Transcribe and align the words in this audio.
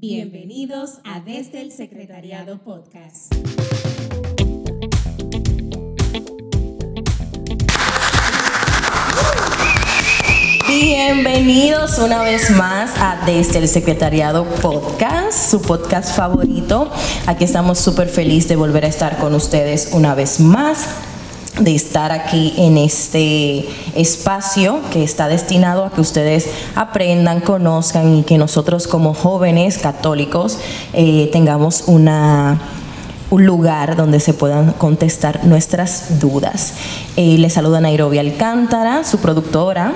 Bienvenidos 0.00 0.92
a 1.04 1.20
Desde 1.20 1.60
el 1.60 1.72
Secretariado 1.72 2.56
Podcast. 2.56 3.34
Bienvenidos 10.66 11.98
una 11.98 12.22
vez 12.22 12.48
más 12.52 12.92
a 12.96 13.26
Desde 13.26 13.58
el 13.58 13.68
Secretariado 13.68 14.46
Podcast, 14.62 15.50
su 15.50 15.60
podcast 15.60 16.16
favorito. 16.16 16.90
Aquí 17.26 17.44
estamos 17.44 17.78
súper 17.78 18.08
felices 18.08 18.48
de 18.48 18.56
volver 18.56 18.86
a 18.86 18.88
estar 18.88 19.18
con 19.18 19.34
ustedes 19.34 19.90
una 19.92 20.14
vez 20.14 20.40
más 20.40 21.09
de 21.60 21.74
estar 21.74 22.10
aquí 22.10 22.54
en 22.56 22.76
este 22.78 23.68
espacio 23.94 24.80
que 24.90 25.04
está 25.04 25.28
destinado 25.28 25.84
a 25.84 25.90
que 25.90 26.00
ustedes 26.00 26.48
aprendan, 26.74 27.40
conozcan 27.40 28.16
y 28.16 28.22
que 28.22 28.38
nosotros 28.38 28.88
como 28.88 29.14
jóvenes 29.14 29.78
católicos 29.78 30.58
eh, 30.92 31.28
tengamos 31.32 31.84
una 31.86 32.58
un 33.30 33.46
lugar 33.46 33.94
donde 33.94 34.18
se 34.18 34.34
puedan 34.34 34.72
contestar 34.72 35.44
nuestras 35.44 36.18
dudas. 36.18 36.74
Eh, 37.16 37.38
le 37.38 37.48
saluda 37.48 37.80
Nairobi 37.80 38.18
Alcántara, 38.18 39.04
su 39.04 39.18
productora, 39.18 39.92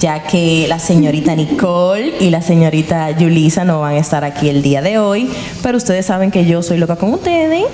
ya 0.00 0.24
que 0.24 0.66
la 0.68 0.80
señorita 0.80 1.36
Nicole 1.36 2.14
y 2.18 2.30
la 2.30 2.42
señorita 2.42 3.10
Yulisa 3.12 3.64
no 3.64 3.80
van 3.80 3.94
a 3.94 3.98
estar 3.98 4.24
aquí 4.24 4.48
el 4.48 4.62
día 4.62 4.82
de 4.82 4.98
hoy, 4.98 5.30
pero 5.62 5.78
ustedes 5.78 6.06
saben 6.06 6.32
que 6.32 6.44
yo 6.44 6.60
soy 6.62 6.78
loca 6.78 6.96
con 6.96 7.14
ustedes, 7.14 7.66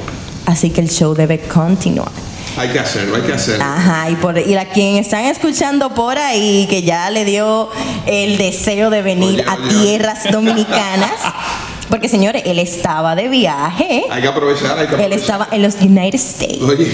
así 0.45 0.69
que 0.70 0.83
el 0.83 0.91
show 0.91 1.15
debe 1.15 1.41
continuar. 1.41 2.12
Hay 2.57 2.69
que 2.70 2.79
hacerlo, 2.79 3.16
hay 3.16 3.23
que 3.23 3.33
hacerlo. 3.33 3.65
Ajá, 3.65 4.11
y, 4.11 4.16
por, 4.16 4.38
y 4.38 4.56
a 4.56 4.69
quien 4.69 4.97
están 4.97 5.25
escuchando 5.25 5.91
por 5.91 6.19
ahí, 6.19 6.66
que 6.69 6.83
ya 6.83 7.11
le 7.11 7.25
dio 7.25 7.70
el 8.06 8.37
deseo 8.37 8.91
de 8.91 9.02
venir 9.02 9.41
Oye, 9.41 9.45
a 9.48 9.55
oye, 9.55 9.69
tierras 9.69 10.30
dominicanas, 10.30 11.12
porque 11.88 12.09
señores, 12.09 12.42
él 12.47 12.59
estaba 12.59 13.15
de 13.15 13.28
viaje, 13.28 14.02
Hay 14.10 14.23
que 14.23 14.28
aprovechar, 14.28 14.73
hay 14.78 14.87
que 14.87 14.95
aprovechar. 14.95 15.06
él 15.06 15.12
estaba 15.12 15.48
en 15.51 15.62
los 15.62 15.75
United 15.77 16.14
States. 16.19 16.62
Oye, 16.62 16.91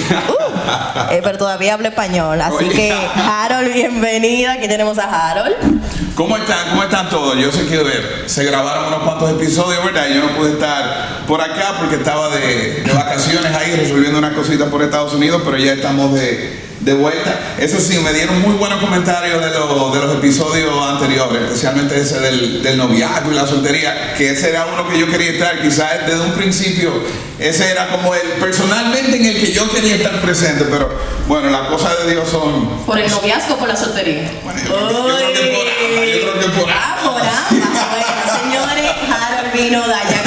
Eh, 1.11 1.21
pero 1.23 1.37
todavía 1.37 1.75
habla 1.75 1.89
español, 1.89 2.41
así 2.41 2.57
Oye. 2.65 2.71
que 2.71 2.93
Harold, 2.93 3.73
bienvenida, 3.73 4.53
aquí 4.53 4.69
tenemos 4.69 4.99
a 4.99 5.31
Harold. 5.31 5.55
¿cómo 6.15 6.37
están? 6.37 6.71
¿Cómo 6.71 6.83
están 6.85 7.11
todos? 7.11 7.37
Yo 7.37 7.51
sé 7.53 7.67
que 7.67 7.77
ver, 7.79 8.25
se 8.27 8.45
grabaron 8.45 8.87
unos 8.87 9.03
cuantos 9.03 9.31
episodios, 9.33 9.85
¿verdad? 9.85 10.07
Yo 10.15 10.23
no 10.23 10.37
pude 10.37 10.53
estar 10.53 11.25
por 11.27 11.41
acá 11.41 11.75
porque 11.79 11.97
estaba 11.97 12.29
de, 12.31 12.83
de 12.83 12.93
vacaciones 12.93 13.53
ahí 13.55 13.75
resolviendo 13.77 14.19
unas 14.21 14.33
cositas 14.35 14.69
por 14.69 14.83
Estados 14.83 15.13
Unidos, 15.13 15.43
pero 15.45 15.59
ya 15.59 15.73
estamos 15.73 16.15
de, 16.15 16.64
de 16.85 16.93
vuelta. 16.95 17.39
Eso 17.59 17.81
sí, 17.81 17.99
me 17.99 18.13
dieron 18.13 18.41
muy 18.43 18.55
buenos 18.57 18.79
comentarios 18.81 19.43
de, 19.43 19.51
los- 19.51 19.93
de 19.95 20.01
los 20.01 20.15
episodios 20.17 20.71
anteriores, 20.87 21.43
especialmente 21.45 21.99
ese 22.01 22.21
del, 22.21 22.63
del 22.63 22.77
noviazgo 22.77 23.33
y 23.33 23.35
la 23.35 23.47
soltería, 23.47 24.15
que 24.15 24.31
ese 24.31 24.51
era 24.51 24.67
uno 24.67 24.89
que 24.89 24.99
yo 24.99 25.09
quería 25.09 25.31
estar, 25.31 25.61
quizás 25.63 26.07
desde 26.07 26.21
un 26.21 26.33
principio, 26.33 26.93
ese 27.39 27.71
era 27.71 27.89
como 27.89 28.15
el 28.15 28.21
personalmente 28.41 29.17
en 29.17 29.25
el 29.27 29.41
que 29.41 29.53
yo 29.53 29.69
quería 29.71 29.95
estar 29.97 30.21
presente, 30.21 30.65
pero 30.71 30.89
bueno, 31.27 31.49
las 31.51 31.69
cosas 31.69 31.93
de 32.05 32.13
Dios 32.13 32.29
son... 32.29 32.69
Por 32.85 32.99
el 32.99 33.11
noviazgo 33.11 33.55
o 33.55 33.59
por 33.59 33.69
la 33.69 33.77
soltería. 33.77 34.31
Bueno, 34.43 34.61
yo 34.63 34.75
creo 34.75 34.89
que- 34.89 34.95
yo 34.95 35.01
creo 35.23 35.33
que 35.33 35.49
por 35.57 35.69
ambas, 35.71 36.15
yo 36.15 36.21
creo 36.21 36.41
que 36.41 36.61
por 36.61 36.71
Ah, 36.71 36.97
por 37.03 37.21
ambas. 37.23 37.51
Bueno, 37.51 38.43
señores, 38.43 38.91
Harold 39.11 39.53
vino 39.55 39.89
de 39.89 39.95
allá 39.95 40.23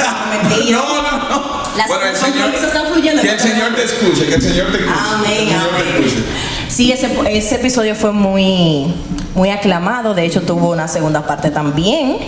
Las 1.78 1.88
bueno, 1.88 2.04
el 2.06 2.16
Señor, 2.16 2.32
compromisos 2.32 2.66
están 2.68 2.86
fluyendo. 2.92 3.22
que 3.22 3.30
el 3.30 3.40
Señor 3.40 3.74
te 3.74 3.84
escuche, 3.84 4.26
que 4.26 4.34
el 4.34 4.42
Señor 4.42 4.66
te 4.72 4.78
escuche. 4.78 4.98
Amén, 5.14 5.48
amén. 5.52 6.04
escuche. 6.04 6.24
Sí, 6.68 6.92
ese, 6.92 7.08
ese 7.30 7.54
episodio 7.54 7.94
fue 7.94 8.12
muy, 8.12 8.92
muy 9.34 9.50
aclamado. 9.50 10.14
De 10.14 10.24
hecho, 10.26 10.42
tuvo 10.42 10.70
una 10.72 10.86
segunda 10.88 11.26
parte 11.26 11.50
también. 11.50 12.18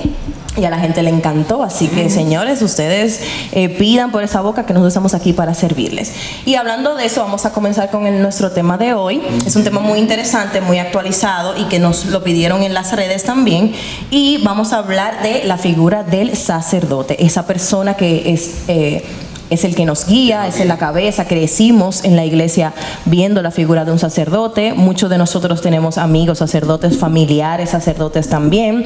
Y 0.56 0.64
a 0.64 0.70
la 0.70 0.80
gente 0.80 1.02
le 1.04 1.10
encantó. 1.10 1.62
Así 1.62 1.86
que, 1.86 2.10
señores, 2.10 2.60
ustedes 2.60 3.20
eh, 3.52 3.68
pidan 3.68 4.10
por 4.10 4.24
esa 4.24 4.40
boca 4.40 4.66
que 4.66 4.72
nosotros 4.72 4.90
estamos 4.92 5.14
aquí 5.14 5.32
para 5.32 5.54
servirles. 5.54 6.12
Y 6.44 6.56
hablando 6.56 6.96
de 6.96 7.06
eso, 7.06 7.22
vamos 7.22 7.46
a 7.46 7.52
comenzar 7.52 7.90
con 7.90 8.06
el- 8.06 8.20
nuestro 8.20 8.50
tema 8.50 8.76
de 8.76 8.92
hoy. 8.94 9.22
Es 9.46 9.54
un 9.54 9.62
tema 9.62 9.80
muy 9.80 10.00
interesante, 10.00 10.60
muy 10.60 10.78
actualizado 10.78 11.56
y 11.56 11.64
que 11.66 11.78
nos 11.78 12.06
lo 12.06 12.24
pidieron 12.24 12.62
en 12.64 12.74
las 12.74 12.92
redes 12.96 13.22
también. 13.24 13.72
Y 14.10 14.38
vamos 14.42 14.72
a 14.72 14.78
hablar 14.78 15.22
de 15.22 15.44
la 15.44 15.56
figura 15.56 16.02
del 16.02 16.36
sacerdote, 16.36 17.24
esa 17.24 17.46
persona 17.46 17.94
que 17.94 18.32
es. 18.32 18.50
eh, 18.68 19.04
es 19.50 19.64
el 19.64 19.74
que 19.74 19.84
nos 19.84 20.06
guía, 20.06 20.46
es 20.46 20.60
en 20.60 20.68
la 20.68 20.78
cabeza. 20.78 21.26
Crecimos 21.26 22.04
en 22.04 22.16
la 22.16 22.24
iglesia 22.24 22.72
viendo 23.04 23.42
la 23.42 23.50
figura 23.50 23.84
de 23.84 23.92
un 23.92 23.98
sacerdote. 23.98 24.72
Muchos 24.74 25.10
de 25.10 25.18
nosotros 25.18 25.60
tenemos 25.60 25.98
amigos 25.98 26.38
sacerdotes, 26.38 26.96
familiares 26.96 27.70
sacerdotes 27.70 28.28
también, 28.28 28.84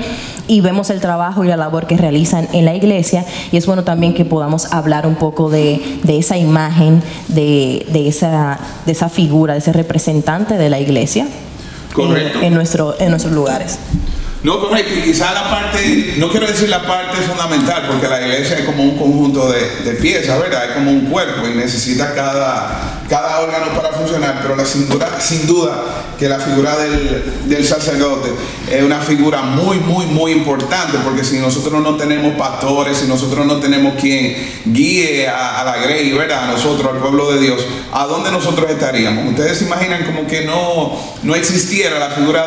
y 0.48 0.60
vemos 0.60 0.90
el 0.90 1.00
trabajo 1.00 1.44
y 1.44 1.48
la 1.48 1.56
labor 1.56 1.86
que 1.86 1.96
realizan 1.96 2.48
en 2.52 2.64
la 2.64 2.74
iglesia. 2.74 3.24
Y 3.52 3.56
es 3.56 3.66
bueno 3.66 3.84
también 3.84 4.14
que 4.14 4.24
podamos 4.24 4.72
hablar 4.72 5.06
un 5.06 5.16
poco 5.16 5.50
de, 5.50 5.80
de 6.02 6.18
esa 6.18 6.36
imagen, 6.38 7.02
de, 7.28 7.86
de 7.92 8.08
esa, 8.08 8.58
de 8.86 8.92
esa 8.92 9.08
figura, 9.08 9.52
de 9.52 9.60
ese 9.60 9.72
representante 9.72 10.56
de 10.56 10.70
la 10.70 10.80
iglesia 10.80 11.26
Correcto. 11.92 12.38
en, 12.38 12.46
en 12.46 12.54
nuestro, 12.54 12.94
en 12.98 13.10
nuestros 13.10 13.34
lugares. 13.34 13.78
No, 14.44 14.60
correcto. 14.60 14.92
Y 15.06 15.14
la 15.14 15.48
parte, 15.48 16.14
no 16.18 16.28
quiero 16.28 16.46
decir 16.46 16.68
la 16.68 16.86
parte 16.86 17.16
fundamental, 17.22 17.84
porque 17.90 18.06
la 18.06 18.20
iglesia 18.20 18.58
es 18.58 18.66
como 18.66 18.82
un 18.82 18.98
conjunto 18.98 19.50
de, 19.50 19.92
piezas, 19.94 20.38
¿verdad? 20.38 20.66
Es 20.66 20.72
como 20.72 20.90
un 20.90 21.06
cuerpo 21.06 21.48
y 21.48 21.56
necesita 21.56 22.12
cada, 22.12 23.40
órgano 23.40 23.72
para 23.74 23.88
funcionar, 23.94 24.40
pero 24.42 24.54
la 24.54 24.66
sin 24.66 25.46
duda, 25.46 25.82
que 26.18 26.28
la 26.28 26.38
figura 26.38 26.76
del, 26.76 27.64
sacerdote 27.64 28.28
es 28.70 28.82
una 28.82 29.00
figura 29.00 29.40
muy, 29.40 29.78
muy, 29.78 30.04
muy 30.04 30.32
importante, 30.32 30.98
porque 31.02 31.24
si 31.24 31.38
nosotros 31.38 31.82
no 31.82 31.96
tenemos 31.96 32.34
pastores, 32.36 32.98
si 32.98 33.06
nosotros 33.06 33.46
no 33.46 33.56
tenemos 33.60 33.94
quien 33.98 34.36
guíe 34.66 35.26
a, 35.26 35.64
la 35.64 35.78
grey, 35.78 36.12
¿verdad? 36.12 36.50
A 36.50 36.52
nosotros, 36.52 36.92
al 36.92 37.00
pueblo 37.00 37.32
de 37.32 37.40
Dios, 37.40 37.64
¿a 37.92 38.04
dónde 38.04 38.30
nosotros 38.30 38.70
estaríamos? 38.70 39.26
Ustedes 39.26 39.56
se 39.56 39.64
imaginan 39.64 40.04
como 40.04 40.26
que 40.26 40.44
no, 40.44 41.00
no 41.22 41.34
existiera 41.34 41.98
la 41.98 42.10
figura 42.10 42.44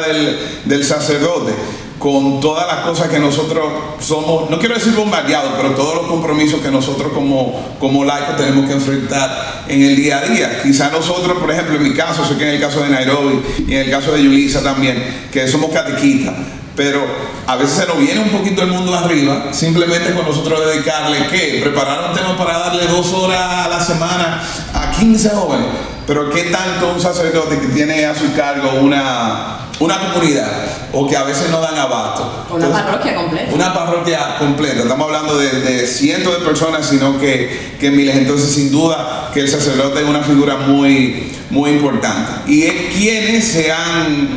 del 0.65 0.85
sacerdote 0.85 1.53
con 1.99 2.39
todas 2.39 2.67
las 2.67 2.85
cosas 2.85 3.09
que 3.09 3.19
nosotros 3.19 3.65
somos, 3.99 4.49
no 4.49 4.59
quiero 4.59 4.75
decir 4.75 4.93
bombardeados, 4.93 5.53
pero 5.57 5.71
todos 5.71 5.95
los 5.95 6.07
compromisos 6.07 6.61
que 6.61 6.69
nosotros 6.69 7.11
como, 7.11 7.75
como 7.79 8.05
laicos 8.05 8.37
tenemos 8.37 8.67
que 8.67 8.73
enfrentar 8.73 9.65
en 9.67 9.81
el 9.81 9.95
día 9.95 10.19
a 10.19 10.21
día. 10.21 10.61
Quizá 10.61 10.89
nosotros, 10.91 11.37
por 11.37 11.51
ejemplo, 11.51 11.75
en 11.75 11.83
mi 11.83 11.93
caso, 11.93 12.23
sé 12.25 12.37
que 12.37 12.43
en 12.43 12.55
el 12.55 12.59
caso 12.61 12.81
de 12.81 12.89
Nairobi 12.89 13.41
y 13.67 13.73
en 13.73 13.81
el 13.81 13.89
caso 13.89 14.11
de 14.11 14.23
Yulisa 14.23 14.61
también, 14.61 15.27
que 15.31 15.47
somos 15.47 15.71
catequistas, 15.71 16.35
pero 16.75 17.03
a 17.47 17.55
veces 17.55 17.77
se 17.77 17.87
nos 17.87 17.97
viene 17.97 18.21
un 18.21 18.29
poquito 18.29 18.61
el 18.61 18.69
mundo 18.69 18.93
arriba, 18.93 19.47
simplemente 19.51 20.13
con 20.13 20.25
nosotros 20.25 20.67
dedicarle, 20.67 21.27
¿qué? 21.31 21.59
Preparar 21.63 22.09
un 22.09 22.15
tema 22.15 22.37
para 22.37 22.59
darle 22.59 22.85
dos 22.85 23.11
horas 23.13 23.65
a 23.65 23.67
la 23.67 23.79
semana 23.79 24.43
a 24.73 24.91
15 24.91 25.29
jóvenes. 25.29 25.96
Pero 26.07 26.29
¿qué 26.29 26.43
tanto 26.45 26.93
un 26.93 27.01
sacerdote 27.01 27.59
que 27.59 27.67
tiene 27.67 28.05
a 28.05 28.15
su 28.15 28.33
cargo 28.33 28.79
una, 28.79 29.67
una 29.79 29.99
comunidad 29.99 30.49
o 30.93 31.05
que 31.05 31.17
a 31.17 31.23
veces 31.23 31.49
no 31.49 31.59
dan 31.59 31.77
abasto? 31.77 32.47
Una 32.49 32.71
parroquia 32.71 33.15
completa. 33.15 33.53
Una 33.53 33.73
parroquia 33.73 34.37
completa. 34.39 34.81
Estamos 34.83 35.05
hablando 35.05 35.37
de, 35.37 35.49
de 35.59 35.85
cientos 35.85 36.39
de 36.39 36.45
personas, 36.45 36.87
sino 36.87 37.19
que, 37.19 37.75
que 37.77 37.91
miles. 37.91 38.15
Entonces, 38.15 38.53
sin 38.53 38.71
duda, 38.71 39.31
que 39.33 39.41
el 39.41 39.49
sacerdote 39.49 40.01
es 40.01 40.07
una 40.07 40.21
figura 40.21 40.55
muy, 40.55 41.33
muy 41.49 41.71
importante. 41.71 42.49
Y 42.49 42.63
es 42.63 42.95
quienes 42.95 43.45
se 43.45 43.69
han, 43.69 44.29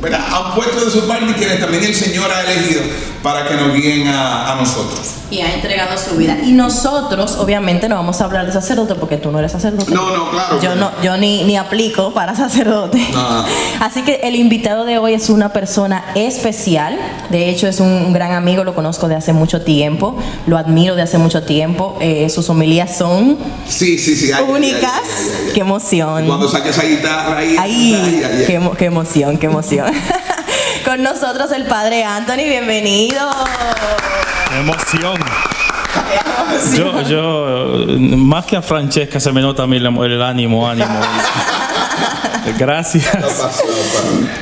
¿verdad? 0.00 0.24
han 0.26 0.54
puesto 0.54 0.82
de 0.82 0.90
su 0.90 1.06
parte 1.06 1.26
y 1.30 1.34
quienes 1.34 1.60
también 1.60 1.84
el 1.84 1.94
Señor 1.94 2.30
ha 2.32 2.40
elegido 2.50 2.80
para 3.22 3.46
que 3.46 3.54
nos 3.54 3.72
guíen 3.74 4.08
a, 4.08 4.52
a 4.52 4.56
nosotros. 4.56 5.14
Y 5.30 5.40
ha 5.40 5.54
entregado 5.54 5.96
su 5.96 6.16
vida. 6.16 6.36
Y 6.44 6.52
nosotros, 6.52 7.36
obviamente, 7.36 7.88
no 7.88 7.94
vamos 7.96 8.20
a 8.20 8.24
hablar 8.24 8.44
de 8.44 8.52
sacerdote 8.52 8.94
porque 8.96 9.16
tú 9.16 9.30
no 9.32 9.38
eres 9.38 9.52
sacerdote. 9.52 9.90
No, 9.94 10.14
no, 10.14 10.30
claro 10.30 10.60
Yo 10.60 10.74
no, 10.74 10.90
yo 11.02 11.16
ni, 11.16 11.42
ni 11.44 11.56
aplico 11.56 12.12
para 12.12 12.34
sacerdote. 12.36 12.98
No. 13.12 13.44
Así 13.80 14.02
que 14.02 14.20
el 14.24 14.36
invitado 14.36 14.84
de 14.84 14.98
hoy 14.98 15.14
es 15.14 15.30
una 15.30 15.50
persona 15.52 16.04
especial. 16.14 16.98
De 17.30 17.48
hecho, 17.48 17.66
es 17.66 17.80
un 17.80 18.12
gran 18.12 18.32
amigo, 18.32 18.62
lo 18.64 18.74
conozco 18.74 19.08
de 19.08 19.14
hace 19.14 19.32
mucho 19.32 19.62
tiempo. 19.62 20.16
Lo 20.46 20.58
admiro 20.58 20.96
de 20.96 21.02
hace 21.02 21.16
mucho 21.16 21.42
tiempo. 21.44 21.96
Eh, 22.00 22.28
sus 22.28 22.50
homilías 22.50 22.94
son 22.94 23.38
Sí, 23.68 23.96
sí, 23.96 24.14
sí. 24.16 24.32
ay, 24.32 24.44
únicas. 24.46 24.82
ay, 25.02 25.30
ay. 25.46 25.52
Qué 25.54 25.60
emoción. 25.60 26.26
Cuando 26.26 26.46
saque 26.48 26.68
esa 26.70 26.82
guitarra 26.82 27.38
ahí. 27.38 28.20
Qué, 28.46 28.60
emo- 28.60 28.76
qué 28.76 28.84
emoción, 28.86 29.38
qué 29.38 29.46
emoción. 29.46 29.86
Con 30.84 31.02
nosotros 31.02 31.52
el 31.52 31.64
padre 31.64 32.04
Anthony, 32.04 32.44
bienvenido. 32.48 33.30
Qué 34.50 34.58
emoción. 34.58 35.18
Yo, 36.74 37.02
yo, 37.02 37.84
eh, 37.88 37.96
más 38.16 38.44
que 38.46 38.56
a 38.56 38.62
Francesca 38.62 39.20
se 39.20 39.32
me 39.32 39.40
nota 39.40 39.62
a 39.62 39.66
mí 39.66 39.76
el, 39.76 39.86
el 39.86 40.22
ánimo, 40.22 40.68
ánimo. 40.68 41.00
Gracias. 42.58 43.06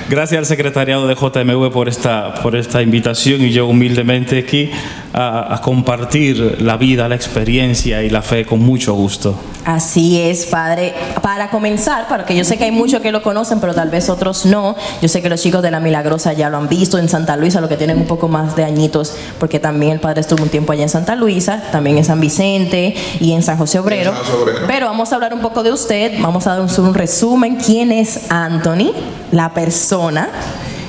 Gracias 0.09 0.39
al 0.39 0.47
secretariado 0.47 1.07
de 1.07 1.15
JMV 1.15 1.71
por 1.71 1.89
esta, 1.89 2.35
por 2.35 2.57
esta 2.57 2.83
invitación 2.83 3.43
y 3.43 3.51
yo 3.51 3.67
humildemente 3.67 4.39
aquí 4.39 4.71
a, 5.13 5.55
a 5.55 5.61
compartir 5.61 6.59
la 6.61 6.77
vida, 6.77 7.09
la 7.09 7.17
experiencia 7.17 8.03
y 8.03 8.11
la 8.11 8.23
fe 8.23 8.45
con 8.45 8.61
mucho 8.61 8.95
gusto. 8.95 9.35
Así 9.65 10.21
es, 10.21 10.47
Padre. 10.47 10.95
Para 11.23 11.51
comenzar, 11.51 12.07
porque 12.09 12.35
yo 12.35 12.45
sé 12.45 12.57
que 12.57 12.65
hay 12.65 12.71
muchos 12.71 13.03
que 13.03 13.13
lo 13.13 13.23
conocen, 13.23 13.61
pero 13.61 13.75
tal 13.75 13.91
vez 13.91 14.09
otros 14.09 14.47
no. 14.47 14.75
Yo 15.03 15.09
sé 15.09 15.21
que 15.21 15.29
los 15.29 15.43
chicos 15.43 15.63
de 15.63 15.71
la 15.71 15.81
Milagrosa 15.81 16.33
ya 16.33 16.49
lo 16.49 16.57
han 16.57 16.69
visto 16.69 16.99
en 16.99 17.09
Santa 17.09 17.37
Luisa, 17.37 17.61
los 17.61 17.69
que 17.69 17.77
tienen 17.77 17.99
un 17.99 18.07
poco 18.07 18.29
más 18.29 18.57
de 18.57 18.65
añitos, 18.65 19.15
porque 19.39 19.61
también 19.61 19.93
el 19.93 20.01
Padre 20.01 20.23
estuvo 20.23 20.43
un 20.43 20.49
tiempo 20.49 20.73
allá 20.73 20.85
en 20.85 20.89
Santa 20.89 21.15
Luisa, 21.15 21.63
también 21.71 21.99
en 21.99 22.05
San 22.05 22.21
Vicente 22.21 22.95
y 23.21 23.33
en 23.33 23.43
San 23.43 23.59
José 23.59 23.79
Obrero. 23.79 24.11
En 24.11 24.17
San 24.17 24.25
José 24.25 24.43
Obrero. 24.43 24.67
Pero 24.67 24.87
vamos 24.87 25.13
a 25.13 25.17
hablar 25.17 25.35
un 25.35 25.41
poco 25.41 25.63
de 25.63 25.73
usted, 25.73 26.15
vamos 26.21 26.47
a 26.47 26.57
dar 26.57 26.61
un, 26.63 26.85
un 26.87 26.95
resumen. 26.95 27.57
¿Quién 27.57 27.93
es 27.93 28.31
Anthony, 28.31 28.93
la 29.31 29.53
persona? 29.53 30.29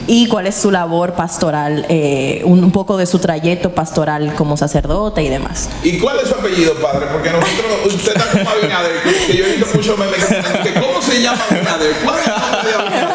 Y 0.08 0.28
cuál 0.28 0.48
es 0.48 0.56
su 0.56 0.72
labor 0.72 1.14
pastoral, 1.14 1.86
eh, 1.90 2.42
un, 2.46 2.64
un 2.64 2.72
poco 2.72 2.98
de 2.98 3.06
su 3.06 3.20
trayecto 3.20 3.72
pastoral 3.72 4.34
como 4.36 4.58
sacerdote 4.58 5.24
y 5.24 5.30
demás. 5.30 5.70
¿Y 5.84 5.98
cuál 5.98 6.20
es 6.20 6.30
su 6.30 6.36
apellido, 6.36 6.74
padre? 6.76 7.08
Porque 7.12 7.30
nosotros, 7.30 7.94
usted 7.96 8.16
está 8.16 8.30
como 8.32 8.50
Abinader, 8.50 8.92
que 9.28 9.38
yo 9.38 9.46
he 9.46 9.56
visto 9.56 9.68
muchos 9.74 9.98
memes 9.98 10.26
que 10.64 10.74
¿cómo 10.74 11.02
se 11.02 11.22
llama 11.22 11.42
Abinader? 11.50 11.96
¿Cuál 12.04 12.20
es 12.20 12.28
el 12.28 12.34
nombre 12.34 12.70
de 12.70 12.76
Abinader? 12.76 13.08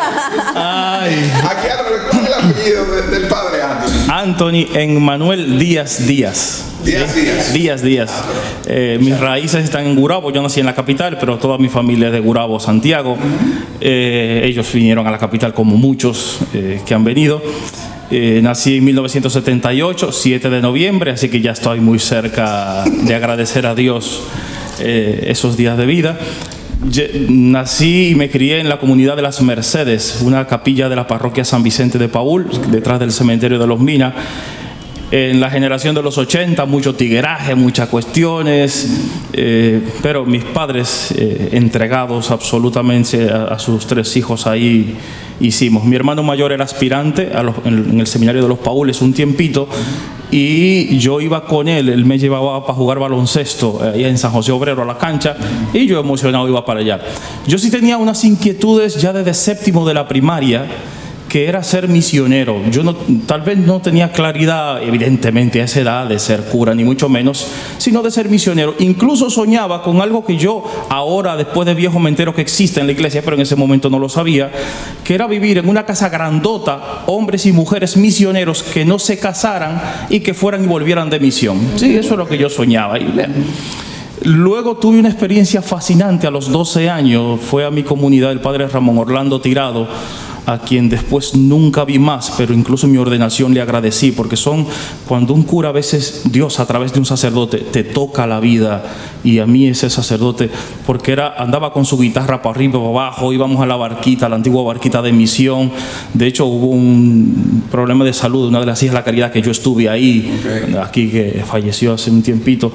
Ay. 0.54 1.32
Aquí 1.44 1.68
a 1.68 1.76
¿cuál 1.76 1.94
es 1.94 2.15
el 2.26 2.50
apellido 2.50 2.84
de- 2.86 3.18
del 3.18 3.28
padre 3.28 3.62
Anthony? 3.62 4.12
Anthony 4.12 4.66
en 4.78 5.02
Manuel 5.02 5.58
Díaz 5.58 6.06
Díaz. 6.06 6.64
Díaz 6.84 7.14
Díaz. 7.14 7.52
Díaz 7.52 7.82
Díaz. 7.82 8.10
Eh, 8.66 8.98
mis 9.00 9.18
raíces 9.18 9.64
están 9.64 9.86
en 9.86 9.96
Gurabo, 9.96 10.30
yo 10.32 10.42
nací 10.42 10.60
en 10.60 10.66
la 10.66 10.74
capital, 10.74 11.16
pero 11.18 11.38
toda 11.38 11.58
mi 11.58 11.68
familia 11.68 12.06
es 12.08 12.12
de 12.12 12.20
Gurabo, 12.20 12.60
Santiago. 12.60 13.16
Eh, 13.80 14.42
ellos 14.44 14.70
vinieron 14.72 15.06
a 15.06 15.10
la 15.10 15.18
capital 15.18 15.52
como 15.52 15.76
muchos 15.76 16.38
eh, 16.54 16.80
que 16.86 16.94
han 16.94 17.02
venido. 17.04 17.42
Eh, 18.10 18.38
nací 18.40 18.76
en 18.76 18.84
1978, 18.84 20.12
7 20.12 20.48
de 20.48 20.60
noviembre, 20.60 21.10
así 21.10 21.28
que 21.28 21.40
ya 21.40 21.50
estoy 21.50 21.80
muy 21.80 21.98
cerca 21.98 22.84
de 22.84 23.14
agradecer 23.14 23.66
a 23.66 23.74
Dios 23.74 24.22
eh, 24.78 25.26
esos 25.28 25.56
días 25.56 25.76
de 25.76 25.86
vida. 25.86 26.16
Nací 27.28 28.10
y 28.10 28.14
me 28.14 28.30
crié 28.30 28.60
en 28.60 28.68
la 28.68 28.78
comunidad 28.78 29.16
de 29.16 29.22
las 29.22 29.40
Mercedes, 29.40 30.20
una 30.22 30.46
capilla 30.46 30.88
de 30.88 30.96
la 30.96 31.06
parroquia 31.06 31.44
San 31.44 31.62
Vicente 31.62 31.98
de 31.98 32.08
Paul, 32.08 32.48
detrás 32.70 33.00
del 33.00 33.12
cementerio 33.12 33.58
de 33.58 33.66
los 33.66 33.80
Minas. 33.80 34.14
En 35.12 35.38
la 35.38 35.50
generación 35.50 35.94
de 35.94 36.02
los 36.02 36.18
80, 36.18 36.66
mucho 36.66 36.96
tigueraje, 36.96 37.54
muchas 37.54 37.88
cuestiones, 37.88 38.90
eh, 39.32 39.80
pero 40.02 40.24
mis 40.24 40.42
padres 40.42 41.14
eh, 41.16 41.50
entregados 41.52 42.32
absolutamente 42.32 43.30
a, 43.30 43.56
sus 43.60 43.86
tres 43.86 44.16
hijos 44.16 44.48
ahí 44.48 44.96
hicimos. 45.38 45.84
Mi 45.84 45.94
hermano 45.94 46.24
mayor 46.24 46.50
era 46.50 46.64
aspirante 46.64 47.30
en, 47.64 48.00
el 48.00 48.06
seminario 48.08 48.42
de 48.42 48.48
los 48.48 48.58
Paules 48.58 49.00
un 49.00 49.12
tiempito 49.12 49.68
y 50.32 50.98
yo 50.98 51.20
iba 51.20 51.44
con 51.46 51.68
él, 51.68 51.88
él 51.88 52.04
me 52.04 52.18
llevaba 52.18 52.66
para 52.66 52.74
jugar 52.74 52.98
baloncesto 52.98 53.80
eh, 53.84 53.92
ahí 53.94 54.04
en 54.06 54.18
San 54.18 54.32
José 54.32 54.50
Obrero 54.50 54.82
a 54.82 54.86
la 54.86 54.98
cancha 54.98 55.36
y 55.72 55.86
yo 55.86 56.00
emocionado 56.00 56.48
iba 56.48 56.64
para 56.64 56.80
allá. 56.80 57.00
Yo 57.46 57.58
sí 57.58 57.70
tenía 57.70 57.96
unas 57.96 58.24
inquietudes 58.24 59.00
ya 59.00 59.12
desde 59.12 59.34
séptimo 59.34 59.86
de 59.86 59.94
la 59.94 60.08
primaria 60.08 60.66
que 61.28 61.48
era 61.48 61.62
ser 61.62 61.88
misionero. 61.88 62.62
Yo 62.70 62.82
no, 62.82 62.94
tal 62.94 63.42
vez 63.42 63.58
no 63.58 63.80
tenía 63.80 64.12
claridad, 64.12 64.82
evidentemente, 64.82 65.60
a 65.60 65.64
esa 65.64 65.80
edad 65.80 66.06
de 66.06 66.18
ser 66.18 66.44
cura, 66.44 66.74
ni 66.74 66.84
mucho 66.84 67.08
menos, 67.08 67.48
sino 67.78 68.02
de 68.02 68.10
ser 68.10 68.28
misionero. 68.28 68.74
Incluso 68.78 69.30
soñaba 69.30 69.82
con 69.82 70.00
algo 70.00 70.24
que 70.24 70.36
yo 70.36 70.64
ahora, 70.88 71.36
después 71.36 71.66
de 71.66 71.74
viejo, 71.74 71.98
me 71.98 72.10
entero 72.10 72.34
que 72.34 72.42
existe 72.42 72.80
en 72.80 72.86
la 72.86 72.92
iglesia, 72.92 73.22
pero 73.22 73.36
en 73.36 73.42
ese 73.42 73.56
momento 73.56 73.90
no 73.90 73.98
lo 73.98 74.08
sabía, 74.08 74.50
que 75.04 75.14
era 75.14 75.26
vivir 75.26 75.58
en 75.58 75.68
una 75.68 75.84
casa 75.84 76.08
grandota, 76.08 77.02
hombres 77.06 77.46
y 77.46 77.52
mujeres 77.52 77.96
misioneros 77.96 78.62
que 78.62 78.84
no 78.84 78.98
se 78.98 79.18
casaran 79.18 79.80
y 80.08 80.20
que 80.20 80.34
fueran 80.34 80.64
y 80.64 80.66
volvieran 80.66 81.10
de 81.10 81.20
misión. 81.20 81.58
Sí, 81.76 81.96
eso 81.96 82.14
es 82.14 82.18
lo 82.18 82.28
que 82.28 82.38
yo 82.38 82.48
soñaba. 82.48 82.98
Luego 84.22 84.76
tuve 84.76 84.98
una 84.98 85.08
experiencia 85.08 85.62
fascinante 85.62 86.26
a 86.26 86.30
los 86.30 86.50
12 86.50 86.88
años. 86.88 87.40
Fue 87.40 87.64
a 87.64 87.70
mi 87.70 87.82
comunidad 87.82 88.32
el 88.32 88.40
padre 88.40 88.66
Ramón 88.66 88.98
Orlando 88.98 89.40
Tirado, 89.40 89.86
a 90.46 90.58
quien 90.58 90.88
después 90.88 91.34
nunca 91.34 91.84
vi 91.84 91.98
más, 91.98 92.32
pero 92.38 92.54
incluso 92.54 92.86
en 92.86 92.92
mi 92.92 92.98
ordenación 92.98 93.52
le 93.52 93.60
agradecí, 93.60 94.12
porque 94.12 94.36
son 94.36 94.66
cuando 95.06 95.34
un 95.34 95.42
cura 95.42 95.70
a 95.70 95.72
veces 95.72 96.22
Dios 96.30 96.60
a 96.60 96.66
través 96.66 96.92
de 96.92 97.00
un 97.00 97.04
sacerdote 97.04 97.58
te 97.58 97.84
toca 97.84 98.26
la 98.26 98.40
vida 98.40 98.84
y 99.24 99.40
a 99.40 99.46
mí 99.46 99.66
ese 99.66 99.90
sacerdote, 99.90 100.48
porque 100.86 101.12
era 101.12 101.34
andaba 101.36 101.72
con 101.72 101.84
su 101.84 101.98
guitarra 101.98 102.42
para 102.42 102.54
arriba 102.54 102.78
para 102.78 102.90
abajo, 102.90 103.32
íbamos 103.32 103.60
a 103.60 103.66
la 103.66 103.76
barquita, 103.76 104.28
la 104.28 104.36
antigua 104.36 104.62
barquita 104.62 105.02
de 105.02 105.12
misión. 105.12 105.70
De 106.14 106.26
hecho 106.26 106.46
hubo 106.46 106.68
un 106.68 107.64
problema 107.70 108.04
de 108.04 108.12
salud 108.12 108.48
una 108.48 108.60
de 108.60 108.66
las 108.66 108.82
hijas 108.82 108.94
de 108.94 109.00
la 109.00 109.04
caridad 109.04 109.32
que 109.32 109.42
yo 109.42 109.50
estuve 109.50 109.88
ahí, 109.88 110.40
aquí 110.82 111.08
que 111.08 111.44
falleció 111.46 111.94
hace 111.94 112.10
un 112.10 112.22
tiempito. 112.22 112.72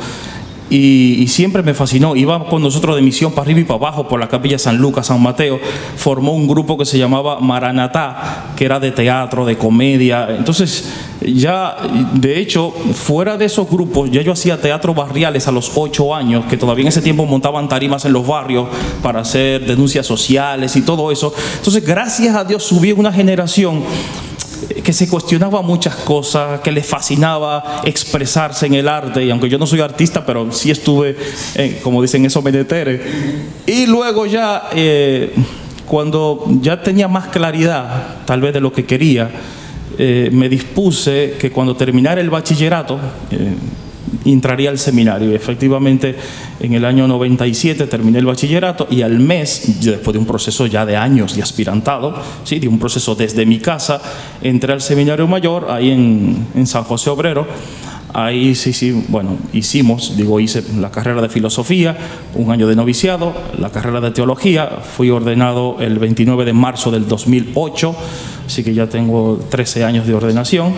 Y, 0.72 1.28
siempre 1.28 1.64
me 1.64 1.74
fascinó. 1.74 2.16
Iba 2.16 2.46
con 2.46 2.62
nosotros 2.62 2.96
de 2.96 3.02
misión 3.02 3.34
para 3.34 3.44
arriba 3.44 3.60
y 3.60 3.64
para 3.66 3.78
abajo 3.78 4.08
por 4.08 4.22
la 4.22 4.30
capilla 4.30 4.58
San 4.58 4.78
Lucas, 4.78 5.08
San 5.08 5.22
Mateo. 5.22 5.60
Formó 5.98 6.34
un 6.34 6.48
grupo 6.48 6.78
que 6.78 6.86
se 6.86 6.98
llamaba 6.98 7.42
Maranatá, 7.42 8.54
que 8.56 8.64
era 8.64 8.80
de 8.80 8.92
teatro, 8.92 9.46
de 9.46 9.58
comedia. 9.58 10.30
Entonces, 10.30 10.90
ya, 11.22 11.76
de 12.14 12.40
hecho, 12.40 12.72
fuera 12.94 13.38
de 13.38 13.46
esos 13.46 13.70
grupos, 13.70 14.10
ya 14.12 14.22
yo 14.22 14.32
hacía 14.32 14.62
teatro 14.62 14.94
barriales 14.94 15.46
a 15.50 15.52
los 15.52 15.74
ocho 15.76 16.16
años, 16.16 16.46
que 16.46 16.56
todavía 16.56 16.84
en 16.84 16.88
ese 16.88 17.02
tiempo 17.02 17.26
montaban 17.26 17.68
tarimas 17.68 18.06
en 18.06 18.14
los 18.14 18.26
barrios 18.26 18.70
para 19.04 19.20
hacer 19.20 19.66
denuncias 19.66 20.06
sociales 20.06 20.74
y 20.78 20.84
todo 20.84 21.12
eso. 21.12 21.34
Entonces, 21.58 21.86
gracias 21.86 22.34
a 22.34 22.46
Dios, 22.46 22.64
subí 22.64 22.94
una 22.94 23.12
generación 23.12 23.84
que 24.84 24.94
se 24.94 25.08
cuestionaba 25.08 25.62
muchas 25.62 25.96
cosas, 25.96 26.62
que 26.62 26.72
le 26.72 26.84
fascinaba 26.84 27.82
expresarse 27.84 28.66
en 28.66 28.76
el 28.76 28.88
arte, 28.88 29.24
y 29.26 29.32
aunque 29.32 29.50
yo 29.50 29.58
no 29.58 29.68
soy 29.68 29.82
artista, 29.82 30.26
pero 30.26 30.52
sí 30.52 30.72
estuve, 30.72 31.16
como 31.84 32.02
dicen, 32.02 32.26
esos 32.26 32.44
meneteres. 32.44 33.02
Y 33.66 33.86
luego 33.86 34.26
ya, 34.26 34.70
eh, 34.74 35.34
cuando 35.86 36.46
ya 36.62 36.82
tenía 36.82 37.08
más 37.08 37.28
claridad, 37.28 38.18
tal 38.26 38.42
vez 38.42 38.54
de 38.54 38.62
lo 38.62 38.72
que 38.72 38.86
quería, 38.86 39.30
eh, 39.98 40.30
me 40.32 40.48
dispuse 40.48 41.36
que 41.40 41.52
cuando 41.52 41.76
terminara 41.76 42.22
el 42.22 42.30
bachillerato, 42.30 43.00
eh, 43.30 43.54
entraría 44.26 44.70
al 44.70 44.78
seminario. 44.78 45.34
Efectivamente, 45.34 46.16
en 46.60 46.74
el 46.74 46.86
año 46.86 47.08
97 47.08 47.88
terminé 47.88 48.20
el 48.20 48.26
bachillerato 48.26 48.88
y 48.90 49.02
al 49.02 49.20
mes, 49.20 49.80
después 49.82 50.14
de 50.14 50.20
un 50.20 50.26
proceso 50.26 50.66
ya 50.68 50.86
de 50.86 50.98
años 50.98 51.36
de 51.36 51.42
aspirantado, 51.42 52.16
¿sí? 52.44 52.60
de 52.60 52.68
un 52.68 52.80
proceso 52.80 53.16
desde 53.16 53.46
mi 53.46 53.60
casa, 53.60 54.02
entré 54.42 54.74
al 54.74 54.82
seminario 54.82 55.28
mayor, 55.28 55.68
ahí 55.70 55.92
en, 55.92 56.48
en 56.56 56.68
San 56.68 56.84
José 56.84 57.10
Obrero. 57.10 57.48
Ahí 58.14 58.56
sí, 58.56 58.74
sí, 58.74 59.06
bueno, 59.08 59.38
hicimos, 59.54 60.18
digo, 60.18 60.42
hice 60.42 60.62
la 60.78 60.92
carrera 60.92 61.22
de 61.22 61.30
filosofía, 61.30 61.96
un 62.36 62.52
año 62.52 62.68
de 62.68 62.76
noviciado, 62.76 63.34
la 63.58 63.70
carrera 63.70 64.02
de 64.02 64.12
teología, 64.12 64.68
fui 64.68 65.10
ordenado 65.10 65.78
el 65.80 65.98
29 65.98 66.44
de 66.44 66.52
marzo 66.52 66.92
del 66.92 67.08
2008, 67.08 67.96
así 68.48 68.66
que 68.66 68.74
ya 68.74 68.88
tengo 68.88 69.40
13 69.50 69.86
años 69.86 70.08
de 70.08 70.14
ordenación 70.14 70.74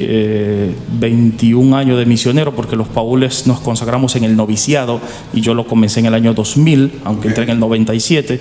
eh, 0.00 0.74
21 0.98 1.76
años 1.76 1.98
de 1.98 2.06
misionero, 2.06 2.54
porque 2.54 2.76
los 2.76 2.88
paules 2.88 3.46
nos 3.46 3.60
consagramos 3.60 4.16
en 4.16 4.24
el 4.24 4.36
noviciado 4.36 5.00
y 5.32 5.40
yo 5.40 5.54
lo 5.54 5.66
comencé 5.66 6.00
en 6.00 6.06
el 6.06 6.14
año 6.14 6.34
2000, 6.34 7.00
aunque 7.04 7.28
entré 7.28 7.44
en 7.44 7.50
el 7.50 7.60
97. 7.60 8.40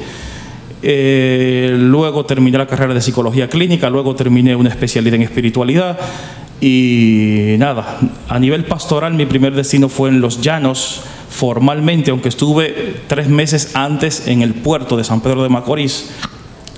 Eh, 0.82 1.76
luego 1.78 2.26
terminé 2.26 2.58
la 2.58 2.68
carrera 2.68 2.94
de 2.94 3.02
psicología 3.02 3.50
clínica, 3.50 3.90
luego 3.90 4.16
terminé 4.16 4.56
una 4.56 4.70
especialidad 4.70 5.16
en 5.16 5.24
espiritualidad 5.24 6.00
y 6.62 7.56
nada, 7.58 8.00
a 8.28 8.40
nivel 8.40 8.66
pastoral 8.66 9.14
mi 9.14 9.26
primer 9.26 9.54
destino 9.54 9.88
fue 9.88 10.10
en 10.10 10.20
Los 10.20 10.42
Llanos, 10.42 11.02
formalmente, 11.30 12.12
aunque 12.12 12.30
estuve 12.30 12.96
tres 13.08 13.30
meses 13.30 13.76
antes 13.76 14.28
en 14.28 14.42
el 14.42 14.54
puerto 14.54 14.98
de 14.98 15.04
San 15.04 15.22
Pedro 15.22 15.44
de 15.44 15.50
Macorís, 15.50 16.12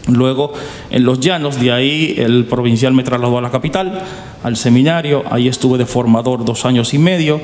Luego, 0.07 0.53
en 0.89 1.03
los 1.03 1.19
llanos, 1.19 1.59
de 1.59 1.71
ahí 1.71 2.15
el 2.17 2.45
provincial 2.45 2.93
me 2.93 3.03
trasladó 3.03 3.37
a 3.37 3.41
la 3.41 3.51
capital, 3.51 4.01
al 4.43 4.57
seminario. 4.57 5.23
Ahí 5.29 5.47
estuve 5.47 5.77
de 5.77 5.85
formador 5.85 6.43
dos 6.43 6.65
años 6.65 6.93
y 6.93 6.97
medio, 6.97 7.39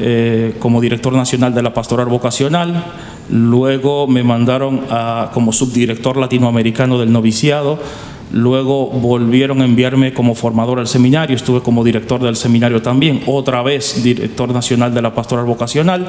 eh, 0.00 0.56
como 0.58 0.80
director 0.80 1.12
nacional 1.12 1.54
de 1.54 1.62
la 1.62 1.72
pastoral 1.72 2.06
vocacional. 2.06 2.84
Luego 3.30 4.08
me 4.08 4.24
mandaron 4.24 4.82
a, 4.90 5.30
como 5.32 5.52
subdirector 5.52 6.16
latinoamericano 6.16 6.98
del 6.98 7.12
noviciado. 7.12 7.78
Luego 8.32 8.86
volvieron 8.86 9.60
a 9.60 9.66
enviarme 9.66 10.14
como 10.14 10.34
formador 10.34 10.78
al 10.78 10.88
seminario, 10.88 11.36
estuve 11.36 11.60
como 11.60 11.84
director 11.84 12.22
del 12.22 12.34
seminario 12.34 12.80
también, 12.80 13.22
otra 13.26 13.62
vez 13.62 14.02
director 14.02 14.50
nacional 14.50 14.94
de 14.94 15.02
la 15.02 15.14
pastoral 15.14 15.44
vocacional. 15.44 16.06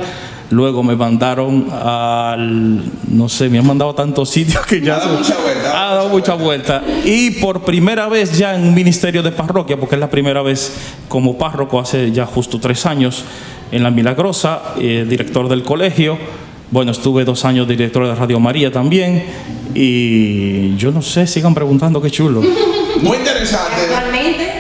Luego 0.50 0.84
me 0.84 0.96
mandaron 0.96 1.68
al, 1.70 2.82
no 3.10 3.28
sé, 3.28 3.50
me 3.50 3.60
han 3.60 3.68
mandado 3.68 3.92
a 3.92 3.96
tantos 3.96 4.30
sitios 4.30 4.66
que 4.66 4.80
ya... 4.80 4.96
Ha 4.96 5.00
dado 5.00 5.18
mucha 5.18 5.36
vuelta. 5.38 5.72
Ha 5.72 5.96
dado 5.96 6.10
mucha 6.10 6.34
vuelta. 6.36 6.84
Y 7.04 7.32
por 7.32 7.64
primera 7.64 8.08
vez 8.08 8.38
ya 8.38 8.56
en 8.56 8.68
un 8.68 8.74
ministerio 8.74 9.22
de 9.22 9.32
parroquia, 9.34 9.78
porque 9.78 9.96
es 9.96 10.02
la 10.02 10.10
primera 10.10 10.42
vez 10.42 10.78
como 11.10 11.38
párroco 11.38 11.78
hace 11.78 12.12
ya 12.14 12.26
justo 12.26 12.58
tres 12.58 12.86
años, 12.86 13.26
en 13.72 13.84
la 13.84 13.92
Milagrosa, 13.92 14.62
eh, 14.80 15.06
director 15.10 15.50
del 15.50 15.64
colegio. 15.64 16.18
Bueno, 16.74 16.92
estuve 16.92 17.24
dos 17.24 17.46
años 17.46 17.68
director 17.68 18.08
de 18.08 18.16
Radio 18.16 18.40
María 18.40 18.72
también. 18.72 19.24
Y 19.76 20.76
yo 20.76 20.92
no 20.92 21.04
sé, 21.04 21.28
sigan 21.28 21.54
preguntando 21.54 22.02
qué 22.02 22.10
chulo. 22.10 22.42
Muy 23.02 23.18
interesante. 23.18 23.76
Actualmente, 23.94 24.52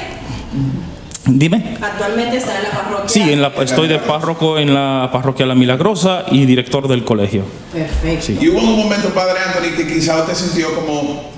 Dime. 1.26 1.76
Actualmente 1.82 2.38
está 2.38 2.56
en 2.58 2.66
la 2.66 2.70
parroquia. 2.70 3.10
Sí, 3.10 3.22
en 3.22 3.42
la, 3.42 3.48
estoy 3.48 3.88
de 3.88 3.98
párroco 3.98 4.60
en 4.60 4.76
la 4.76 5.10
parroquia 5.12 5.48
La 5.48 5.56
Milagrosa 5.56 6.26
y 6.30 6.46
director 6.46 6.88
del 6.88 7.04
colegio. 7.04 7.46
Perfecto. 7.74 8.28
Sí. 8.28 8.38
Y 8.40 8.50
hubo 8.50 8.60
un 8.60 8.78
momento, 8.78 9.10
Padre 9.10 9.40
Anthony, 9.48 9.76
que 9.76 9.92
quizá 9.92 10.20
usted 10.20 10.36
sintió 10.36 10.76
como, 10.76 11.33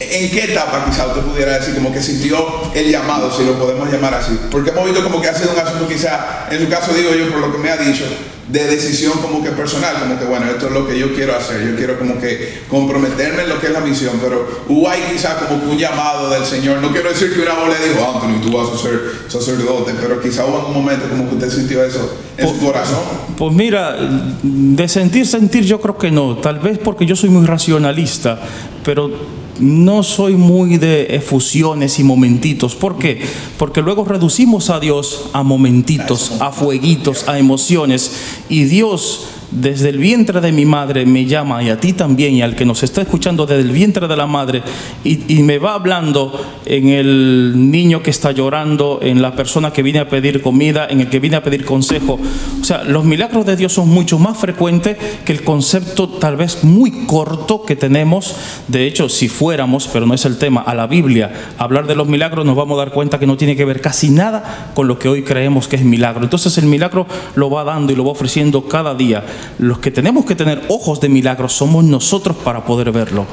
¿en 0.00 0.30
qué 0.30 0.44
etapa 0.44 0.86
quizá 0.86 1.06
usted 1.08 1.20
pudiera 1.20 1.58
decir 1.58 1.74
como 1.74 1.92
que 1.92 2.02
sintió 2.02 2.72
el 2.74 2.90
llamado, 2.90 3.30
si 3.30 3.44
lo 3.44 3.58
podemos 3.58 3.92
llamar 3.92 4.14
así? 4.14 4.32
Porque 4.50 4.70
hemos 4.70 4.86
visto 4.86 5.02
como 5.04 5.20
que 5.20 5.28
ha 5.28 5.34
sido 5.34 5.52
un 5.52 5.58
asunto 5.58 5.86
quizá, 5.86 6.48
en 6.50 6.58
su 6.58 6.68
caso 6.68 6.94
digo 6.94 7.10
yo, 7.14 7.30
por 7.30 7.40
lo 7.40 7.52
que 7.52 7.58
me 7.58 7.70
ha 7.70 7.76
dicho, 7.76 8.04
de 8.48 8.64
decisión 8.64 9.12
como 9.20 9.44
que 9.44 9.50
personal, 9.50 9.96
como 10.00 10.18
que 10.18 10.24
bueno, 10.24 10.46
esto 10.46 10.66
es 10.66 10.72
lo 10.72 10.88
que 10.88 10.98
yo 10.98 11.14
quiero 11.14 11.36
hacer, 11.36 11.68
yo 11.68 11.76
quiero 11.76 11.98
como 11.98 12.18
que 12.18 12.62
comprometerme 12.68 13.42
en 13.42 13.50
lo 13.50 13.60
que 13.60 13.66
es 13.66 13.72
la 13.72 13.80
misión, 13.80 14.18
pero 14.22 14.64
hubo 14.68 14.88
ahí 14.88 15.02
quizá 15.12 15.36
como 15.36 15.60
que 15.60 15.68
un 15.68 15.78
llamado 15.78 16.30
del 16.30 16.44
Señor, 16.46 16.78
no 16.78 16.90
quiero 16.90 17.10
decir 17.10 17.32
que 17.34 17.42
una 17.42 17.54
voz 17.54 17.68
le 17.68 17.88
dijo, 17.88 18.02
Anthony, 18.02 18.40
tú 18.40 18.56
vas 18.56 18.68
a 18.72 18.82
ser 18.82 19.00
sacerdote, 19.28 19.92
pero 20.00 20.20
quizá 20.20 20.46
hubo 20.46 20.66
un 20.66 20.74
momento 20.74 21.08
como 21.08 21.28
que 21.28 21.34
usted 21.34 21.50
sintió 21.50 21.84
eso 21.84 22.16
en 22.38 22.48
su 22.48 22.58
corazón. 22.58 23.02
Pues 23.36 23.52
mira, 23.52 23.96
de 24.42 24.88
sentir, 24.88 25.26
sentir 25.26 25.64
yo 25.64 25.80
creo 25.80 25.98
que 25.98 26.10
no. 26.10 26.38
Tal 26.38 26.58
vez 26.58 26.78
porque 26.78 27.06
yo 27.06 27.14
soy 27.14 27.28
muy 27.28 27.46
racionalista, 27.46 28.40
pero 28.82 29.39
no 29.60 30.02
soy 30.02 30.34
muy 30.34 30.78
de 30.78 31.14
efusiones 31.14 31.98
y 31.98 32.04
momentitos. 32.04 32.74
¿Por 32.74 32.98
qué? 32.98 33.20
Porque 33.58 33.82
luego 33.82 34.04
reducimos 34.04 34.70
a 34.70 34.80
Dios 34.80 35.30
a 35.32 35.42
momentitos, 35.42 36.32
a 36.40 36.50
fueguitos, 36.50 37.28
a 37.28 37.38
emociones. 37.38 38.12
Y 38.48 38.64
Dios 38.64 39.26
desde 39.50 39.88
el 39.88 39.98
vientre 39.98 40.40
de 40.40 40.52
mi 40.52 40.64
madre 40.64 41.04
me 41.06 41.26
llama 41.26 41.62
y 41.62 41.70
a 41.70 41.80
ti 41.80 41.92
también 41.92 42.34
y 42.34 42.42
al 42.42 42.54
que 42.54 42.64
nos 42.64 42.82
está 42.82 43.02
escuchando 43.02 43.46
desde 43.46 43.62
el 43.62 43.70
vientre 43.70 44.06
de 44.06 44.16
la 44.16 44.26
madre 44.26 44.62
y, 45.04 45.40
me 45.40 45.58
va 45.58 45.74
hablando 45.74 46.38
en 46.66 46.88
el 46.88 47.70
niño 47.70 48.02
que 48.02 48.10
está 48.10 48.30
llorando, 48.30 49.00
en 49.02 49.22
la 49.22 49.34
persona 49.34 49.72
que 49.72 49.82
viene 49.82 49.98
a 49.98 50.08
pedir 50.08 50.42
comida, 50.42 50.86
en 50.88 51.00
el 51.00 51.08
que 51.08 51.18
viene 51.18 51.36
a 51.36 51.42
pedir 51.42 51.64
consejo. 51.64 52.20
O 52.60 52.64
sea, 52.64 52.84
los 52.84 53.04
milagros 53.04 53.46
de 53.46 53.56
Dios 53.56 53.72
son 53.72 53.88
mucho 53.88 54.18
más 54.18 54.36
frecuentes 54.36 54.96
que 55.24 55.32
el 55.32 55.42
concepto 55.42 56.08
tal 56.08 56.36
vez 56.36 56.62
muy 56.62 57.06
corto 57.06 57.62
que 57.62 57.74
tenemos. 57.74 58.36
De 58.68 58.86
hecho, 58.86 59.08
si 59.08 59.28
fuéramos, 59.28 59.88
pero 59.88 60.06
no 60.06 60.14
es 60.14 60.24
el 60.26 60.38
tema, 60.38 60.60
a 60.60 60.74
la 60.74 60.86
Biblia, 60.86 61.32
hablar 61.58 61.86
de 61.86 61.96
los 61.96 62.06
milagros, 62.06 62.44
nos 62.44 62.54
vamos 62.54 62.76
a 62.76 62.84
dar 62.84 62.92
cuenta 62.92 63.18
que 63.18 63.26
no 63.26 63.36
tiene 63.36 63.56
que 63.56 63.64
ver 63.64 63.80
casi 63.80 64.10
nada 64.10 64.70
con 64.74 64.86
lo 64.86 64.98
que 64.98 65.08
hoy 65.08 65.22
creemos 65.22 65.66
que 65.66 65.76
es 65.76 65.82
milagro. 65.82 66.22
Entonces 66.22 66.56
el 66.58 66.66
milagro 66.66 67.06
lo 67.34 67.50
va 67.50 67.64
dando 67.64 67.92
y 67.92 67.96
lo 67.96 68.04
va 68.04 68.12
ofreciendo 68.12 68.68
cada 68.68 68.94
día. 68.94 69.24
Los 69.58 69.78
que 69.78 69.90
tenemos 69.90 70.24
que 70.24 70.34
tener 70.34 70.62
ojos 70.68 71.00
de 71.00 71.08
milagros 71.08 71.52
somos 71.52 71.84
nosotros 71.84 72.36
para 72.36 72.64
poder 72.64 72.92
verlo. 72.92 73.26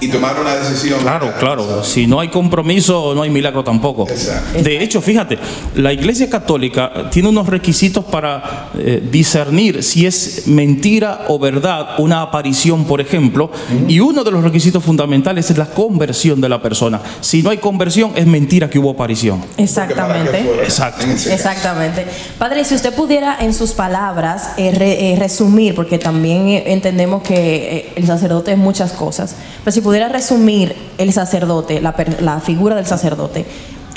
Y 0.00 0.08
tomar 0.08 0.38
una 0.40 0.54
decisión. 0.56 1.00
Claro, 1.00 1.32
claro. 1.38 1.84
Si 1.84 2.06
no 2.06 2.20
hay 2.20 2.28
compromiso, 2.28 3.14
no 3.14 3.22
hay 3.22 3.30
milagro 3.30 3.62
tampoco. 3.64 4.08
Exacto. 4.08 4.62
De 4.62 4.82
hecho, 4.82 5.00
fíjate, 5.00 5.38
la 5.74 5.92
Iglesia 5.92 6.28
Católica 6.30 7.08
tiene 7.10 7.28
unos 7.28 7.46
requisitos 7.48 8.04
para 8.04 8.70
eh, 8.78 9.02
discernir 9.10 9.82
si 9.82 10.06
es 10.06 10.46
mentira 10.46 11.26
o 11.28 11.38
verdad 11.38 11.90
una 11.98 12.22
aparición, 12.22 12.84
por 12.84 13.00
ejemplo, 13.00 13.50
y 13.88 14.00
uno 14.00 14.24
de 14.24 14.30
los 14.30 14.42
requisitos 14.42 14.82
fundamentales 14.84 15.50
es 15.50 15.58
la 15.58 15.66
conversión 15.66 16.40
de 16.40 16.48
la 16.48 16.60
persona. 16.62 17.00
Si 17.20 17.42
no 17.42 17.50
hay 17.50 17.58
conversión, 17.58 18.12
es 18.14 18.26
mentira 18.26 18.68
que 18.70 18.78
hubo 18.78 18.90
aparición. 18.90 19.42
Exactamente. 19.56 20.40
Exacto. 20.62 21.06
Exactamente. 21.06 22.06
Padre, 22.38 22.64
si 22.64 22.74
usted 22.74 22.94
pudiera 22.94 23.36
en 23.40 23.54
sus 23.54 23.72
palabras 23.72 24.50
eh, 24.56 24.72
re- 24.74 25.12
eh, 25.12 25.16
resumir, 25.18 25.74
porque 25.74 25.98
también 25.98 26.48
entendemos 26.66 27.22
que 27.22 27.76
eh, 27.76 27.92
el 27.96 28.06
sacerdote 28.06 28.52
es 28.52 28.58
muchas 28.58 28.92
cosas, 28.92 29.34
pero 29.64 29.72
si 29.72 29.80
pudiera 29.80 30.08
resumir 30.08 30.74
el 30.98 31.12
sacerdote, 31.12 31.80
la, 31.80 32.40
figura 32.40 32.76
del 32.76 32.86
sacerdote, 32.86 33.44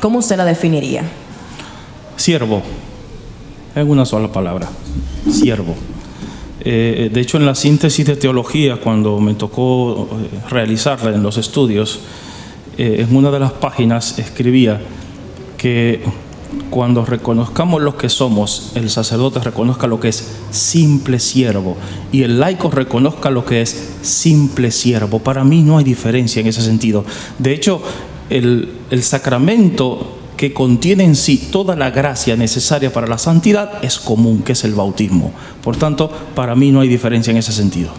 ¿cómo 0.01 0.19
usted 0.19 0.38
la 0.38 0.45
definiría? 0.45 1.03
Siervo. 2.15 2.62
En 3.75 3.89
una 3.89 4.05
sola 4.05 4.31
palabra. 4.31 4.69
Siervo. 5.31 5.75
Eh, 6.60 7.10
de 7.12 7.22
hecho, 7.22 7.38
en 7.38 7.45
la 7.45 7.55
síntesis 7.55 8.05
de 8.05 8.15
teología, 8.15 8.77
cuando 8.77 9.19
me 9.19 9.33
tocó 9.33 10.07
eh, 10.12 10.50
realizarla 10.50 11.13
en 11.13 11.24
los 11.24 11.38
estudios, 11.38 12.00
eh, 12.77 13.05
en 13.07 13.15
una 13.15 13.31
de 13.31 13.39
las 13.39 13.51
páginas 13.51 14.17
escribía 14.19 14.79
que 15.57 16.01
cuando 16.69 17.05
reconozcamos 17.05 17.81
lo 17.81 17.98
que 17.98 18.10
somos, 18.10 18.72
el 18.75 18.89
sacerdote 18.89 19.39
reconozca 19.39 19.88
lo 19.88 20.00
que 20.00 20.10
es 20.10 20.27
simple 20.51 21.19
siervo 21.19 21.77
y 22.12 22.24
el 22.24 22.39
laico 22.39 22.72
reconozca 22.72 23.29
lo 23.29 23.45
que 23.45 23.62
es 23.62 23.91
simple 24.01 24.72
siervo. 24.72 25.19
Para 25.19 25.43
mí 25.43 25.62
no 25.62 25.77
hay 25.77 25.83
diferencia 25.83 26.39
en 26.39 26.48
ese 26.48 26.62
sentido. 26.62 27.05
De 27.39 27.53
hecho, 27.53 27.81
el, 28.29 28.72
el 28.89 29.03
sacramento 29.03 30.17
que 30.38 30.53
contiene 30.53 31.03
en 31.03 31.15
sí 31.15 31.38
toda 31.51 31.75
la 31.75 31.91
gracia 31.91 32.36
necesaria 32.36 32.91
para 32.91 33.07
la 33.07 33.17
santidad 33.17 33.83
es 33.83 34.00
común, 34.00 34.43
que 34.43 34.53
es 34.53 34.63
el 34.63 34.74
bautismo. 34.74 35.31
Por 35.63 35.77
tanto, 35.77 36.12
para 36.36 36.55
mí 36.55 36.72
no 36.72 36.81
hay 36.81 36.88
diferencia 36.88 37.31
en 37.31 37.38
ese 37.38 37.51
sentido. 37.51 37.91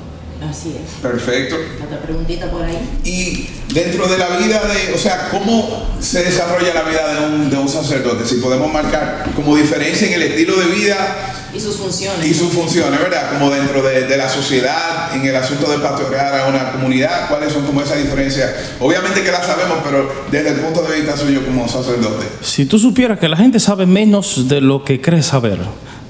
Así 0.48 0.70
es. 0.70 1.00
Perfecto. 1.00 1.56
Otra 1.84 2.00
preguntita 2.00 2.50
por 2.50 2.62
ahí. 2.62 2.76
Y 3.04 3.46
dentro 3.74 4.06
de 4.06 4.16
la 4.16 4.28
vida 4.36 4.62
de, 4.62 4.94
o 4.94 4.98
sea, 4.98 5.28
¿cómo 5.30 5.82
se 6.00 6.22
desarrolla 6.22 6.72
la 6.72 6.82
vida 6.84 7.12
de 7.12 7.26
un, 7.26 7.50
de 7.50 7.56
un 7.56 7.68
sacerdote? 7.68 8.24
Si 8.24 8.36
podemos 8.36 8.72
marcar 8.72 9.26
como 9.34 9.56
diferencia 9.56 10.06
en 10.06 10.14
el 10.14 10.22
estilo 10.22 10.56
de 10.56 10.66
vida 10.66 11.34
Y 11.52 11.58
sus 11.58 11.76
funciones. 11.76 12.24
y 12.24 12.32
sus 12.32 12.52
funciones, 12.52 13.00
¿verdad? 13.00 13.32
Como 13.32 13.50
dentro 13.50 13.82
de, 13.82 14.06
de 14.06 14.16
la 14.16 14.28
sociedad, 14.28 15.14
en 15.14 15.26
el 15.26 15.34
asunto 15.34 15.70
de 15.70 15.78
pastorear 15.78 16.40
a 16.40 16.46
una 16.46 16.70
comunidad, 16.70 17.28
¿cuáles 17.28 17.52
son 17.52 17.66
como 17.66 17.82
esas 17.82 17.98
diferencias? 17.98 18.50
Obviamente 18.80 19.22
que 19.24 19.32
las 19.32 19.44
sabemos, 19.44 19.78
pero 19.84 20.08
desde 20.30 20.50
el 20.50 20.60
punto 20.60 20.82
de 20.82 21.00
vista 21.00 21.16
suyo 21.16 21.44
como 21.44 21.68
sacerdote. 21.68 22.26
Si 22.42 22.66
tú 22.66 22.78
supieras 22.78 23.18
que 23.18 23.28
la 23.28 23.36
gente 23.36 23.58
sabe 23.58 23.86
menos 23.86 24.48
de 24.48 24.60
lo 24.60 24.84
que 24.84 25.00
cree 25.00 25.22
saber. 25.22 25.58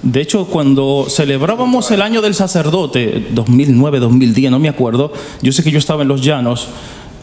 De 0.03 0.21
hecho, 0.21 0.45
cuando 0.45 1.07
celebrábamos 1.09 1.91
el 1.91 2.03
año 2.03 2.21
del 2.21 2.35
sacerdote, 2.35 3.29
2009, 3.31 4.01
2010, 4.01 4.51
no 4.51 4.59
me 4.59 4.69
acuerdo, 4.69 5.15
yo 5.41 5.51
sé 5.51 5.63
que 5.63 5.71
yo 5.71 5.79
estaba 5.79 6.03
en 6.03 6.09
los 6.09 6.21
llanos, 6.21 6.69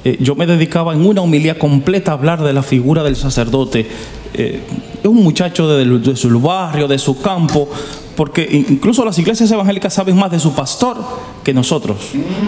eh, 0.04 0.18
yo 0.20 0.36
me 0.36 0.48
dedicaba 0.48 0.94
en 0.94 1.06
una 1.06 1.22
humildad 1.22 1.58
completa 1.58 2.12
a 2.12 2.14
hablar 2.16 2.44
de 2.44 2.54
la 2.54 2.64
figura 2.64 3.04
del 3.04 3.16
sacerdote. 3.16 3.88
Eh, 4.34 4.62
es 5.02 5.08
un 5.08 5.24
muchacho 5.24 5.68
de, 5.68 5.86
de 5.86 6.16
su 6.16 6.40
barrio, 6.40 6.88
de 6.88 6.98
su 6.98 7.22
campo, 7.22 7.70
porque 8.16 8.48
incluso 8.70 9.04
las 9.06 9.18
iglesias 9.20 9.50
evangélicas 9.52 9.94
saben 9.94 10.16
más 10.16 10.32
de 10.32 10.40
su 10.40 10.54
pastor 10.54 10.98
que 11.44 11.54
nosotros. 11.54 11.98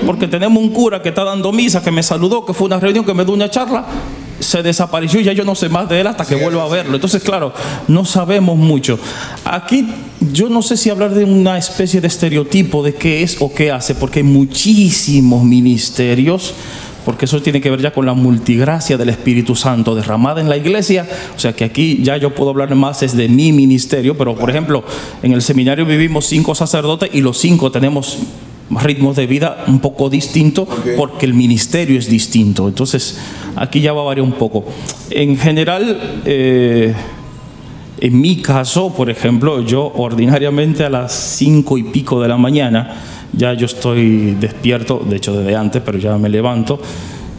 Porque 0.05 0.27
tenemos 0.27 0.61
un 0.61 0.69
cura 0.69 1.01
que 1.01 1.09
está 1.09 1.23
dando 1.23 1.51
misa, 1.51 1.81
que 1.81 1.91
me 1.91 2.03
saludó, 2.03 2.45
que 2.45 2.53
fue 2.53 2.67
una 2.67 2.79
reunión, 2.79 3.05
que 3.05 3.13
me 3.13 3.25
dio 3.25 3.33
una 3.33 3.49
charla, 3.49 3.85
se 4.39 4.61
desapareció 4.61 5.19
y 5.19 5.23
ya 5.23 5.33
yo 5.33 5.43
no 5.43 5.55
sé 5.55 5.69
más 5.69 5.89
de 5.89 6.01
él 6.01 6.07
hasta 6.07 6.25
que 6.25 6.35
vuelva 6.35 6.63
a 6.63 6.67
verlo. 6.67 6.95
Entonces, 6.95 7.23
claro, 7.23 7.53
no 7.87 8.05
sabemos 8.05 8.57
mucho. 8.57 8.99
Aquí 9.45 9.87
yo 10.31 10.49
no 10.49 10.61
sé 10.61 10.77
si 10.77 10.89
hablar 10.89 11.13
de 11.13 11.23
una 11.23 11.57
especie 11.57 12.01
de 12.01 12.07
estereotipo 12.07 12.83
de 12.83 12.93
qué 12.95 13.23
es 13.23 13.41
o 13.41 13.53
qué 13.53 13.71
hace, 13.71 13.95
porque 13.95 14.19
hay 14.19 14.25
muchísimos 14.25 15.43
ministerios, 15.43 16.53
porque 17.05 17.25
eso 17.25 17.41
tiene 17.41 17.61
que 17.61 17.69
ver 17.69 17.81
ya 17.81 17.91
con 17.91 18.05
la 18.05 18.13
multigracia 18.13 18.97
del 18.97 19.09
Espíritu 19.09 19.55
Santo 19.55 19.95
derramada 19.95 20.41
en 20.41 20.49
la 20.49 20.57
iglesia. 20.57 21.07
O 21.35 21.39
sea 21.39 21.53
que 21.53 21.63
aquí 21.63 22.01
ya 22.03 22.17
yo 22.17 22.33
puedo 22.33 22.51
hablar 22.51 22.73
más 22.75 23.03
es 23.03 23.15
de 23.15 23.29
mi 23.29 23.51
ministerio, 23.51 24.17
pero 24.17 24.35
por 24.35 24.49
ejemplo, 24.49 24.83
en 25.21 25.33
el 25.33 25.41
seminario 25.41 25.85
vivimos 25.85 26.25
cinco 26.25 26.55
sacerdotes 26.55 27.09
y 27.13 27.21
los 27.21 27.37
cinco 27.37 27.71
tenemos 27.71 28.19
ritmos 28.69 29.15
de 29.15 29.27
vida 29.27 29.65
un 29.67 29.79
poco 29.79 30.09
distintos 30.09 30.67
porque 30.97 31.25
el 31.25 31.33
ministerio 31.33 31.99
es 31.99 32.07
distinto. 32.07 32.67
Entonces, 32.67 33.19
aquí 33.55 33.81
ya 33.81 33.93
va 33.93 34.01
a 34.01 34.05
variar 34.05 34.25
un 34.25 34.33
poco. 34.33 34.65
En 35.09 35.37
general, 35.37 36.21
eh, 36.25 36.93
en 37.99 38.19
mi 38.19 38.37
caso, 38.37 38.93
por 38.93 39.09
ejemplo, 39.09 39.63
yo 39.63 39.91
ordinariamente 39.95 40.83
a 40.83 40.89
las 40.89 41.13
cinco 41.13 41.77
y 41.77 41.83
pico 41.83 42.21
de 42.21 42.27
la 42.27 42.37
mañana, 42.37 42.95
ya 43.33 43.53
yo 43.53 43.65
estoy 43.65 44.35
despierto, 44.39 45.01
de 45.07 45.17
hecho 45.17 45.35
desde 45.35 45.55
antes, 45.55 45.81
pero 45.83 45.97
ya 45.97 46.17
me 46.17 46.29
levanto. 46.29 46.79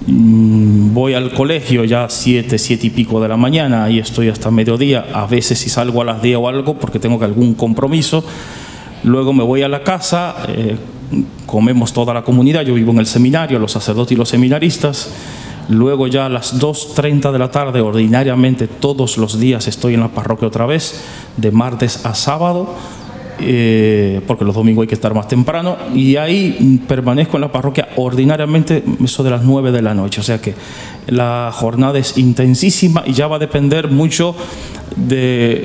Mm, 0.06 0.92
Voy 0.92 1.14
al 1.14 1.32
colegio 1.32 1.84
ya 1.84 2.08
siete, 2.08 2.58
siete 2.58 2.86
y 2.86 2.90
pico 2.90 3.20
de 3.20 3.28
la 3.28 3.36
mañana, 3.36 3.84
ahí 3.84 3.98
estoy 3.98 4.28
hasta 4.28 4.50
mediodía, 4.50 5.06
a 5.12 5.26
veces 5.26 5.58
si 5.58 5.70
salgo 5.70 6.02
a 6.02 6.04
las 6.04 6.22
10 6.22 6.36
o 6.36 6.48
algo 6.48 6.78
porque 6.78 6.98
tengo 6.98 7.22
algún 7.24 7.54
compromiso. 7.54 8.24
Luego 9.02 9.32
me 9.32 9.42
voy 9.42 9.62
a 9.62 9.68
la 9.68 9.82
casa, 9.82 10.36
eh, 10.48 10.76
comemos 11.46 11.92
toda 11.92 12.14
la 12.14 12.22
comunidad, 12.22 12.62
yo 12.62 12.74
vivo 12.74 12.92
en 12.92 12.98
el 12.98 13.06
seminario, 13.06 13.58
los 13.58 13.72
sacerdotes 13.72 14.12
y 14.12 14.16
los 14.16 14.28
seminaristas. 14.28 15.10
Luego 15.68 16.06
ya 16.06 16.26
a 16.26 16.28
las 16.28 16.60
2.30 16.60 17.32
de 17.32 17.38
la 17.38 17.50
tarde, 17.50 17.80
ordinariamente 17.80 18.68
todos 18.68 19.16
los 19.16 19.40
días 19.40 19.66
estoy 19.66 19.94
en 19.94 20.00
la 20.00 20.08
parroquia 20.08 20.48
otra 20.48 20.66
vez, 20.66 21.02
de 21.36 21.50
martes 21.50 22.04
a 22.04 22.14
sábado. 22.14 22.74
Eh, 23.40 24.20
porque 24.26 24.44
los 24.44 24.54
domingos 24.54 24.82
hay 24.82 24.88
que 24.88 24.94
estar 24.94 25.14
más 25.14 25.28
temprano, 25.28 25.76
y 25.94 26.16
ahí 26.16 26.80
permanezco 26.86 27.36
en 27.36 27.42
la 27.42 27.52
parroquia 27.52 27.88
ordinariamente 27.96 28.82
eso 29.02 29.22
de 29.22 29.30
las 29.30 29.42
9 29.42 29.72
de 29.72 29.82
la 29.82 29.94
noche, 29.94 30.20
o 30.20 30.24
sea 30.24 30.40
que 30.40 30.54
la 31.06 31.50
jornada 31.52 31.98
es 31.98 32.16
intensísima 32.16 33.02
y 33.06 33.12
ya 33.12 33.26
va 33.26 33.36
a 33.36 33.38
depender 33.38 33.88
mucho 33.88 34.34
de, 34.96 35.60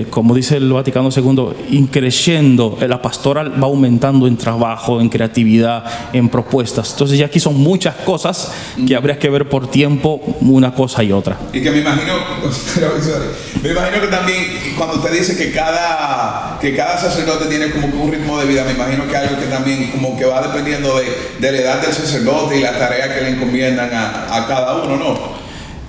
eh, 0.00 0.06
como 0.08 0.34
dice 0.34 0.56
el 0.56 0.72
Vaticano 0.72 1.10
II, 1.14 1.48
increyendo, 1.70 2.78
la 2.80 3.02
pastoral 3.02 3.62
va 3.62 3.66
aumentando 3.66 4.26
en 4.26 4.36
trabajo, 4.36 5.00
en 5.00 5.08
creatividad, 5.08 5.84
en 6.12 6.28
propuestas. 6.28 6.92
Entonces 6.92 7.18
ya 7.18 7.26
aquí 7.26 7.40
son 7.40 7.58
muchas 7.58 7.96
cosas 7.96 8.52
que 8.86 8.96
habría 8.96 9.18
que 9.18 9.28
ver 9.28 9.48
por 9.48 9.70
tiempo 9.70 10.20
una 10.40 10.74
cosa 10.74 11.02
y 11.02 11.12
otra. 11.12 11.38
Y 11.52 11.62
que 11.62 11.70
me 11.70 11.80
imagino, 11.80 12.14
me 13.62 13.70
imagino 13.70 14.00
que 14.00 14.06
también 14.08 14.38
cuando 14.76 14.96
usted 14.96 15.12
dice 15.12 15.36
que 15.36 15.52
cada, 15.52 16.58
que 16.60 16.74
cada 16.74 16.98
sacerdote 17.02 17.46
tiene 17.46 17.70
como 17.70 17.90
que 17.90 17.96
un 17.96 18.12
ritmo 18.12 18.38
de 18.38 18.46
vida, 18.46 18.64
me 18.64 18.72
imagino 18.72 19.06
que 19.08 19.16
algo 19.16 19.38
que 19.38 19.46
también 19.46 19.90
como 19.90 20.16
que 20.16 20.24
va 20.24 20.42
dependiendo 20.42 20.96
de, 20.98 21.04
de 21.38 21.52
la 21.52 21.58
edad 21.58 21.82
del 21.82 21.92
sacerdote 21.92 22.58
y 22.58 22.60
la 22.60 22.78
tarea 22.78 23.14
que 23.14 23.20
le 23.22 23.30
encomiendan 23.30 23.92
a, 23.92 24.36
a 24.36 24.46
cada 24.46 24.82
uno, 24.82 24.96
¿no? 24.96 25.42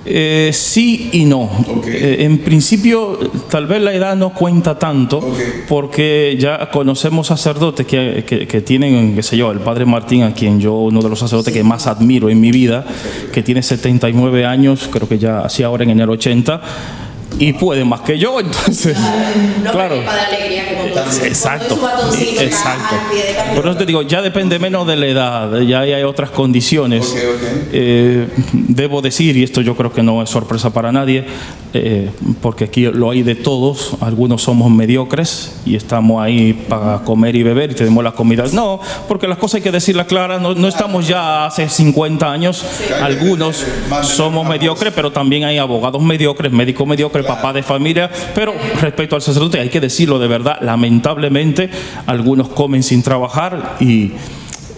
Eh, 0.05 0.51
sí 0.53 1.09
y 1.13 1.23
no. 1.23 1.49
Eh, 1.87 2.17
en 2.19 2.39
principio, 2.39 3.17
tal 3.49 3.67
vez 3.67 3.81
la 3.81 3.93
edad 3.93 4.15
no 4.17 4.33
cuenta 4.33 4.77
tanto, 4.77 5.33
porque 5.69 6.35
ya 6.37 6.69
conocemos 6.71 7.27
sacerdotes 7.27 7.85
que, 7.85 8.25
que, 8.25 8.61
tienen, 8.61 9.15
qué 9.15 9.23
sé 9.23 9.37
yo, 9.37 9.51
el 9.51 9.59
padre 9.59 9.85
Martín, 9.85 10.23
a 10.23 10.33
quien 10.33 10.59
yo, 10.59 10.73
uno 10.73 11.01
de 11.01 11.09
los 11.09 11.19
sacerdotes 11.19 11.53
que 11.53 11.63
más 11.63 11.87
admiro 11.87 12.29
en 12.29 12.41
mi 12.41 12.51
vida, 12.51 12.85
que 13.31 13.43
tiene 13.43 13.63
79 13.63 14.45
años, 14.45 14.89
creo 14.91 15.07
que 15.07 15.17
ya 15.17 15.39
hacía 15.39 15.67
ahora 15.67 15.83
en 15.83 15.91
enero 15.91 16.11
80 16.13 16.61
y 17.39 17.53
puede 17.53 17.83
más 17.85 18.01
que 18.01 18.17
yo, 18.17 18.39
entonces, 18.39 18.97
claro. 19.71 19.95
Exacto, 21.23 21.77
exacto. 22.39 22.95
Por 23.55 23.67
eso 23.67 23.77
te 23.77 23.85
digo, 23.85 24.01
ya 24.03 24.21
depende 24.21 24.59
menos 24.59 24.87
de 24.87 24.95
la 24.95 25.07
edad, 25.07 25.59
ya 25.61 25.81
hay 25.81 26.03
otras 26.03 26.29
condiciones. 26.29 27.15
Eh, 27.71 28.27
debo 28.53 29.01
decir, 29.01 29.35
y 29.37 29.43
esto 29.43 29.61
yo 29.61 29.75
creo 29.75 29.91
que 29.91 30.03
no 30.03 30.21
es 30.21 30.29
sorpresa 30.29 30.71
para 30.71 30.91
nadie, 30.91 31.25
eh, 31.73 32.09
porque 32.41 32.65
aquí 32.65 32.85
lo 32.85 33.09
hay 33.09 33.23
de 33.23 33.35
todos, 33.35 33.97
algunos 34.01 34.43
somos 34.43 34.69
mediocres 34.69 35.55
y 35.65 35.75
estamos 35.75 36.21
ahí 36.21 36.53
para 36.53 36.99
comer 36.99 37.35
y 37.35 37.43
beber 37.43 37.71
y 37.71 37.75
tenemos 37.75 38.03
las 38.03 38.13
comidas. 38.13 38.53
No, 38.53 38.79
porque 39.07 39.27
las 39.27 39.37
cosas 39.37 39.55
hay 39.55 39.61
que 39.61 39.71
decirlas 39.71 40.07
claras, 40.07 40.41
no, 40.41 40.53
no 40.53 40.67
estamos 40.67 41.07
ya 41.07 41.45
hace 41.45 41.67
50 41.67 42.31
años, 42.31 42.63
algunos 43.01 43.65
somos 44.03 44.47
mediocres, 44.47 44.93
pero 44.93 45.11
también 45.11 45.43
hay 45.43 45.57
abogados 45.57 46.01
mediocres, 46.01 46.51
médicos 46.51 46.87
mediocres, 46.87 47.22
papá 47.23 47.53
de 47.53 47.63
familia, 47.63 48.09
pero 48.35 48.53
respecto 48.81 49.15
al 49.15 49.21
sacerdote 49.21 49.59
hay 49.59 49.69
que 49.69 49.79
decirlo 49.79 50.19
de 50.19 50.27
verdad, 50.27 50.57
lamentablemente 50.61 51.69
algunos 52.05 52.49
comen 52.49 52.83
sin 52.83 53.03
trabajar 53.03 53.77
y 53.79 54.11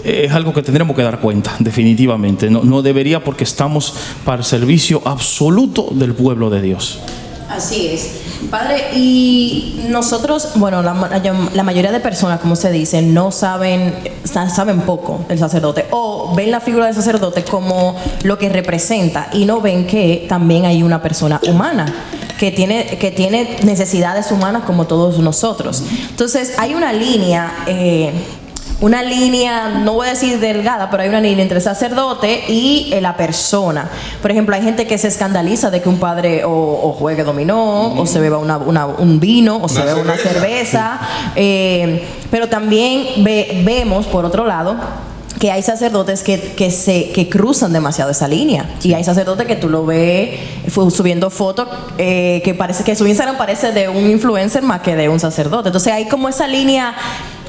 es 0.06 0.32
algo 0.32 0.54
que 0.54 0.62
tendremos 0.62 0.96
que 0.96 1.02
dar 1.02 1.20
cuenta, 1.20 1.56
definitivamente. 1.60 2.50
No, 2.50 2.82
debería 2.82 3.24
porque 3.24 3.44
estamos 3.44 3.96
para 4.24 4.38
el 4.40 4.44
servicio 4.44 5.02
absoluto 5.06 5.90
del 5.92 6.14
pueblo 6.14 6.50
de 6.50 6.62
Dios. 6.62 7.02
Así 7.50 7.88
es. 7.88 8.22
Padre, 8.50 8.96
y 8.96 9.86
nosotros, 9.90 10.52
bueno, 10.56 10.82
la, 10.82 10.94
la, 11.54 11.64
mayoría 11.64 11.92
de 11.92 12.00
personas, 12.00 12.40
como 12.40 12.56
se 12.56 12.72
dice, 12.72 13.02
no 13.02 13.32
saben, 13.32 13.96
saben 14.24 14.82
poco 14.82 15.26
del 15.28 15.40
sacerdote 15.40 15.86
o 15.92 16.34
ven 16.36 16.52
la 16.52 16.60
figura 16.60 16.86
del 16.86 16.96
sacerdote 16.96 17.44
como 17.44 17.96
lo 18.24 18.38
que 18.38 18.50
representa 18.50 19.30
y 19.34 19.46
no 19.46 19.62
ven 19.62 19.88
que 19.88 20.26
también 20.30 20.66
hay 20.66 20.84
una 20.84 21.02
persona 21.02 21.40
humana 21.48 21.94
que 22.38 22.52
tiene, 22.52 22.98
que 22.98 23.12
tiene 23.12 23.58
necesidades 23.64 24.32
humanas 24.32 24.64
como 24.64 24.86
todos 24.86 25.20
nosotros. 25.20 25.84
Entonces, 26.10 26.54
hay 26.58 26.74
una 26.74 26.94
línea... 26.94 27.52
Eh, 27.68 28.14
una 28.86 29.02
línea, 29.02 29.80
no 29.84 29.94
voy 29.94 30.06
a 30.06 30.10
decir 30.12 30.40
delgada, 30.40 30.92
pero 30.92 31.02
hay 31.02 31.10
una 31.10 31.20
línea 31.20 31.42
entre 31.42 31.58
el 31.58 31.64
sacerdote 31.64 32.44
y 32.48 32.92
eh, 32.94 33.02
la 33.02 33.18
persona. 33.18 33.90
Por 34.22 34.30
ejemplo, 34.30 34.56
hay 34.56 34.62
gente 34.62 34.86
que 34.86 35.00
se 35.00 35.08
escandaliza 35.08 35.72
de 35.72 35.82
que 35.82 35.90
un 35.90 35.98
padre 35.98 36.44
o, 36.46 36.96
juegue 37.00 37.24
dominó, 37.24 38.00
o 38.00 38.06
se 38.06 38.20
beba 38.20 38.38
un 38.38 39.20
vino, 39.20 39.58
o 39.58 39.68
se 39.68 39.82
beba 39.82 40.00
una 40.00 40.18
cerveza. 40.18 41.00
Eh, 41.36 42.06
pero 42.30 42.48
también 42.48 43.24
vemos, 43.24 44.06
por 44.06 44.24
otro 44.24 44.46
lado, 44.46 44.76
que 45.40 45.52
hay 45.52 45.64
sacerdotes 45.64 46.22
que, 46.22 46.40
que, 46.54 46.70
se, 46.70 47.12
que 47.12 47.28
cruzan 47.28 47.74
demasiado 47.74 48.12
esa 48.12 48.28
línea. 48.28 48.70
Y 48.84 48.94
hay 48.94 49.04
sacerdotes 49.04 49.48
que 49.48 49.56
tú 49.56 49.68
lo 49.68 49.86
ves 49.86 50.40
subiendo 50.92 51.30
fotos 51.30 51.68
eh, 51.98 52.42
que 52.46 52.54
parece 52.54 52.84
que 52.84 52.96
su 52.96 53.06
Instagram 53.08 53.38
parece 53.38 53.72
de 53.72 53.90
un 53.90 54.10
influencer 54.10 54.62
más 54.62 54.82
que 54.82 54.96
de 54.96 55.10
un 55.10 55.20
sacerdote. 55.20 55.70
Entonces 55.70 55.92
hay 55.92 56.06
como 56.06 56.30
esa 56.30 56.48
línea 56.48 56.96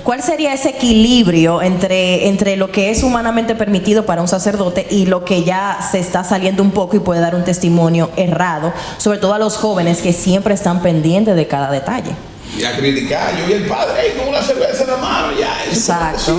¿Cuál 0.06 0.22
sería 0.22 0.54
ese 0.54 0.68
equilibrio 0.68 1.60
entre, 1.60 2.28
entre 2.28 2.56
lo 2.56 2.70
que 2.70 2.92
es 2.92 3.02
humanamente 3.02 3.56
permitido 3.56 4.06
para 4.06 4.22
un 4.22 4.28
sacerdote 4.28 4.86
y 4.88 5.06
lo 5.06 5.24
que 5.24 5.42
ya 5.42 5.80
se 5.90 5.98
está 5.98 6.22
saliendo 6.22 6.62
un 6.62 6.70
poco 6.70 6.94
y 6.94 7.00
puede 7.00 7.20
dar 7.20 7.34
un 7.34 7.42
testimonio 7.42 8.12
errado, 8.16 8.72
sobre 8.98 9.18
todo 9.18 9.34
a 9.34 9.40
los 9.40 9.56
jóvenes 9.56 10.02
que 10.02 10.12
siempre 10.12 10.54
están 10.54 10.80
pendientes 10.80 11.34
de 11.34 11.48
cada 11.48 11.72
detalle? 11.72 12.12
Y 12.56 12.62
a 12.62 12.76
criticar, 12.76 13.36
yo 13.36 13.50
y 13.50 13.54
el 13.54 13.66
padre 13.66 14.14
con 14.16 14.28
una 14.28 14.40
cerveza 14.42 14.84
en 14.84 14.90
la 14.90 14.96
mano, 14.98 15.32
ya, 15.36 15.64
eso 15.64 15.72
Exacto. 15.72 16.38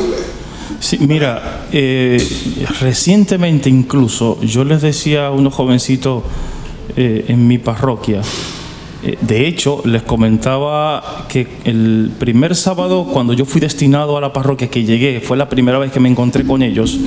Sí, 0.80 1.00
mira, 1.00 1.66
eh, 1.74 2.26
recientemente 2.80 3.68
incluso 3.68 4.40
yo 4.44 4.64
les 4.64 4.82
decía 4.82 5.26
a 5.26 5.32
unos 5.32 5.54
jovencitos 5.54 6.24
eh, 6.96 7.26
en 7.28 7.46
mi 7.46 7.58
parroquia, 7.58 8.22
de 9.22 9.48
hecho, 9.48 9.82
les 9.86 10.02
comentaba 10.02 11.26
que 11.30 11.48
el 11.66 12.12
primer 12.18 12.56
sábado, 12.56 13.08
cuando 13.12 13.34
yo 13.34 13.46
fui 13.46 13.62
destinado 13.62 14.18
a 14.18 14.22
la 14.22 14.34
parroquia, 14.34 14.70
que 14.70 14.84
llegué, 14.84 15.20
fue 15.20 15.38
la 15.38 15.50
primera 15.50 15.78
vez 15.78 15.92
que 15.92 16.00
me 16.00 16.10
encontré 16.10 16.44
con 16.44 16.62
ellos. 16.62 16.98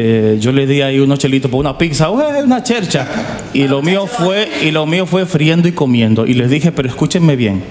Eh, 0.00 0.38
yo 0.40 0.52
le 0.52 0.66
di 0.66 0.80
ahí 0.80 1.00
unos 1.00 1.18
chelitos 1.18 1.50
por 1.50 1.58
una 1.60 1.76
pizza, 1.76 2.08
una 2.10 2.62
chercha, 2.62 3.06
y 3.52 3.66
lo 3.66 3.82
mío 3.82 4.06
fue 4.06 4.48
y 4.64 4.70
lo 4.70 4.86
mío 4.86 5.06
fue 5.06 5.26
friendo 5.26 5.66
y 5.66 5.72
comiendo. 5.72 6.26
Y 6.26 6.34
les 6.34 6.50
dije, 6.50 6.70
pero 6.72 6.88
escúchenme 6.88 7.34
bien, 7.34 7.62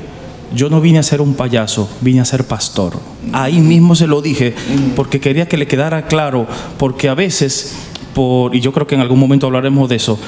yo 0.54 0.70
no 0.70 0.82
vine 0.82 1.00
a 1.00 1.04
ser 1.04 1.22
un 1.22 1.36
payaso, 1.36 1.90
vine 2.02 2.20
a 2.22 2.26
ser 2.26 2.46
pastor. 2.46 3.00
Ahí 3.34 3.60
mismo 3.60 3.96
se 3.96 4.08
lo 4.08 4.22
dije, 4.22 4.54
porque 4.96 5.20
quería 5.20 5.48
que 5.48 5.58
le 5.58 5.68
quedara 5.68 6.08
claro, 6.08 6.48
porque 6.78 7.08
a 7.08 7.14
veces, 7.14 7.76
por, 8.14 8.56
y 8.56 8.60
yo 8.60 8.74
creo 8.74 8.88
que 8.88 8.96
en 8.96 9.02
algún 9.02 9.20
momento 9.20 9.48
hablaremos 9.48 9.88
de 9.88 9.96
eso, 9.96 10.20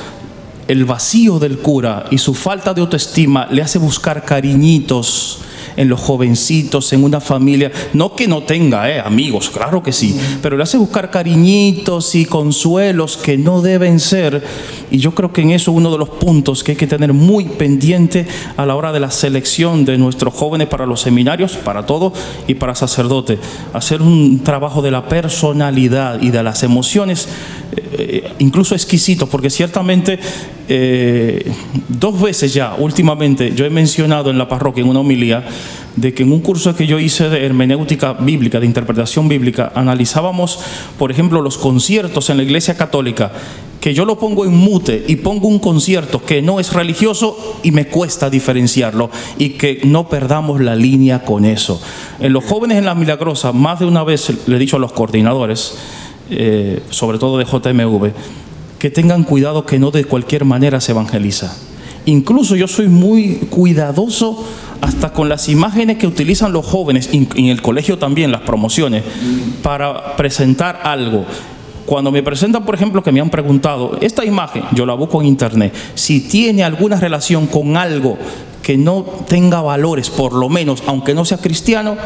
el 0.69 0.85
vacío 0.85 1.39
del 1.39 1.57
cura 1.57 2.05
y 2.11 2.19
su 2.19 2.35
falta 2.35 2.75
de 2.75 2.81
autoestima 2.81 3.47
le 3.47 3.63
hace 3.63 3.79
buscar 3.79 4.23
cariñitos 4.23 5.39
en 5.79 5.87
los 5.87 6.01
jovencitos, 6.01 6.91
en 6.91 7.05
una 7.05 7.21
familia. 7.21 7.71
No 7.93 8.13
que 8.13 8.27
no 8.27 8.43
tenga 8.43 8.91
eh, 8.91 8.99
amigos, 8.99 9.49
claro 9.49 9.81
que 9.81 9.93
sí, 9.93 10.13
pero 10.41 10.57
le 10.57 10.63
hace 10.63 10.77
buscar 10.77 11.09
cariñitos 11.09 12.15
y 12.15 12.25
consuelos 12.25 13.15
que 13.15 13.37
no 13.37 13.61
deben 13.61 14.01
ser. 14.01 14.43
Y 14.91 14.97
yo 14.97 15.15
creo 15.15 15.31
que 15.31 15.41
en 15.41 15.51
eso 15.51 15.71
uno 15.71 15.89
de 15.89 15.97
los 15.97 16.09
puntos 16.09 16.65
que 16.65 16.71
hay 16.71 16.77
que 16.77 16.85
tener 16.85 17.13
muy 17.13 17.45
pendiente 17.45 18.27
a 18.57 18.65
la 18.65 18.75
hora 18.75 18.91
de 18.91 18.99
la 18.99 19.09
selección 19.09 19.85
de 19.85 19.97
nuestros 19.97 20.33
jóvenes 20.33 20.67
para 20.67 20.85
los 20.85 20.99
seminarios, 20.99 21.53
para 21.53 21.85
todo 21.85 22.11
y 22.45 22.55
para 22.55 22.75
sacerdote. 22.75 23.39
Hacer 23.71 24.01
un 24.01 24.41
trabajo 24.43 24.81
de 24.81 24.91
la 24.91 25.07
personalidad 25.07 26.21
y 26.21 26.29
de 26.29 26.43
las 26.43 26.63
emociones, 26.63 27.29
eh, 27.97 28.33
incluso 28.39 28.75
exquisito, 28.75 29.27
porque 29.27 29.49
ciertamente 29.49 30.19
eh, 30.71 31.51
dos 31.87 32.21
veces 32.21 32.53
ya, 32.53 32.75
últimamente, 32.77 33.53
yo 33.55 33.65
he 33.65 33.71
mencionado 33.71 34.29
en 34.29 34.37
la 34.37 34.47
parroquia, 34.47 34.83
en 34.83 34.89
una 34.89 34.99
homilía, 34.99 35.43
de 35.95 36.13
que 36.13 36.23
en 36.23 36.31
un 36.31 36.41
curso 36.41 36.75
que 36.75 36.87
yo 36.87 36.99
hice 36.99 37.29
de 37.29 37.45
hermenéutica 37.45 38.13
bíblica, 38.13 38.59
de 38.59 38.65
interpretación 38.65 39.27
bíblica, 39.27 39.71
analizábamos, 39.75 40.59
por 40.97 41.11
ejemplo, 41.11 41.41
los 41.41 41.57
conciertos 41.57 42.29
en 42.29 42.37
la 42.37 42.43
iglesia 42.43 42.77
católica, 42.77 43.31
que 43.79 43.93
yo 43.93 44.05
lo 44.05 44.19
pongo 44.19 44.45
en 44.45 44.55
mute 44.55 45.05
y 45.07 45.17
pongo 45.17 45.47
un 45.47 45.59
concierto 45.59 46.23
que 46.23 46.41
no 46.41 46.59
es 46.59 46.73
religioso 46.73 47.37
y 47.63 47.71
me 47.71 47.87
cuesta 47.87 48.29
diferenciarlo 48.29 49.09
y 49.37 49.51
que 49.51 49.81
no 49.83 50.09
perdamos 50.09 50.61
la 50.61 50.75
línea 50.75 51.23
con 51.23 51.45
eso. 51.45 51.81
En 52.19 52.33
los 52.33 52.43
jóvenes 52.43 52.77
en 52.77 52.85
la 52.85 52.95
milagrosa, 52.95 53.53
más 53.53 53.79
de 53.79 53.85
una 53.85 54.03
vez 54.03 54.31
le 54.47 54.55
he 54.55 54.59
dicho 54.59 54.75
a 54.75 54.79
los 54.79 54.91
coordinadores, 54.91 55.75
eh, 56.29 56.81
sobre 56.89 57.17
todo 57.17 57.37
de 57.37 57.45
JMV, 57.45 58.11
que 58.77 58.89
tengan 58.89 59.23
cuidado 59.23 59.65
que 59.65 59.79
no 59.79 59.91
de 59.91 60.05
cualquier 60.05 60.45
manera 60.45 60.81
se 60.81 60.91
evangeliza. 60.91 61.55
Incluso 62.05 62.55
yo 62.55 62.67
soy 62.67 62.87
muy 62.87 63.35
cuidadoso 63.49 64.45
hasta 64.81 65.11
con 65.11 65.29
las 65.29 65.49
imágenes 65.49 65.97
que 65.97 66.07
utilizan 66.07 66.53
los 66.53 66.65
jóvenes, 66.65 67.09
en 67.11 67.45
el 67.45 67.61
colegio 67.61 67.97
también, 67.97 68.31
las 68.31 68.41
promociones, 68.41 69.03
para 69.61 70.15
presentar 70.15 70.81
algo. 70.83 71.25
Cuando 71.85 72.11
me 72.11 72.21
presentan, 72.21 72.65
por 72.65 72.75
ejemplo, 72.75 73.01
que 73.01 73.11
me 73.11 73.19
han 73.19 73.29
preguntado, 73.29 73.97
esta 74.01 74.23
imagen, 74.23 74.63
yo 74.73 74.85
la 74.85 74.93
busco 74.93 75.21
en 75.21 75.27
internet, 75.27 75.73
si 75.95 76.21
tiene 76.21 76.63
alguna 76.63 76.99
relación 76.99 77.47
con 77.47 77.77
algo 77.77 78.17
que 78.61 78.77
no 78.77 79.03
tenga 79.27 79.61
valores, 79.61 80.09
por 80.11 80.33
lo 80.33 80.49
menos, 80.49 80.83
aunque 80.85 81.15
no 81.15 81.25
sea 81.25 81.39
cristiano, 81.39 81.97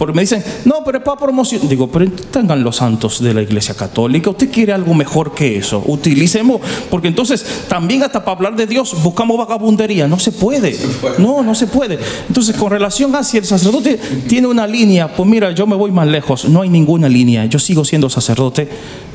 porque 0.00 0.14
me 0.14 0.22
dicen, 0.22 0.42
no, 0.64 0.76
pero 0.82 0.96
es 0.96 1.04
para 1.04 1.18
promoción. 1.18 1.68
Digo, 1.68 1.86
pero 1.88 2.10
tengan 2.30 2.64
los 2.64 2.76
santos 2.76 3.22
de 3.22 3.34
la 3.34 3.42
Iglesia 3.42 3.74
Católica. 3.74 4.30
¿Usted 4.30 4.50
quiere 4.50 4.72
algo 4.72 4.94
mejor 4.94 5.34
que 5.34 5.58
eso? 5.58 5.82
Utilicemos, 5.84 6.62
porque 6.88 7.08
entonces 7.08 7.44
también 7.68 8.02
hasta 8.02 8.24
para 8.24 8.34
hablar 8.34 8.56
de 8.56 8.66
Dios 8.66 8.96
buscamos 9.02 9.36
vagabundería. 9.36 10.08
No 10.08 10.18
se 10.18 10.32
puede. 10.32 10.74
No, 11.18 11.42
no 11.42 11.54
se 11.54 11.66
puede. 11.66 11.98
Entonces, 12.26 12.56
con 12.56 12.70
relación 12.70 13.14
a 13.14 13.22
si 13.22 13.36
el 13.36 13.44
sacerdote 13.44 14.00
tiene 14.26 14.46
una 14.46 14.66
línea, 14.66 15.14
pues 15.14 15.28
mira, 15.28 15.50
yo 15.50 15.66
me 15.66 15.76
voy 15.76 15.90
más 15.90 16.08
lejos. 16.08 16.48
No 16.48 16.62
hay 16.62 16.70
ninguna 16.70 17.06
línea. 17.06 17.44
Yo 17.44 17.58
sigo 17.58 17.84
siendo 17.84 18.08
sacerdote 18.08 18.70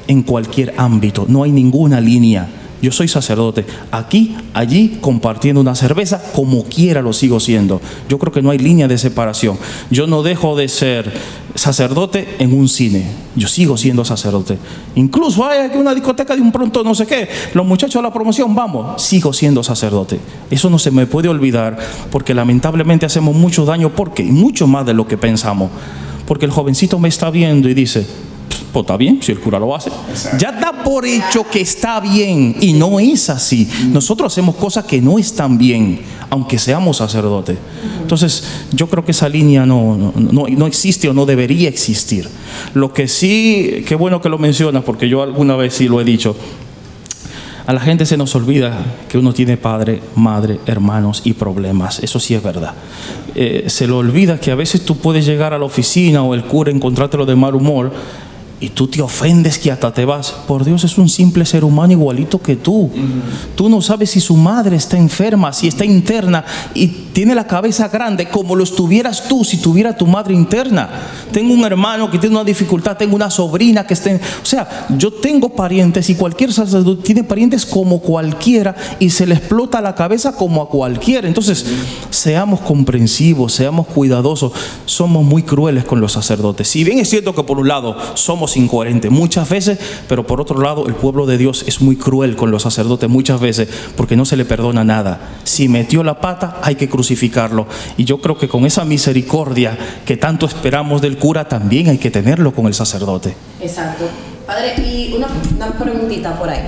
en 0.08 0.22
cualquier 0.22 0.76
ámbito. 0.78 1.26
No 1.28 1.42
hay 1.42 1.52
ninguna 1.52 2.00
línea. 2.00 2.48
Yo 2.86 2.92
soy 2.92 3.08
sacerdote. 3.08 3.66
Aquí, 3.90 4.36
allí, 4.54 5.00
compartiendo 5.02 5.60
una 5.60 5.74
cerveza, 5.74 6.22
como 6.34 6.66
quiera 6.66 7.02
lo 7.02 7.14
sigo 7.14 7.40
siendo. 7.40 7.82
Yo 8.08 8.20
creo 8.20 8.32
que 8.32 8.44
no 8.44 8.52
hay 8.52 8.60
línea 8.60 8.88
de 8.88 9.00
separación. 9.00 9.58
Yo 9.90 10.06
no 10.06 10.22
dejo 10.22 10.56
de 10.56 10.68
ser 10.68 11.12
sacerdote 11.56 12.36
en 12.38 12.54
un 12.54 12.70
cine. 12.70 13.08
Yo 13.36 13.48
sigo 13.48 13.76
siendo 13.76 14.06
sacerdote. 14.06 14.60
Incluso 14.94 15.44
hay 15.44 15.62
aquí 15.62 15.80
una 15.80 15.96
discoteca 15.96 16.36
de 16.36 16.44
un 16.44 16.52
pronto 16.52 16.84
no 16.84 16.94
sé 16.94 17.08
qué. 17.08 17.28
Los 17.56 17.66
muchachos 17.66 17.96
de 17.96 18.08
la 18.08 18.14
promoción, 18.14 18.54
vamos, 18.54 19.02
sigo 19.02 19.34
siendo 19.34 19.64
sacerdote. 19.64 20.20
Eso 20.52 20.70
no 20.70 20.78
se 20.78 20.92
me 20.92 21.08
puede 21.08 21.28
olvidar 21.28 21.80
porque 22.12 22.36
lamentablemente 22.36 23.08
hacemos 23.08 23.36
mucho 23.36 23.66
daño 23.66 23.96
porque 23.96 24.22
y 24.22 24.32
mucho 24.32 24.68
más 24.68 24.86
de 24.86 24.94
lo 24.94 25.08
que 25.08 25.18
pensamos. 25.18 25.72
Porque 26.28 26.46
el 26.46 26.52
jovencito 26.52 27.00
me 27.00 27.10
está 27.10 27.32
viendo 27.32 27.68
y 27.68 27.74
dice, 27.74 28.06
pues 28.76 28.84
está 28.84 28.98
bien, 28.98 29.20
si 29.22 29.32
el 29.32 29.40
cura 29.40 29.58
lo 29.58 29.74
hace. 29.74 29.90
Ya 30.38 30.52
da 30.52 30.84
por 30.84 31.06
hecho 31.06 31.50
que 31.50 31.62
está 31.62 32.02
bien 32.02 32.58
y 32.60 32.74
no 32.74 33.00
es 33.00 33.30
así. 33.30 33.70
Nosotros 33.88 34.34
hacemos 34.34 34.56
cosas 34.56 34.84
que 34.84 35.00
no 35.00 35.18
están 35.18 35.58
bien, 35.58 36.02
aunque 36.30 36.60
seamos 36.60 36.98
sacerdotes. 36.98 37.58
Entonces, 38.02 38.44
yo 38.74 38.88
creo 38.88 39.06
que 39.06 39.12
esa 39.12 39.30
línea 39.30 39.66
no, 39.66 40.12
no, 40.14 40.48
no 40.50 40.68
existe 40.68 41.08
o 41.08 41.14
no 41.14 41.26
debería 41.26 41.70
existir. 41.70 42.28
Lo 42.74 42.92
que 42.92 43.08
sí, 43.08 43.86
qué 43.88 43.96
bueno 43.96 44.20
que 44.20 44.28
lo 44.28 44.40
mencionas, 44.40 44.84
porque 44.84 45.08
yo 45.08 45.24
alguna 45.24 45.56
vez 45.56 45.76
sí 45.76 45.88
lo 45.88 46.02
he 46.02 46.04
dicho. 46.04 46.36
A 47.68 47.74
la 47.74 47.80
gente 47.80 48.06
se 48.06 48.16
nos 48.16 48.36
olvida 48.36 48.78
que 49.10 49.18
uno 49.18 49.34
tiene 49.34 49.58
padre, 49.58 50.00
madre, 50.16 50.60
hermanos 50.68 51.22
y 51.24 51.34
problemas. 51.34 52.00
Eso 52.00 52.20
sí 52.20 52.36
es 52.36 52.44
verdad. 52.44 52.74
Eh, 53.34 53.64
se 53.68 53.88
le 53.88 53.94
olvida 53.94 54.40
que 54.40 54.52
a 54.52 54.56
veces 54.56 54.86
tú 54.86 54.98
puedes 54.98 55.26
llegar 55.26 55.52
a 55.54 55.58
la 55.58 55.66
oficina 55.66 56.24
o 56.24 56.36
el 56.36 56.44
cura 56.44 56.70
encontrártelo 56.70 57.26
de 57.26 57.36
mal 57.36 57.56
humor 57.56 57.92
y 58.60 58.70
tú 58.70 58.88
te 58.88 59.02
ofendes 59.02 59.58
que 59.58 59.72
hasta 59.72 59.94
te 59.94 60.06
vas. 60.06 60.32
Por 60.32 60.64
Dios, 60.64 60.84
es 60.84 60.98
un 60.98 61.10
simple 61.10 61.46
ser 61.46 61.64
humano 61.64 61.94
igualito 61.94 62.42
que 62.42 62.56
tú. 62.56 62.90
Tú 63.56 63.70
no 63.70 63.82
sabes 63.82 64.12
si 64.12 64.22
su 64.22 64.36
madre 64.36 64.78
está 64.78 64.98
enferma, 64.98 65.54
si 65.54 65.68
está 65.68 65.86
interna 65.86 66.46
y 66.74 67.05
tiene 67.16 67.34
la 67.34 67.48
cabeza 67.48 67.88
grande 67.88 68.28
como 68.28 68.58
lo 68.58 68.66
estuvieras 68.66 69.30
tú 69.30 69.46
si 69.46 69.56
tuviera 69.62 69.96
tu 69.96 70.06
madre 70.06 70.34
interna. 70.34 70.90
Tengo 71.32 71.54
un 71.54 71.64
hermano 71.64 72.12
que 72.12 72.20
tiene 72.20 72.36
una 72.36 72.44
dificultad, 72.44 72.98
tengo 72.98 73.16
una 73.16 73.30
sobrina 73.30 73.88
que 73.88 73.94
está... 73.94 74.12
En... 74.12 74.18
O 74.18 74.46
sea, 74.46 74.86
yo 74.98 75.14
tengo 75.14 75.56
parientes 75.56 76.10
y 76.10 76.16
cualquier 76.16 76.52
sacerdote 76.52 77.04
tiene 77.04 77.24
parientes 77.24 77.66
como 77.66 78.02
cualquiera 78.02 78.76
y 79.00 79.12
se 79.12 79.26
le 79.26 79.36
explota 79.36 79.80
la 79.80 79.96
cabeza 79.96 80.36
como 80.36 80.62
a 80.62 80.68
cualquiera. 80.68 81.26
Entonces, 81.26 81.66
seamos 82.10 82.60
comprensivos, 82.60 83.54
seamos 83.54 83.88
cuidadosos. 83.88 84.52
Somos 84.86 85.24
muy 85.24 85.44
crueles 85.44 85.86
con 85.86 86.02
los 86.02 86.12
sacerdotes. 86.12 86.68
Si 86.68 86.84
bien 86.84 87.00
es 87.00 87.10
cierto 87.10 87.34
que 87.34 87.44
por 87.44 87.60
un 87.60 87.70
lado 87.70 87.96
somos 88.16 88.58
incoherentes 88.58 89.10
muchas 89.10 89.48
veces, 89.48 89.80
pero 90.10 90.28
por 90.28 90.42
otro 90.42 90.60
lado 90.60 90.86
el 90.86 90.96
pueblo 90.96 91.26
de 91.26 91.38
Dios 91.38 91.64
es 91.66 91.80
muy 91.80 91.96
cruel 91.96 92.36
con 92.36 92.52
los 92.52 92.64
sacerdotes 92.64 93.10
muchas 93.10 93.40
veces 93.40 93.70
porque 93.96 94.18
no 94.18 94.26
se 94.26 94.36
le 94.36 94.44
perdona 94.44 94.84
nada. 94.84 95.38
Si 95.46 95.70
metió 95.70 96.04
la 96.04 96.20
pata 96.20 96.60
hay 96.62 96.76
que 96.76 96.90
crucificarlo. 97.06 97.68
Y 97.98 98.06
yo 98.06 98.20
creo 98.20 98.38
que 98.38 98.48
con 98.48 98.66
esa 98.66 98.84
misericordia 98.84 99.78
que 100.06 100.18
tanto 100.18 100.48
esperamos 100.48 101.02
del 101.02 101.18
cura 101.18 101.48
también 101.48 101.88
hay 101.90 102.00
que 102.00 102.10
tenerlo 102.10 102.52
con 102.54 102.66
el 102.66 102.74
sacerdote. 102.74 103.36
Exacto. 103.62 104.06
Padre, 104.48 104.76
y 104.78 105.14
una, 105.16 105.28
una 105.56 105.72
preguntita 105.74 106.38
por 106.38 106.50
ahí. 106.50 106.62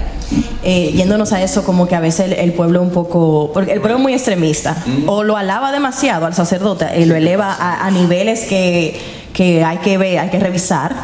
Eh, 0.63 0.93
yéndonos 0.95 1.31
a 1.31 1.41
eso, 1.41 1.63
como 1.63 1.87
que 1.87 1.95
a 1.95 1.99
veces 1.99 2.31
el, 2.31 2.33
el 2.33 2.53
pueblo 2.53 2.81
un 2.81 2.89
poco, 2.89 3.51
porque 3.53 3.71
el 3.71 3.81
pueblo 3.81 3.97
es 3.97 4.03
muy 4.03 4.13
extremista, 4.13 4.75
o 5.05 5.23
lo 5.23 5.37
alaba 5.37 5.71
demasiado 5.71 6.25
al 6.25 6.33
sacerdote 6.33 6.87
y 6.99 7.05
lo 7.05 7.15
eleva 7.15 7.53
a, 7.53 7.85
a 7.85 7.91
niveles 7.91 8.45
que, 8.45 8.99
que 9.31 9.63
hay 9.63 9.77
que 9.77 9.97
ver, 9.99 10.19
hay 10.19 10.29
que 10.29 10.39
revisar 10.39 10.95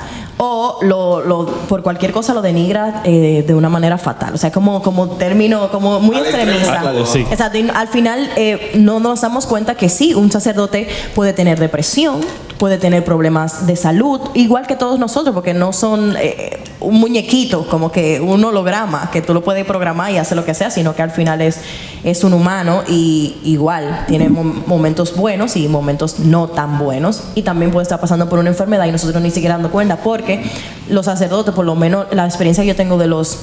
o 0.45 0.77
lo, 0.83 1.21
lo- 1.21 1.45
por 1.45 1.81
cualquier 1.83 2.11
cosa 2.11 2.33
lo 2.33 2.41
denigra 2.41 3.01
eh, 3.05 3.43
de 3.45 3.53
una 3.55 3.69
manera 3.69 3.97
fatal. 3.97 4.33
O 4.33 4.37
sea, 4.37 4.51
como, 4.51 4.81
como 4.81 5.07
término, 5.11 5.69
como 5.71 5.99
muy 5.99 6.15
Al 6.17 6.23
extremista. 6.25 6.93
Sí. 7.05 7.25
Exacto. 7.29 7.57
Y 7.57 7.69
al 7.69 7.87
final 7.87 8.29
eh, 8.35 8.71
no 8.75 8.99
nos 8.99 9.21
damos 9.21 9.45
cuenta 9.45 9.75
que 9.75 9.89
sí, 9.89 10.13
un 10.13 10.31
sacerdote 10.31 10.87
puede 11.15 11.33
tener 11.33 11.59
depresión, 11.59 12.21
puede 12.57 12.77
tener 12.77 13.03
problemas 13.03 13.65
de 13.67 13.75
salud, 13.75 14.21
igual 14.33 14.67
que 14.67 14.75
todos 14.75 14.99
nosotros, 14.99 15.33
porque 15.33 15.53
no 15.53 15.73
son 15.73 16.15
eh, 16.17 16.63
un 16.79 16.99
muñequito, 16.99 17.67
como 17.67 17.91
que 17.91 18.21
un 18.21 18.43
holograma, 18.43 19.09
que 19.11 19.21
tú 19.21 19.33
lo 19.33 19.43
puedes 19.43 19.65
programar 19.65 20.11
y 20.11 20.17
hacer 20.17 20.37
lo 20.37 20.45
que 20.45 20.53
sea, 20.53 20.69
sino 20.71 20.95
que 20.95 21.01
al 21.01 21.11
final 21.11 21.41
es, 21.41 21.59
es 22.03 22.23
un 22.23 22.33
humano 22.33 22.83
y 22.87 23.37
igual 23.43 24.05
tiene 24.07 24.29
mom- 24.29 24.63
momentos 24.65 25.15
buenos 25.15 25.55
y 25.55 25.67
momentos 25.67 26.19
no 26.19 26.47
tan 26.47 26.77
buenos. 26.79 27.23
Y 27.35 27.41
también 27.41 27.71
puede 27.71 27.83
estar 27.83 27.99
pasando 27.99 28.29
por 28.29 28.39
una 28.39 28.49
enfermedad 28.49 28.85
y 28.85 28.91
nosotros 28.91 29.21
ni 29.21 29.31
siquiera 29.31 29.55
dando 29.55 29.71
cuenta, 29.71 29.97
porque 29.97 30.43
los 30.89 31.05
sacerdotes, 31.05 31.53
por 31.53 31.65
lo 31.65 31.75
menos 31.75 32.05
la 32.11 32.25
experiencia 32.25 32.63
que 32.63 32.69
yo 32.69 32.75
tengo 32.75 32.97
de 32.97 33.07
los 33.07 33.39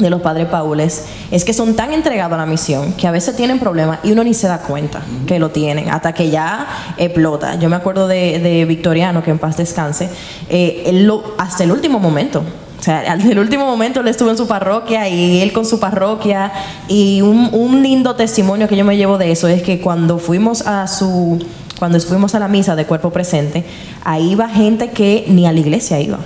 de 0.00 0.10
los 0.10 0.20
padres 0.22 0.46
paules 0.46 1.06
es 1.30 1.44
que 1.44 1.52
son 1.52 1.74
tan 1.74 1.92
entregados 1.92 2.34
a 2.34 2.38
la 2.38 2.46
misión 2.46 2.92
que 2.94 3.06
a 3.06 3.10
veces 3.10 3.36
tienen 3.36 3.58
problemas 3.58 4.00
y 4.02 4.12
uno 4.12 4.24
ni 4.24 4.34
se 4.34 4.48
da 4.48 4.58
cuenta 4.58 5.02
que 5.26 5.38
lo 5.38 5.50
tienen 5.50 5.90
hasta 5.90 6.12
que 6.12 6.30
ya 6.30 6.66
explota. 6.96 7.56
Yo 7.56 7.68
me 7.68 7.76
acuerdo 7.76 8.08
de, 8.08 8.38
de 8.38 8.64
Victoriano, 8.64 9.22
que 9.22 9.30
en 9.30 9.38
paz 9.38 9.56
descanse, 9.56 10.08
eh, 10.48 10.82
él 10.86 11.06
lo- 11.06 11.34
hasta 11.38 11.64
el 11.64 11.72
último 11.72 11.98
momento. 12.00 12.42
O 12.78 12.82
sea, 12.82 13.00
hasta 13.12 13.28
el 13.30 13.38
último 13.38 13.66
momento 13.66 14.00
él 14.00 14.08
estuvo 14.08 14.30
en 14.30 14.38
su 14.38 14.46
parroquia 14.48 15.06
y 15.06 15.42
él 15.42 15.52
con 15.52 15.66
su 15.66 15.78
parroquia. 15.78 16.50
Y 16.88 17.20
un, 17.20 17.50
un 17.52 17.82
lindo 17.82 18.14
testimonio 18.16 18.68
que 18.68 18.76
yo 18.76 18.86
me 18.86 18.96
llevo 18.96 19.18
de 19.18 19.30
eso 19.32 19.48
es 19.48 19.62
que 19.62 19.80
cuando 19.82 20.18
fuimos 20.18 20.62
a 20.66 20.86
su 20.86 21.38
cuando 21.80 21.98
fuimos 21.98 22.34
a 22.36 22.38
la 22.38 22.46
misa 22.46 22.76
de 22.76 22.84
cuerpo 22.84 23.10
presente, 23.10 23.64
ahí 24.04 24.30
iba 24.32 24.48
gente 24.48 24.90
que 24.90 25.24
ni 25.26 25.46
a 25.46 25.52
la 25.52 25.58
iglesia 25.58 25.98
iba. 25.98 26.18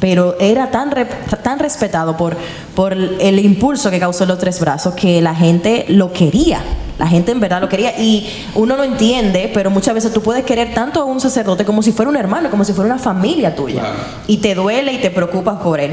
Pero 0.00 0.36
era 0.40 0.70
tan, 0.72 0.90
re- 0.90 1.04
tan 1.44 1.58
respetado 1.60 2.16
por, 2.16 2.36
por 2.74 2.92
el 2.94 3.38
impulso 3.38 3.90
que 3.90 4.00
causó 4.00 4.26
los 4.26 4.38
tres 4.38 4.58
brazos 4.58 4.94
que 4.94 5.20
la 5.20 5.34
gente 5.34 5.84
lo 5.88 6.12
quería. 6.12 6.60
La 6.98 7.06
gente 7.06 7.30
en 7.30 7.40
verdad 7.40 7.60
lo 7.60 7.68
quería 7.68 8.00
y 8.00 8.26
uno 8.54 8.74
lo 8.74 8.82
entiende, 8.82 9.50
pero 9.52 9.70
muchas 9.70 9.94
veces 9.94 10.12
tú 10.14 10.22
puedes 10.22 10.44
querer 10.46 10.72
tanto 10.72 11.00
a 11.02 11.04
un 11.04 11.20
sacerdote 11.20 11.66
como 11.66 11.82
si 11.82 11.92
fuera 11.92 12.10
un 12.10 12.16
hermano, 12.16 12.50
como 12.50 12.64
si 12.64 12.72
fuera 12.72 12.90
una 12.92 13.02
familia 13.02 13.54
tuya. 13.54 13.80
Claro. 13.80 13.96
Y 14.26 14.38
te 14.38 14.54
duele 14.54 14.94
y 14.94 14.98
te 14.98 15.10
preocupas 15.10 15.60
por 15.60 15.78
él. 15.78 15.92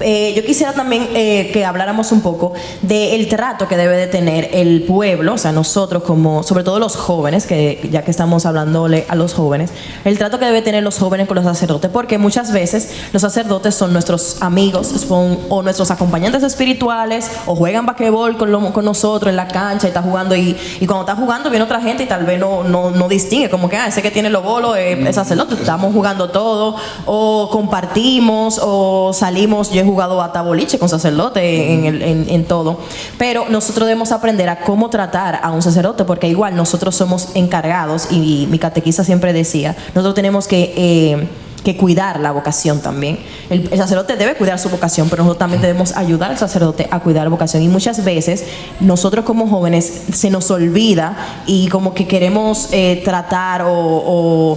Eh, 0.00 0.32
yo 0.34 0.42
quisiera 0.44 0.72
también 0.72 1.08
eh, 1.14 1.50
que 1.52 1.64
habláramos 1.64 2.10
un 2.10 2.22
poco 2.22 2.54
del 2.80 3.28
trato 3.28 3.68
que 3.68 3.76
debe 3.76 3.96
de 3.96 4.06
tener 4.06 4.48
el 4.52 4.84
pueblo, 4.84 5.34
o 5.34 5.38
sea, 5.38 5.52
nosotros 5.52 6.02
como, 6.04 6.42
sobre 6.42 6.64
todo 6.64 6.78
los 6.78 6.96
jóvenes, 6.96 7.46
que 7.46 7.86
ya 7.90 8.02
que 8.02 8.10
estamos 8.10 8.46
hablándole 8.46 9.04
a 9.08 9.14
los 9.14 9.34
jóvenes, 9.34 9.70
el 10.06 10.16
trato 10.16 10.38
que 10.38 10.46
debe 10.46 10.62
tener 10.62 10.82
los 10.82 10.98
jóvenes 10.98 11.26
con 11.26 11.34
los 11.34 11.44
sacerdotes, 11.44 11.90
porque 11.90 12.16
muchas 12.16 12.50
veces 12.52 12.90
los 13.12 13.20
sacerdotes 13.20 13.74
son 13.74 13.92
nuestros 13.92 14.40
amigos, 14.40 15.06
o 15.10 15.62
nuestros 15.62 15.90
acompañantes 15.90 16.42
espirituales, 16.42 17.30
o 17.46 17.54
juegan 17.54 17.84
basquetbol 17.84 18.38
con, 18.38 18.50
nosotros 18.84 19.28
en 19.28 19.36
la 19.36 19.48
cancha 19.48 19.86
y 19.86 19.88
está 19.88 20.00
jugando, 20.00 20.34
y, 20.34 20.56
cuando 20.86 21.00
está 21.00 21.14
jugando 21.14 21.50
viene 21.50 21.64
otra 21.64 21.80
gente 21.80 22.04
y 22.04 22.06
tal 22.06 22.24
vez 22.24 22.38
no, 22.38 22.64
no, 22.64 23.08
distingue, 23.08 23.50
como 23.50 23.68
que, 23.68 23.76
ah, 23.76 23.88
ese 23.88 24.00
que 24.00 24.10
tiene 24.10 24.30
los 24.30 24.42
bolos 24.42 24.76
es 24.78 25.14
sacerdote, 25.14 25.54
estamos 25.54 25.92
jugando 25.92 26.30
todo, 26.30 26.76
o 27.04 27.50
compartimos, 27.50 28.58
o 28.62 29.12
salimos, 29.12 29.70
yo 29.70 29.89
jugado 29.90 30.20
hasta 30.22 30.42
boliche 30.42 30.78
con 30.78 30.88
sacerdote 30.88 31.72
en, 31.74 31.84
el- 31.84 32.02
en- 32.02 32.44
todo, 32.44 32.78
pero 33.18 33.48
nosotros 33.48 33.86
debemos 33.86 34.12
aprender 34.12 34.48
a 34.48 34.60
cómo 34.60 34.88
tratar 34.90 35.40
a 35.42 35.50
un 35.50 35.62
sacerdote, 35.62 36.04
porque 36.04 36.28
igual 36.28 36.56
nosotros 36.56 36.94
somos 36.96 37.28
encargados, 37.34 38.08
y, 38.10 38.46
mi 38.50 38.58
catequista 38.58 39.04
siempre 39.04 39.32
decía, 39.32 39.76
nosotros 39.94 40.14
tenemos 40.14 40.46
que... 40.48 40.72
eh, 40.76 41.28
que 41.60 41.76
cuidar 41.76 42.20
la 42.20 42.32
vocación 42.32 42.80
también. 42.80 43.18
El, 43.50 43.68
sacerdote 43.76 44.16
debe 44.16 44.34
cuidar 44.34 44.58
su 44.58 44.70
vocación, 44.70 45.10
pero 45.10 45.22
nosotros 45.24 45.40
también 45.40 45.60
debemos 45.60 45.94
ayudar 45.94 46.30
al 46.30 46.38
sacerdote 46.38 46.88
a 46.90 47.00
cuidar 47.00 47.24
la 47.24 47.28
vocación. 47.28 47.62
Y 47.62 47.68
muchas 47.68 48.02
veces 48.02 48.44
nosotros 48.80 49.26
como 49.26 49.46
jóvenes 49.46 50.04
se 50.10 50.30
nos 50.30 50.50
olvida 50.50 51.18
y 51.46 51.68
como 51.68 51.92
que 51.92 52.06
queremos 52.08 52.68
eh, 52.72 53.02
tratar 53.04 53.64
o- 53.66 54.56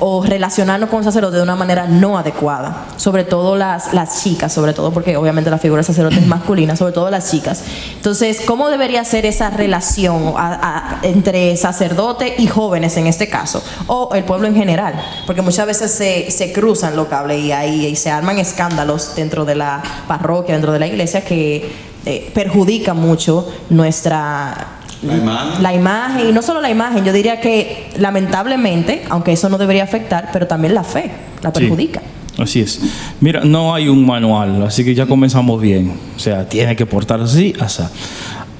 o 0.00 0.24
relacionarnos 0.24 0.88
con 0.90 0.98
el 1.00 1.04
sacerdote 1.04 1.36
de 1.36 1.42
una 1.42 1.56
manera 1.56 1.86
no 1.86 2.18
adecuada. 2.18 2.86
Sobre 2.96 3.24
todo 3.24 3.54
las, 3.56 3.92
las 3.94 4.22
chicas, 4.22 4.52
sobre 4.52 4.72
todo 4.72 4.90
porque 4.92 5.16
obviamente 5.16 5.50
la 5.50 5.58
figura 5.58 5.78
del 5.80 5.86
sacerdote 5.86 6.16
es 6.16 6.26
masculina, 6.26 6.74
sobre 6.76 6.92
todo 6.92 7.10
las 7.10 7.30
chicas. 7.30 7.62
Entonces, 7.96 8.40
¿cómo 8.46 8.68
debería 8.70 9.04
ser 9.04 9.26
esa 9.26 9.50
relación 9.50 10.34
a- 10.36 10.98
a- 10.98 11.06
entre 11.06 11.56
sacerdote 11.56 12.34
y 12.38 12.46
jóvenes 12.46 12.96
en 12.96 13.06
este 13.06 13.28
caso? 13.28 13.62
O 13.86 14.10
el 14.14 14.24
pueblo 14.24 14.48
en 14.48 14.54
general, 14.54 14.94
porque 15.26 15.42
muchas 15.42 15.66
veces 15.66 15.90
se, 15.92 16.30
se 16.30 16.52
cruzan 16.52 16.96
los 16.96 17.08
cables 17.08 17.38
y, 17.44 17.52
ahí, 17.52 17.86
y 17.86 17.96
se 17.96 18.10
arman 18.10 18.38
escándalos 18.38 19.14
dentro 19.16 19.44
de 19.44 19.54
la 19.54 19.82
parroquia, 20.08 20.54
dentro 20.54 20.72
de 20.72 20.78
la 20.78 20.86
iglesia 20.86 21.22
que 21.24 21.90
eh, 22.06 22.30
perjudican 22.34 22.96
mucho 22.96 23.46
nuestra 23.68 24.78
La 25.02 25.16
imagen. 25.16 25.62
La 25.62 25.74
imagen, 25.74 26.28
y 26.28 26.32
no 26.32 26.42
solo 26.42 26.60
la 26.60 26.70
imagen, 26.70 27.04
yo 27.04 27.12
diría 27.12 27.40
que 27.40 27.88
lamentablemente, 27.98 29.02
aunque 29.08 29.32
eso 29.32 29.48
no 29.48 29.56
debería 29.58 29.84
afectar, 29.84 30.28
pero 30.32 30.46
también 30.46 30.74
la 30.74 30.84
fe 30.84 31.10
la 31.42 31.50
Sí. 31.50 31.60
perjudica. 31.60 32.02
Así 32.38 32.60
es. 32.60 32.80
Mira, 33.20 33.42
no 33.44 33.74
hay 33.74 33.88
un 33.88 34.04
manual, 34.06 34.62
así 34.62 34.84
que 34.84 34.94
ya 34.94 35.06
comenzamos 35.06 35.60
bien. 35.60 35.92
O 36.16 36.18
sea, 36.18 36.48
tiene 36.48 36.76
que 36.76 36.86
portarse 36.86 37.24
así, 37.24 37.54
así. 37.60 37.82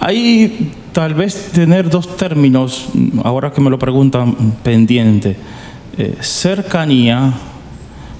Hay 0.01 0.73
tal 0.93 1.15
vez 1.15 1.51
tener 1.53 1.89
dos 1.91 2.17
términos, 2.17 2.89
ahora 3.23 3.53
que 3.53 3.61
me 3.61 3.69
lo 3.71 3.79
preguntan, 3.79 4.35
pendiente. 4.63 5.37
Eh, 5.99 6.17
cercanía, 6.21 7.33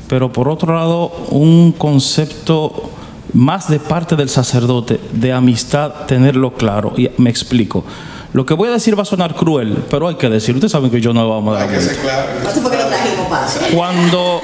pero 0.09 0.31
por 0.33 0.49
otro 0.49 0.75
lado, 0.75 1.11
un 1.31 1.73
concepto 1.73 2.91
más 3.33 3.69
de 3.69 3.79
parte 3.79 4.17
del 4.17 4.29
sacerdote, 4.29 5.01
de 5.13 5.33
amistad, 5.33 6.07
tenerlo 6.07 6.55
claro. 6.55 6.93
Y 6.97 7.11
me 7.19 7.31
explico. 7.31 7.85
Lo 8.33 8.47
que 8.47 8.55
voy 8.55 8.69
a 8.69 8.73
decir 8.73 8.97
va 8.97 9.03
a 9.03 9.07
sonar 9.07 9.35
cruel, 9.35 9.77
pero 9.91 10.07
hay 10.07 10.15
que 10.15 10.29
decir. 10.29 10.55
Ustedes 10.55 10.73
saben 10.73 10.91
que 10.91 11.01
yo 11.01 11.13
no 11.13 11.29
vamos 11.29 11.57
a 11.57 11.63
Hay 11.63 11.69
dar 11.69 11.83
ser 11.83 11.97
claro. 11.99 12.29
Lo. 12.45 13.77
Cuando 13.77 14.41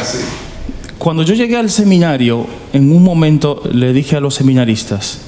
Así. 0.00 0.18
cuando 0.98 1.22
yo 1.22 1.34
llegué 1.34 1.56
al 1.56 1.70
seminario, 1.70 2.46
en 2.72 2.92
un 2.92 3.02
momento 3.02 3.62
le 3.72 3.92
dije 3.92 4.16
a 4.16 4.20
los 4.20 4.34
seminaristas, 4.34 5.20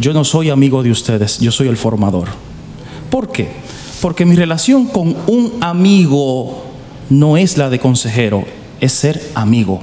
yo 0.00 0.12
no 0.12 0.24
soy 0.24 0.50
amigo 0.50 0.82
de 0.82 0.90
ustedes, 0.90 1.38
yo 1.38 1.52
soy 1.52 1.68
el 1.68 1.76
formador. 1.76 2.28
¿Por 3.10 3.30
qué? 3.30 3.48
Porque 4.00 4.24
mi 4.24 4.36
relación 4.36 4.86
con 4.86 5.16
un 5.26 5.54
amigo 5.60 6.64
no 7.10 7.36
es 7.36 7.56
la 7.56 7.70
de 7.70 7.78
consejero, 7.78 8.44
es 8.80 8.92
ser 8.92 9.20
amigo. 9.34 9.80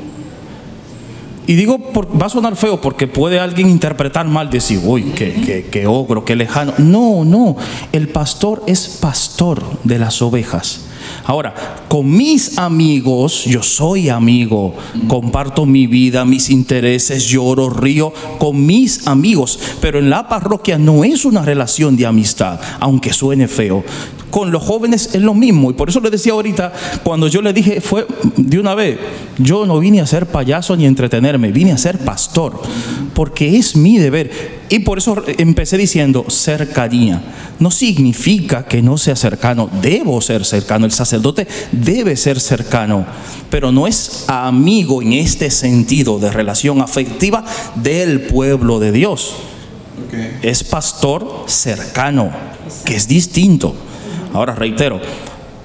Y 1.48 1.56
digo, 1.56 1.80
va 2.20 2.26
a 2.26 2.30
sonar 2.30 2.56
feo 2.56 2.82
porque 2.82 3.08
puede 3.08 3.40
alguien 3.40 3.70
interpretar 3.70 4.28
mal, 4.28 4.50
decir, 4.50 4.80
uy, 4.84 5.04
qué, 5.16 5.34
qué, 5.46 5.68
qué 5.72 5.88
ogro, 5.88 6.26
qué 6.26 6.36
lejano. 6.36 6.74
No, 6.78 7.24
no, 7.24 7.56
el 7.92 8.10
pastor 8.10 8.64
es 8.68 8.98
pastor 9.00 9.62
de 9.84 10.00
las 10.00 10.22
ovejas. 10.22 10.82
Ahora, 11.26 11.54
con 11.88 12.10
mis 12.10 12.58
amigos, 12.58 13.46
yo 13.46 13.64
soy 13.64 14.10
amigo, 14.10 14.76
comparto 15.08 15.66
mi 15.66 15.88
vida, 15.88 16.26
mis 16.26 16.50
intereses, 16.50 17.26
lloro, 17.26 17.70
río 17.70 18.14
con 18.38 18.66
mis 18.66 19.08
amigos, 19.08 19.60
pero 19.82 20.00
en 20.00 20.10
la 20.10 20.28
parroquia 20.28 20.78
no 20.78 21.04
es 21.04 21.26
una 21.26 21.42
relación 21.42 21.96
de 21.96 22.06
amistad, 22.06 22.60
aunque 22.80 23.14
suene 23.14 23.48
feo. 23.48 23.84
Con 24.32 24.52
los 24.52 24.64
jóvenes 24.64 25.12
es 25.14 25.22
lo 25.22 25.34
mismo, 25.34 25.72
y 25.72 25.74
por 25.74 25.90
eso 25.90 26.00
le 26.00 26.10
decía 26.10 26.34
ahorita, 26.34 26.74
cuando 27.04 27.28
yo 27.28 27.42
le 27.42 27.54
dije, 27.54 27.80
fue 27.80 28.06
de 28.36 28.60
una 28.60 28.76
vez, 28.76 28.98
yo 29.38 29.66
no 29.66 29.80
vine 29.80 30.02
a 30.02 30.08
ser 30.08 30.26
payaso 30.26 30.76
ni 30.76 30.86
a 30.86 30.90
entretenerme, 30.90 31.52
vine 31.52 31.72
a 31.72 31.78
ser 31.78 32.00
pastor, 32.00 32.62
porque 33.14 33.58
es 33.58 33.76
mi 33.76 33.98
deber. 33.98 34.66
Y 34.70 34.80
por 34.80 34.98
eso 34.98 35.24
empecé 35.38 35.78
diciendo 35.78 36.26
cercanía. 36.28 37.22
No 37.60 37.72
significa 37.72 38.66
que 38.66 38.82
no 38.82 38.98
sea 38.98 39.16
cercano, 39.16 39.70
debo 39.82 40.20
ser 40.22 40.44
cercano, 40.44 40.86
el 40.86 40.92
sacerdote 40.92 41.48
debe 41.72 42.18
ser 42.18 42.40
cercano, 42.40 43.06
pero 43.50 43.72
no 43.72 43.88
es 43.88 44.26
amigo 44.28 45.02
en 45.02 45.14
este 45.14 45.50
sentido 45.52 46.20
de 46.20 46.32
relación 46.32 46.82
afectiva 46.82 47.46
del 47.76 48.22
pueblo 48.22 48.80
de 48.80 48.92
Dios. 48.92 49.36
Es 50.42 50.64
pastor 50.64 51.46
cercano, 51.48 52.32
que 52.84 52.96
es 52.96 53.08
distinto. 53.08 53.76
Ahora 54.36 54.54
reitero, 54.54 55.00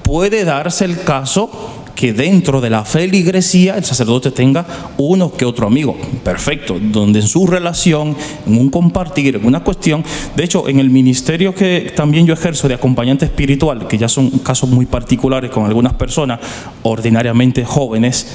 puede 0.05 0.45
darse 0.45 0.85
el 0.85 1.03
caso 1.03 1.51
que 1.97 2.13
dentro 2.13 2.61
de 2.61 2.71
la 2.71 2.85
feligresía 2.85 3.77
el 3.77 3.85
sacerdote 3.85 4.31
tenga 4.31 4.65
uno 4.97 5.33
que 5.33 5.45
otro 5.45 5.67
amigo, 5.67 5.99
perfecto, 6.23 6.79
donde 6.81 7.19
en 7.19 7.27
su 7.27 7.49
relación, 7.49 8.17
en 8.47 8.57
un 8.57 8.71
compartir, 8.71 9.37
en 9.37 9.45
una 9.45 9.65
cuestión, 9.65 10.05
de 10.37 10.45
hecho 10.45 10.69
en 10.69 10.79
el 10.79 10.89
ministerio 10.89 11.53
que 11.53 11.93
también 11.97 12.27
yo 12.27 12.33
ejerzo 12.33 12.69
de 12.69 12.75
acompañante 12.75 13.25
espiritual, 13.25 13.89
que 13.89 13.99
ya 13.99 14.09
son 14.09 14.31
casos 14.39 14.71
muy 14.71 14.87
particulares 14.87 15.51
con 15.51 15.67
algunas 15.67 15.95
personas, 15.95 16.39
ordinariamente 16.85 17.65
jóvenes, 17.65 18.29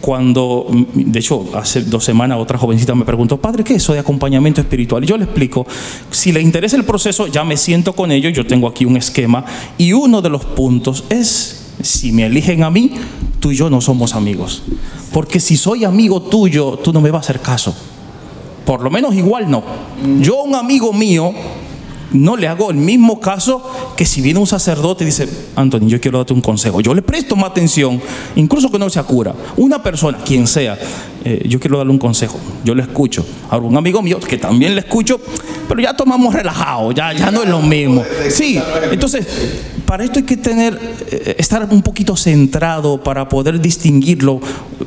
cuando, 0.00 0.66
de 0.94 1.18
hecho, 1.18 1.46
hace 1.54 1.82
dos 1.82 2.04
semanas 2.04 2.38
otra 2.38 2.58
jovencita 2.58 2.94
me 2.94 3.04
preguntó, 3.04 3.36
padre, 3.38 3.64
¿qué 3.64 3.74
es 3.74 3.82
eso 3.82 3.92
de 3.92 3.98
acompañamiento 3.98 4.60
espiritual? 4.60 5.04
Y 5.04 5.06
yo 5.06 5.16
le 5.16 5.24
explico, 5.24 5.66
si 6.10 6.32
le 6.32 6.40
interesa 6.40 6.76
el 6.76 6.84
proceso, 6.84 7.26
ya 7.26 7.44
me 7.44 7.56
siento 7.56 7.92
con 7.94 8.12
ellos, 8.12 8.32
yo 8.32 8.46
tengo 8.46 8.68
aquí 8.68 8.84
un 8.84 8.96
esquema, 8.96 9.44
y 9.76 9.92
uno 9.92 10.22
de 10.22 10.28
los 10.28 10.44
puntos 10.44 11.04
es, 11.10 11.72
si 11.82 12.12
me 12.12 12.26
eligen 12.26 12.62
a 12.62 12.70
mí, 12.70 12.92
tú 13.40 13.50
y 13.50 13.56
yo 13.56 13.70
no 13.70 13.80
somos 13.80 14.14
amigos. 14.14 14.62
Porque 15.12 15.40
si 15.40 15.56
soy 15.56 15.84
amigo 15.84 16.22
tuyo, 16.22 16.78
tú 16.82 16.92
no 16.92 17.00
me 17.00 17.10
vas 17.10 17.20
a 17.20 17.24
hacer 17.30 17.40
caso. 17.40 17.74
Por 18.64 18.82
lo 18.82 18.90
menos 18.90 19.14
igual 19.14 19.50
no. 19.50 19.62
Yo 20.20 20.42
un 20.42 20.54
amigo 20.54 20.92
mío 20.92 21.32
no 22.12 22.36
le 22.36 22.48
hago 22.48 22.70
el 22.70 22.76
mismo 22.76 23.20
caso 23.20 23.62
que 23.96 24.04
si 24.04 24.20
viene 24.20 24.40
un 24.40 24.46
sacerdote 24.46 25.04
y 25.04 25.06
dice, 25.06 25.28
Anthony, 25.56 25.88
yo 25.88 26.00
quiero 26.00 26.18
darte 26.18 26.32
un 26.32 26.40
consejo. 26.40 26.80
Yo 26.80 26.94
le 26.94 27.02
presto 27.02 27.36
más 27.36 27.50
atención, 27.50 28.00
incluso 28.36 28.70
que 28.70 28.78
no 28.78 28.88
sea 28.88 29.02
cura. 29.02 29.34
Una 29.56 29.82
persona, 29.82 30.18
quien 30.18 30.46
sea, 30.46 30.78
eh, 31.24 31.44
yo 31.46 31.60
quiero 31.60 31.78
darle 31.78 31.92
un 31.92 31.98
consejo. 31.98 32.38
Yo 32.64 32.74
le 32.74 32.82
escucho. 32.82 33.24
Ahora, 33.50 33.66
un 33.66 33.76
amigo 33.76 34.02
mío 34.02 34.18
que 34.20 34.38
también 34.38 34.74
le 34.74 34.80
escucho, 34.80 35.20
pero 35.68 35.80
ya 35.80 35.94
tomamos 35.94 36.34
relajado, 36.34 36.92
ya, 36.92 37.12
ya 37.12 37.30
no 37.30 37.42
es 37.42 37.48
lo 37.48 37.60
mismo. 37.60 38.02
Sí, 38.30 38.60
entonces, 38.90 39.26
para 39.88 40.04
esto 40.04 40.18
hay 40.18 40.24
que 40.26 40.36
tener, 40.36 40.78
eh, 41.10 41.34
estar 41.38 41.66
un 41.70 41.80
poquito 41.80 42.14
centrado 42.14 43.02
para 43.02 43.26
poder 43.26 43.58
distinguirlo, 43.58 44.38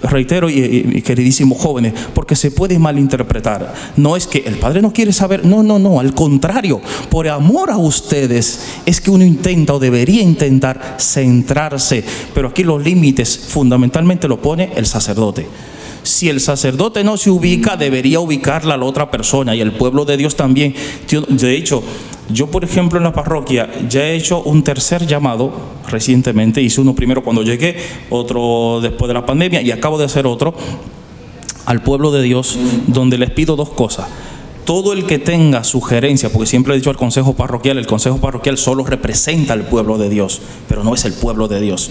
reitero, 0.03 0.47
y, 0.47 0.59
y- 0.59 0.97
y 0.97 1.01
queridísimos 1.01 1.57
jóvenes, 1.59 1.93
porque 2.13 2.35
se 2.35 2.51
puede 2.51 2.77
malinterpretar. 2.77 3.73
No 3.97 4.15
es 4.15 4.27
que 4.27 4.43
el 4.45 4.57
padre 4.59 4.83
no 4.83 4.93
quiere 4.93 5.11
saber, 5.11 5.43
no, 5.43 5.63
no, 5.63 5.79
no, 5.79 5.99
al 5.99 6.13
contrario, 6.13 6.79
por 7.09 7.27
amor 7.27 7.71
a 7.71 7.77
ustedes 7.77 8.59
es 8.85 9.01
que 9.01 9.09
uno 9.09 9.25
intenta 9.25 9.73
o 9.73 9.79
debería 9.79 10.21
intentar 10.21 10.97
centrarse, 10.99 12.03
pero 12.35 12.49
aquí 12.49 12.63
los 12.63 12.83
límites 12.83 13.39
fundamentalmente 13.49 14.27
lo 14.27 14.39
pone 14.39 14.69
el 14.75 14.85
sacerdote. 14.85 15.47
Si 16.11 16.27
el 16.27 16.41
sacerdote 16.41 17.05
no 17.05 17.15
se 17.15 17.29
ubica, 17.29 17.77
debería 17.77 18.19
ubicarla 18.19 18.73
a 18.73 18.77
la 18.77 18.83
otra 18.83 19.09
persona 19.09 19.55
y 19.55 19.61
el 19.61 19.71
pueblo 19.71 20.03
de 20.03 20.17
Dios 20.17 20.35
también. 20.35 20.75
De 21.29 21.55
hecho, 21.55 21.81
yo 22.29 22.47
por 22.47 22.65
ejemplo 22.65 22.97
en 22.97 23.05
la 23.05 23.13
parroquia 23.13 23.69
ya 23.87 24.03
he 24.03 24.17
hecho 24.17 24.43
un 24.43 24.61
tercer 24.61 25.07
llamado 25.07 25.53
recientemente. 25.87 26.61
Hice 26.61 26.81
uno 26.81 26.93
primero 26.93 27.23
cuando 27.23 27.43
llegué, 27.43 27.77
otro 28.09 28.81
después 28.81 29.07
de 29.07 29.13
la 29.13 29.25
pandemia 29.25 29.61
y 29.61 29.71
acabo 29.71 29.97
de 29.97 30.03
hacer 30.03 30.27
otro 30.27 30.53
al 31.65 31.81
pueblo 31.81 32.11
de 32.11 32.23
Dios 32.23 32.59
donde 32.87 33.17
les 33.17 33.29
pido 33.29 33.55
dos 33.55 33.69
cosas. 33.69 34.07
Todo 34.65 34.93
el 34.93 35.05
que 35.05 35.19
tenga 35.19 35.63
sugerencia, 35.63 36.29
porque 36.29 36.47
siempre 36.47 36.73
he 36.73 36.77
dicho 36.77 36.89
al 36.89 36.97
consejo 36.97 37.33
parroquial, 37.33 37.77
el 37.77 37.87
consejo 37.87 38.17
parroquial 38.17 38.57
solo 38.57 38.85
representa 38.85 39.53
al 39.53 39.63
pueblo 39.63 39.97
de 39.97 40.09
Dios, 40.09 40.41
pero 40.67 40.83
no 40.83 40.93
es 40.93 41.05
el 41.05 41.13
pueblo 41.13 41.47
de 41.47 41.59
Dios. 41.59 41.89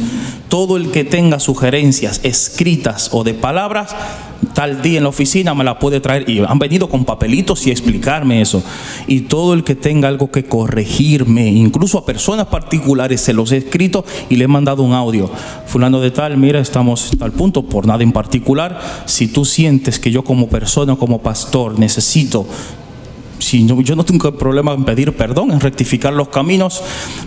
Todo 0.48 0.76
el 0.76 0.90
que 0.90 1.04
tenga 1.04 1.40
sugerencias 1.40 2.20
escritas 2.22 3.10
o 3.12 3.24
de 3.24 3.34
palabras, 3.34 3.94
tal 4.54 4.82
día 4.82 4.98
en 4.98 5.04
la 5.04 5.10
oficina 5.10 5.54
me 5.54 5.64
la 5.64 5.78
puede 5.78 6.00
traer 6.00 6.28
y 6.28 6.40
han 6.40 6.58
venido 6.58 6.88
con 6.88 7.04
papelitos 7.04 7.66
y 7.66 7.70
explicarme 7.70 8.40
eso. 8.40 8.62
Y 9.06 9.22
todo 9.22 9.54
el 9.54 9.64
que 9.64 9.74
tenga 9.74 10.08
algo 10.08 10.30
que 10.30 10.44
corregirme, 10.44 11.48
incluso 11.48 11.98
a 11.98 12.06
personas 12.06 12.46
particulares, 12.46 13.20
se 13.20 13.32
los 13.32 13.52
he 13.52 13.58
escrito 13.58 14.04
y 14.28 14.36
le 14.36 14.44
he 14.44 14.48
mandado 14.48 14.82
un 14.82 14.92
audio. 14.92 15.30
Fulano 15.66 16.00
de 16.00 16.10
tal, 16.10 16.36
mira, 16.36 16.60
estamos 16.60 17.10
tal 17.18 17.32
punto, 17.32 17.62
por 17.62 17.86
nada 17.86 18.02
en 18.02 18.12
particular. 18.12 18.80
Si 19.06 19.28
tú 19.28 19.44
sientes 19.44 19.98
que 19.98 20.10
yo 20.10 20.24
como 20.24 20.48
persona, 20.48 20.96
como 20.96 21.20
pastor, 21.20 21.78
necesito 21.78 22.46
no- 23.64 23.80
yo 23.80 23.96
no 23.96 24.04
tengo 24.04 24.30
problema 24.36 24.72
en 24.74 24.84
pedir 24.84 25.12
perdón, 25.12 25.50
en 25.50 25.60
rectificar 25.60 26.12
los 26.12 26.28
caminos, 26.28 26.82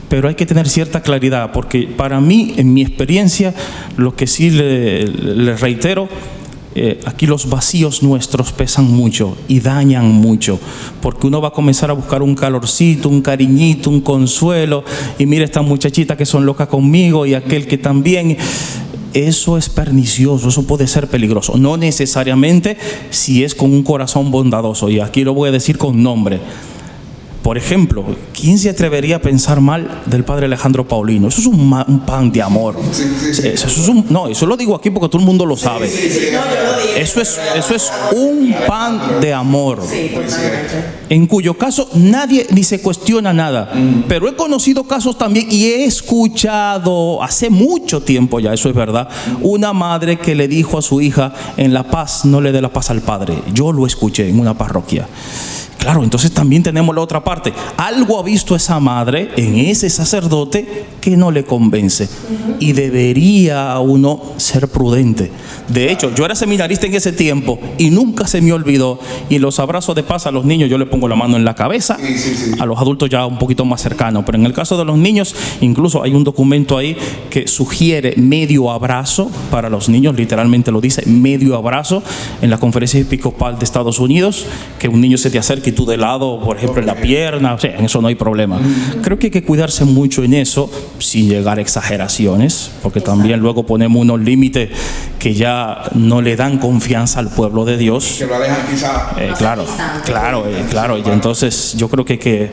pero 0.09 0.27
hay 0.27 0.35
que 0.35 0.45
tener 0.45 0.69
cierta 0.69 1.01
claridad, 1.01 1.51
porque 1.51 1.83
para 1.87 2.19
mí, 2.21 2.53
en 2.57 2.73
mi 2.73 2.81
experiencia, 2.81 3.53
lo 3.97 4.15
que 4.15 4.27
sí 4.27 4.49
le, 4.49 5.05
reitero, 5.57 6.07
eh, 6.75 6.99
aquí 7.05 7.27
los 7.27 7.49
vacíos 7.49 8.01
nuestros 8.01 8.51
pesan 8.51 8.85
mucho 8.85 9.37
y 9.47 9.59
dañan 9.59 10.07
mucho, 10.09 10.59
porque 11.01 11.27
uno 11.27 11.39
va 11.41 11.49
a 11.49 11.51
comenzar 11.51 11.89
a 11.91 11.93
buscar 11.93 12.23
un 12.23 12.33
calorcito, 12.35 13.09
un 13.09 13.21
cariñito, 13.21 13.89
un 13.91 14.01
consuelo, 14.01 14.83
y 15.19 15.25
mira 15.25 15.45
esta 15.45 15.61
muchachita 15.61 16.17
que 16.17 16.25
son 16.25 16.45
locas 16.45 16.67
conmigo 16.67 17.25
y 17.25 17.33
aquel 17.35 17.67
que 17.67 17.77
también... 17.77 18.37
Eso 19.13 19.57
es 19.57 19.69
pernicioso, 19.69 20.49
eso 20.49 20.63
puede 20.63 20.87
ser 20.87 21.07
peligroso. 21.07 21.57
No 21.57 21.77
necesariamente 21.77 22.77
si 23.09 23.43
es 23.43 23.55
con 23.55 23.71
un 23.71 23.83
corazón 23.83 24.31
bondadoso. 24.31 24.89
Y 24.89 24.99
aquí 24.99 25.23
lo 25.23 25.33
voy 25.33 25.49
a 25.49 25.51
decir 25.51 25.77
con 25.77 26.01
nombre. 26.01 26.39
Por 27.43 27.57
ejemplo, 27.57 28.05
¿quién 28.33 28.57
se 28.57 28.69
atrevería 28.69 29.17
a 29.17 29.19
pensar 29.19 29.59
mal 29.59 30.01
del 30.05 30.23
padre 30.23 30.45
Alejandro 30.45 30.87
Paulino? 30.87 31.27
Eso 31.27 31.41
es 31.41 31.47
un, 31.47 31.67
ma- 31.69 31.85
un 31.87 31.99
pan 31.99 32.31
de 32.31 32.41
amor. 32.41 32.77
Sí, 32.93 33.03
sí, 33.19 33.33
sí. 33.33 33.47
Eso 33.49 33.67
es 33.67 33.87
un- 33.89 34.05
no, 34.09 34.27
eso 34.29 34.45
lo 34.45 34.55
digo 34.55 34.73
aquí 34.73 34.89
porque 34.89 35.09
todo 35.09 35.19
el 35.19 35.25
mundo 35.25 35.45
lo 35.45 35.57
sabe. 35.57 35.91
Eso 36.97 37.19
es, 37.21 37.37
eso 37.55 37.75
es 37.75 37.91
un 38.15 38.55
pan 38.65 39.19
de 39.19 39.33
amor. 39.33 39.81
En 41.09 41.27
cuyo 41.27 41.55
caso 41.55 41.89
nadie 41.95 42.47
ni 42.51 42.63
se 42.63 42.81
cuestiona 42.81 43.33
nada. 43.33 43.71
Pero 44.07 44.29
he 44.29 44.35
conocido 44.37 44.85
casos 44.85 45.17
también 45.17 45.47
y 45.51 45.65
he 45.65 45.83
escuchado 45.85 47.21
hace 47.21 47.49
mucho 47.49 48.01
tiempo 48.01 48.39
ya, 48.39 48.53
eso 48.53 48.69
es 48.69 48.75
verdad, 48.75 49.09
una 49.41 49.73
madre 49.73 50.17
que 50.17 50.33
le 50.33 50.47
dijo 50.47 50.77
a 50.77 50.81
su 50.81 51.01
hija, 51.01 51.33
en 51.57 51.73
la 51.73 51.83
paz 51.83 52.23
no 52.23 52.39
le 52.39 52.53
dé 52.53 52.61
la 52.61 52.69
paz 52.71 52.89
al 52.89 53.01
padre. 53.01 53.35
Yo 53.53 53.73
lo 53.73 53.85
escuché 53.85 54.29
en 54.29 54.39
una 54.39 54.57
parroquia. 54.57 55.07
Claro, 55.77 56.01
entonces 56.01 56.31
también 56.31 56.63
tenemos 56.63 56.95
la 56.95 57.01
otra 57.01 57.21
parte. 57.21 57.32
Parte, 57.33 57.51
algo 57.77 58.19
ha 58.19 58.23
visto 58.23 58.55
esa 58.55 58.79
madre 58.79 59.31
en 59.37 59.57
ese 59.57 59.89
sacerdote 59.89 60.85
que 61.01 61.17
no 61.17 61.31
le 61.31 61.43
convence. 61.43 62.07
Y 62.59 62.73
debería 62.73 63.79
uno 63.79 64.21
ser 64.37 64.67
prudente. 64.67 65.31
De 65.67 65.91
hecho, 65.91 66.13
yo 66.13 66.25
era 66.25 66.35
seminarista 66.35 66.85
en 66.85 66.93
ese 66.93 67.11
tiempo 67.11 67.59
y 67.79 67.89
nunca 67.89 68.27
se 68.27 68.39
me 68.39 68.53
olvidó. 68.53 68.99
Y 69.29 69.39
los 69.39 69.59
abrazos 69.59 69.95
de 69.95 70.03
paz 70.03 70.27
a 70.27 70.31
los 70.31 70.45
niños, 70.45 70.69
yo 70.69 70.77
le 70.77 70.85
pongo 70.85 71.07
la 71.07 71.15
mano 71.15 71.35
en 71.35 71.43
la 71.43 71.55
cabeza. 71.55 71.97
A 72.59 72.65
los 72.67 72.77
adultos 72.77 73.09
ya 73.09 73.25
un 73.25 73.39
poquito 73.39 73.65
más 73.65 73.81
cercano. 73.81 74.23
Pero 74.23 74.37
en 74.37 74.45
el 74.45 74.53
caso 74.53 74.77
de 74.77 74.85
los 74.85 74.97
niños, 74.97 75.35
incluso 75.61 76.03
hay 76.03 76.13
un 76.13 76.23
documento 76.23 76.77
ahí 76.77 76.95
que 77.31 77.47
sugiere 77.47 78.13
medio 78.17 78.69
abrazo 78.69 79.31
para 79.49 79.69
los 79.69 79.89
niños, 79.89 80.15
literalmente 80.15 80.71
lo 80.71 80.81
dice, 80.81 81.03
medio 81.07 81.55
abrazo 81.55 82.03
en 82.41 82.51
la 82.51 82.59
conferencia 82.59 82.99
episcopal 82.99 83.57
de 83.57 83.65
Estados 83.65 83.99
Unidos, 83.99 84.45
que 84.77 84.87
un 84.87 85.01
niño 85.01 85.17
se 85.17 85.31
te 85.31 85.39
acerque 85.39 85.71
y 85.71 85.73
tú 85.73 85.85
de 85.85 85.97
lado, 85.97 86.39
por 86.41 86.57
ejemplo, 86.57 86.79
en 86.79 86.87
la 86.87 86.95
pierna, 87.23 87.53
o 87.53 87.59
sea, 87.59 87.77
en 87.77 87.85
eso 87.85 88.01
no 88.01 88.07
hay 88.09 88.15
problema. 88.15 88.59
Creo 89.01 89.17
que 89.17 89.27
hay 89.27 89.31
que 89.31 89.43
cuidarse 89.43 89.85
mucho 89.85 90.23
en 90.23 90.33
eso, 90.33 90.69
sin 90.99 91.29
llegar 91.29 91.57
a 91.57 91.61
exageraciones, 91.61 92.69
porque 92.81 92.99
también 92.99 93.39
luego 93.39 93.65
ponemos 93.65 94.01
unos 94.01 94.19
límites 94.19 94.69
que 95.19 95.33
ya 95.33 95.83
no 95.95 96.21
le 96.21 96.35
dan 96.35 96.57
confianza 96.57 97.19
al 97.19 97.29
pueblo 97.29 97.63
de 97.63 97.77
Dios. 97.77 98.15
Que 98.19 98.25
lo 98.25 98.35
alejan 98.35 98.57
quizá. 98.69 99.11
Eh, 99.17 99.31
claro, 99.37 99.65
claro, 100.05 100.45
eh, 100.47 100.65
claro. 100.69 100.97
Y 100.97 101.03
entonces 101.09 101.75
yo 101.77 101.87
creo 101.87 102.03
que, 102.03 102.19
que 102.19 102.49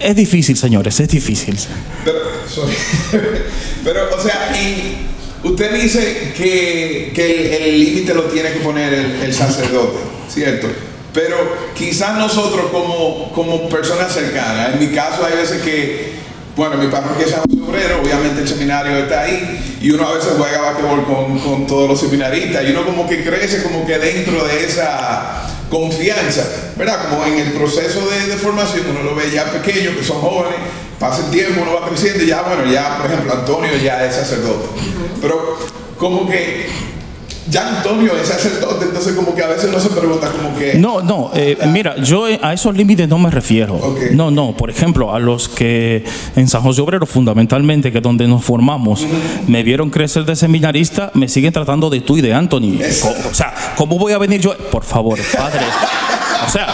es 0.00 0.16
difícil, 0.16 0.56
señores, 0.56 0.98
es 1.00 1.08
difícil. 1.08 1.56
Pero, 2.04 2.18
sorry. 2.48 2.72
Pero, 3.84 4.00
o 4.16 4.22
sea, 4.22 4.52
y 4.58 5.46
usted 5.46 5.82
dice 5.82 6.32
que, 6.36 7.12
que 7.14 7.56
el- 7.56 7.62
el 7.74 7.80
límite 7.80 8.14
lo 8.14 8.22
tiene 8.24 8.52
que 8.52 8.60
poner 8.60 8.92
el, 8.94 9.12
el 9.22 9.34
sacerdote, 9.34 9.98
¿cierto? 10.30 10.66
Pero 11.12 11.36
quizás 11.74 12.18
nosotros 12.18 12.66
como, 12.70 13.32
como 13.32 13.68
personas 13.68 14.12
cercanas, 14.12 14.74
en 14.74 14.80
mi 14.80 14.94
caso 14.94 15.24
hay 15.24 15.36
veces 15.36 15.62
que, 15.62 16.12
bueno, 16.54 16.76
mi 16.76 16.88
parroquia 16.88 17.24
es 17.24 17.30
San 17.30 17.40
José 17.42 17.62
Obrero, 17.62 18.02
obviamente 18.02 18.42
el 18.42 18.48
seminario 18.48 18.98
está 18.98 19.22
ahí, 19.22 19.78
y 19.80 19.90
uno 19.90 20.06
a 20.06 20.14
veces 20.14 20.32
juega 20.36 20.60
basquetbol 20.60 21.04
con, 21.04 21.38
con 21.38 21.66
todos 21.66 21.88
los 21.88 22.00
seminaristas, 22.00 22.64
y 22.64 22.72
uno 22.72 22.84
como 22.84 23.08
que 23.08 23.24
crece 23.24 23.62
como 23.62 23.86
que 23.86 23.98
dentro 23.98 24.44
de 24.46 24.64
esa 24.64 25.48
confianza, 25.70 26.44
¿verdad? 26.76 27.08
Como 27.08 27.24
en 27.24 27.38
el 27.38 27.52
proceso 27.52 28.00
de, 28.10 28.26
de 28.26 28.36
formación, 28.36 28.86
uno 28.90 29.02
lo 29.02 29.14
ve 29.14 29.30
ya 29.30 29.50
pequeño, 29.50 29.96
que 29.96 30.04
son 30.04 30.20
jóvenes, 30.20 30.58
pasa 30.98 31.24
el 31.24 31.30
tiempo, 31.30 31.62
uno 31.62 31.74
va 31.80 31.88
creciendo 31.88 32.22
y 32.22 32.26
ya, 32.26 32.42
bueno, 32.42 32.70
ya, 32.70 32.98
por 32.98 33.06
ejemplo, 33.06 33.32
Antonio 33.32 33.76
ya 33.76 34.04
es 34.04 34.14
sacerdote. 34.14 34.66
Pero 35.20 35.58
como 35.96 36.28
que 36.28 36.68
ya 37.50 37.78
Antonio 37.78 38.12
es 38.16 38.28
sacerdote, 38.28 38.86
entonces 38.86 39.14
como 39.14 39.34
que 39.34 39.42
a 39.42 39.46
veces 39.46 39.70
uno 39.70 39.80
se 39.80 39.90
pregunta 39.90 40.30
como 40.30 40.56
que... 40.56 40.74
No, 40.74 41.00
no, 41.00 41.30
eh, 41.34 41.56
mira, 41.66 41.96
yo 42.02 42.26
a 42.42 42.52
esos 42.52 42.76
límites 42.76 43.08
no 43.08 43.18
me 43.18 43.30
refiero. 43.30 43.80
No, 44.12 44.30
no, 44.30 44.56
por 44.56 44.70
ejemplo, 44.70 45.14
a 45.14 45.18
los 45.18 45.48
que 45.48 46.04
en 46.36 46.48
San 46.48 46.62
José 46.62 46.80
Obrero, 46.80 47.06
fundamentalmente, 47.06 47.90
que 47.92 47.98
es 47.98 48.02
donde 48.04 48.26
nos 48.26 48.44
formamos, 48.44 49.06
me 49.46 49.62
vieron 49.62 49.90
crecer 49.90 50.24
de 50.24 50.36
seminarista, 50.36 51.10
me 51.14 51.28
siguen 51.28 51.52
tratando 51.52 51.90
de 51.90 52.00
tú 52.00 52.16
y 52.16 52.20
de 52.20 52.34
Anthony. 52.34 52.78
O 53.30 53.34
sea, 53.34 53.54
¿cómo 53.76 53.98
voy 53.98 54.12
a 54.12 54.18
venir 54.18 54.40
yo? 54.40 54.56
Por 54.70 54.84
favor, 54.84 55.18
padre. 55.36 55.60
O 56.46 56.50
sea, 56.50 56.66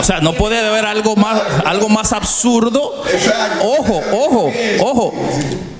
o 0.00 0.04
sea, 0.04 0.20
no 0.20 0.32
puede 0.34 0.58
haber 0.58 0.84
algo 0.84 1.16
más, 1.16 1.40
algo 1.64 1.88
más 1.88 2.12
absurdo. 2.12 3.02
Exacto. 3.10 3.66
Ojo, 3.78 4.00
ojo, 4.12 4.52
ojo. 4.80 5.12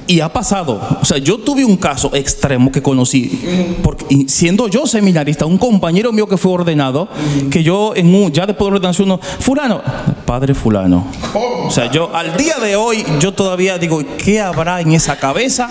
Y 0.09 0.21
ha 0.21 0.33
pasado. 0.33 0.81
O 1.01 1.05
sea, 1.05 1.19
yo 1.19 1.38
tuve 1.38 1.64
un 1.64 1.77
caso 1.77 2.11
extremo 2.14 2.71
que 2.71 2.81
conocí, 2.83 3.77
porque 3.83 4.05
siendo 4.29 4.69
yo 4.69 4.87
seminarista, 4.87 5.47
un 5.47 5.59
compañero 5.59 6.12
mío 6.12 6.29
que 6.29 6.37
fue 6.37 6.53
ordenado, 6.53 7.09
que 7.51 7.62
yo 7.62 7.92
en 7.97 8.14
un, 8.14 8.31
ya 8.33 8.47
después 8.47 8.71
de 8.71 8.77
ordenación, 8.77 9.19
fulano, 9.40 9.83
padre 10.25 10.55
fulano. 10.55 11.07
O 11.35 11.71
sea, 11.71 11.90
yo 11.90 12.14
al 12.14 12.37
día 12.37 12.57
de 12.59 12.77
hoy, 12.77 13.05
yo 13.21 13.33
todavía 13.35 13.79
digo, 13.79 14.01
¿qué 14.23 14.40
habrá 14.40 14.81
en 14.81 14.92
esa 14.92 15.16
cabeza? 15.16 15.71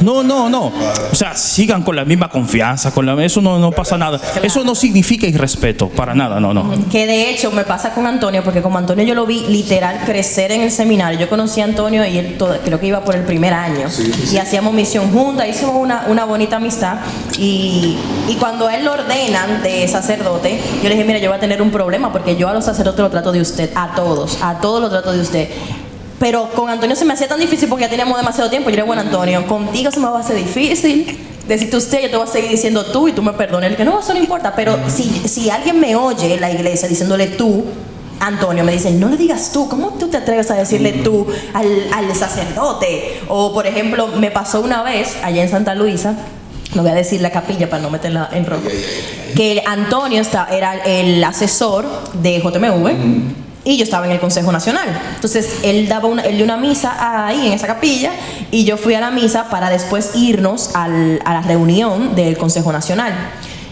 No, 0.00 0.22
no, 0.22 0.48
no. 0.48 0.72
O 1.12 1.14
sea, 1.14 1.34
sigan 1.36 1.82
con 1.82 1.96
la 1.96 2.04
misma 2.04 2.28
confianza, 2.28 2.90
con 2.92 3.04
la, 3.06 3.22
eso 3.24 3.40
no, 3.40 3.58
no 3.58 3.70
pasa 3.70 3.96
nada. 3.98 4.20
Eso 4.42 4.64
no 4.64 4.74
significa 4.74 5.26
irrespeto, 5.26 5.88
para 5.88 6.14
nada, 6.14 6.40
no, 6.40 6.52
no. 6.54 6.70
Que 6.90 7.06
de 7.06 7.30
hecho 7.30 7.50
me 7.50 7.64
pasa 7.64 7.92
con 7.94 8.06
Antonio, 8.06 8.42
porque 8.44 8.62
como 8.62 8.78
Antonio 8.78 9.04
yo 9.04 9.14
lo 9.14 9.26
vi 9.26 9.40
literal 9.48 10.00
crecer 10.06 10.52
en 10.52 10.62
el 10.62 10.70
seminario. 10.70 11.18
Yo 11.18 11.28
conocí 11.28 11.60
a 11.60 11.64
Antonio 11.64 12.06
y 12.06 12.16
él 12.18 12.36
todo- 12.38 12.56
creo 12.64 12.78
que 12.80 12.86
iba 12.86 13.02
por 13.04 13.14
el 13.14 13.24
primer 13.30 13.54
año. 13.54 13.88
Sí, 13.88 14.12
sí, 14.12 14.26
sí. 14.26 14.34
Y 14.34 14.38
hacíamos 14.38 14.74
misión 14.74 15.12
juntas, 15.12 15.46
hicimos 15.48 15.76
una, 15.76 16.06
una 16.08 16.24
bonita 16.24 16.56
amistad. 16.56 16.96
Y, 17.38 17.96
y 18.28 18.34
cuando 18.40 18.66
a 18.66 18.74
él 18.74 18.84
lo 18.84 18.92
ordenan 18.92 19.62
de 19.62 19.86
sacerdote, 19.86 20.60
yo 20.82 20.88
le 20.88 20.96
dije, 20.96 21.04
mira, 21.04 21.20
yo 21.20 21.30
voy 21.30 21.36
a 21.36 21.40
tener 21.40 21.62
un 21.62 21.70
problema 21.70 22.12
porque 22.12 22.34
yo 22.34 22.48
a 22.48 22.52
los 22.52 22.64
sacerdotes 22.64 23.00
lo 23.00 23.08
trato 23.08 23.30
de 23.30 23.40
usted, 23.40 23.70
a 23.76 23.94
todos, 23.94 24.38
a 24.42 24.58
todos 24.58 24.82
lo 24.82 24.90
trato 24.90 25.12
de 25.12 25.20
usted. 25.20 25.48
Pero 26.18 26.50
con 26.50 26.68
Antonio 26.68 26.96
se 26.96 27.04
me 27.04 27.12
hacía 27.12 27.28
tan 27.28 27.38
difícil 27.38 27.68
porque 27.68 27.84
ya 27.84 27.88
teníamos 27.88 28.18
demasiado 28.18 28.50
tiempo. 28.50 28.68
Yo 28.68 28.76
le 28.76 28.82
dije, 28.82 28.86
bueno, 28.86 29.02
Antonio, 29.02 29.46
contigo 29.46 29.92
se 29.92 30.00
me 30.00 30.08
va 30.08 30.18
a 30.18 30.20
hacer 30.20 30.36
difícil. 30.36 31.18
Decirte 31.46 31.76
usted, 31.76 32.02
yo 32.02 32.10
te 32.10 32.16
voy 32.16 32.26
a 32.26 32.30
seguir 32.30 32.50
diciendo 32.50 32.84
tú 32.84 33.06
y 33.06 33.12
tú 33.12 33.22
me 33.22 33.32
perdones. 33.32 33.70
El 33.70 33.76
que 33.76 33.84
no, 33.84 34.00
eso 34.00 34.12
no 34.12 34.18
importa. 34.18 34.54
Pero 34.56 34.76
si, 34.88 35.04
si 35.04 35.50
alguien 35.50 35.78
me 35.78 35.94
oye 35.94 36.34
en 36.34 36.40
la 36.40 36.50
iglesia 36.50 36.88
diciéndole 36.88 37.28
tú, 37.28 37.64
Antonio 38.20 38.62
me 38.64 38.72
dice, 38.72 38.90
no 38.92 39.08
le 39.08 39.16
digas 39.16 39.50
tú, 39.52 39.68
¿cómo 39.68 39.94
tú 39.98 40.08
te 40.08 40.18
atreves 40.18 40.50
a 40.50 40.54
decirle 40.54 40.92
tú 40.92 41.26
al, 41.54 41.66
al 41.92 42.14
sacerdote? 42.14 43.20
O 43.28 43.52
por 43.52 43.66
ejemplo, 43.66 44.08
me 44.08 44.30
pasó 44.30 44.60
una 44.60 44.82
vez 44.82 45.16
allá 45.22 45.42
en 45.42 45.48
Santa 45.48 45.74
Luisa, 45.74 46.14
no 46.74 46.82
voy 46.82 46.90
a 46.92 46.94
decir 46.94 47.20
la 47.20 47.30
capilla 47.30 47.68
para 47.68 47.82
no 47.82 47.90
meterla 47.90 48.28
en 48.32 48.46
rojo, 48.46 48.62
que 49.34 49.62
Antonio 49.66 50.20
está, 50.20 50.46
era 50.50 50.74
el 50.84 51.22
asesor 51.24 51.84
de 52.14 52.38
JMV. 52.40 53.40
Y 53.62 53.76
yo 53.76 53.84
estaba 53.84 54.06
en 54.06 54.12
el 54.12 54.20
Consejo 54.20 54.50
Nacional. 54.52 54.88
Entonces, 55.16 55.56
él 55.62 55.86
daba 55.86 56.08
una, 56.08 56.22
él 56.22 56.36
dio 56.36 56.44
una 56.46 56.56
misa 56.56 57.26
ahí 57.26 57.46
en 57.46 57.52
esa 57.52 57.66
capilla 57.66 58.10
y 58.50 58.64
yo 58.64 58.78
fui 58.78 58.94
a 58.94 59.00
la 59.00 59.10
misa 59.10 59.50
para 59.50 59.68
después 59.68 60.12
irnos 60.14 60.70
al- 60.74 61.20
a 61.26 61.34
la 61.34 61.42
reunión 61.42 62.14
del 62.14 62.38
Consejo 62.38 62.72
Nacional. 62.72 63.12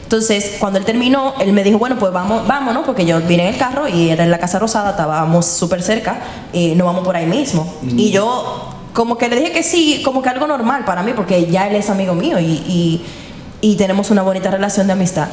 Entonces, 0.08 0.56
cuando 0.58 0.78
él 0.78 0.86
terminó, 0.86 1.34
él 1.38 1.52
me 1.52 1.62
dijo, 1.62 1.76
bueno, 1.78 1.98
pues 1.98 2.10
vamos, 2.14 2.46
vámonos, 2.46 2.86
porque 2.86 3.04
yo 3.04 3.20
vine 3.20 3.46
en 3.46 3.52
el 3.52 3.58
carro 3.60 3.86
y 3.86 4.08
era 4.08 4.24
en 4.24 4.30
la 4.30 4.38
Casa 4.38 4.58
Rosada, 4.58 4.92
estábamos 4.92 5.44
súper 5.44 5.82
cerca, 5.82 6.18
eh, 6.54 6.74
nos 6.74 6.86
vamos 6.86 7.04
por 7.04 7.14
ahí 7.14 7.26
mismo. 7.26 7.70
Y 7.94 8.10
yo 8.10 8.70
como 8.94 9.18
que 9.18 9.28
le 9.28 9.36
dije 9.36 9.52
que 9.52 9.62
sí, 9.62 10.00
como 10.02 10.22
que 10.22 10.30
algo 10.30 10.46
normal 10.46 10.86
para 10.86 11.02
mí, 11.02 11.12
porque 11.14 11.44
ya 11.50 11.68
él 11.68 11.76
es 11.76 11.90
amigo 11.90 12.14
mío 12.14 12.38
y, 12.40 12.44
y- 12.46 13.04
y 13.60 13.76
tenemos 13.76 14.10
una 14.10 14.22
bonita 14.22 14.50
relación 14.50 14.86
de 14.86 14.94
amistad. 14.94 15.28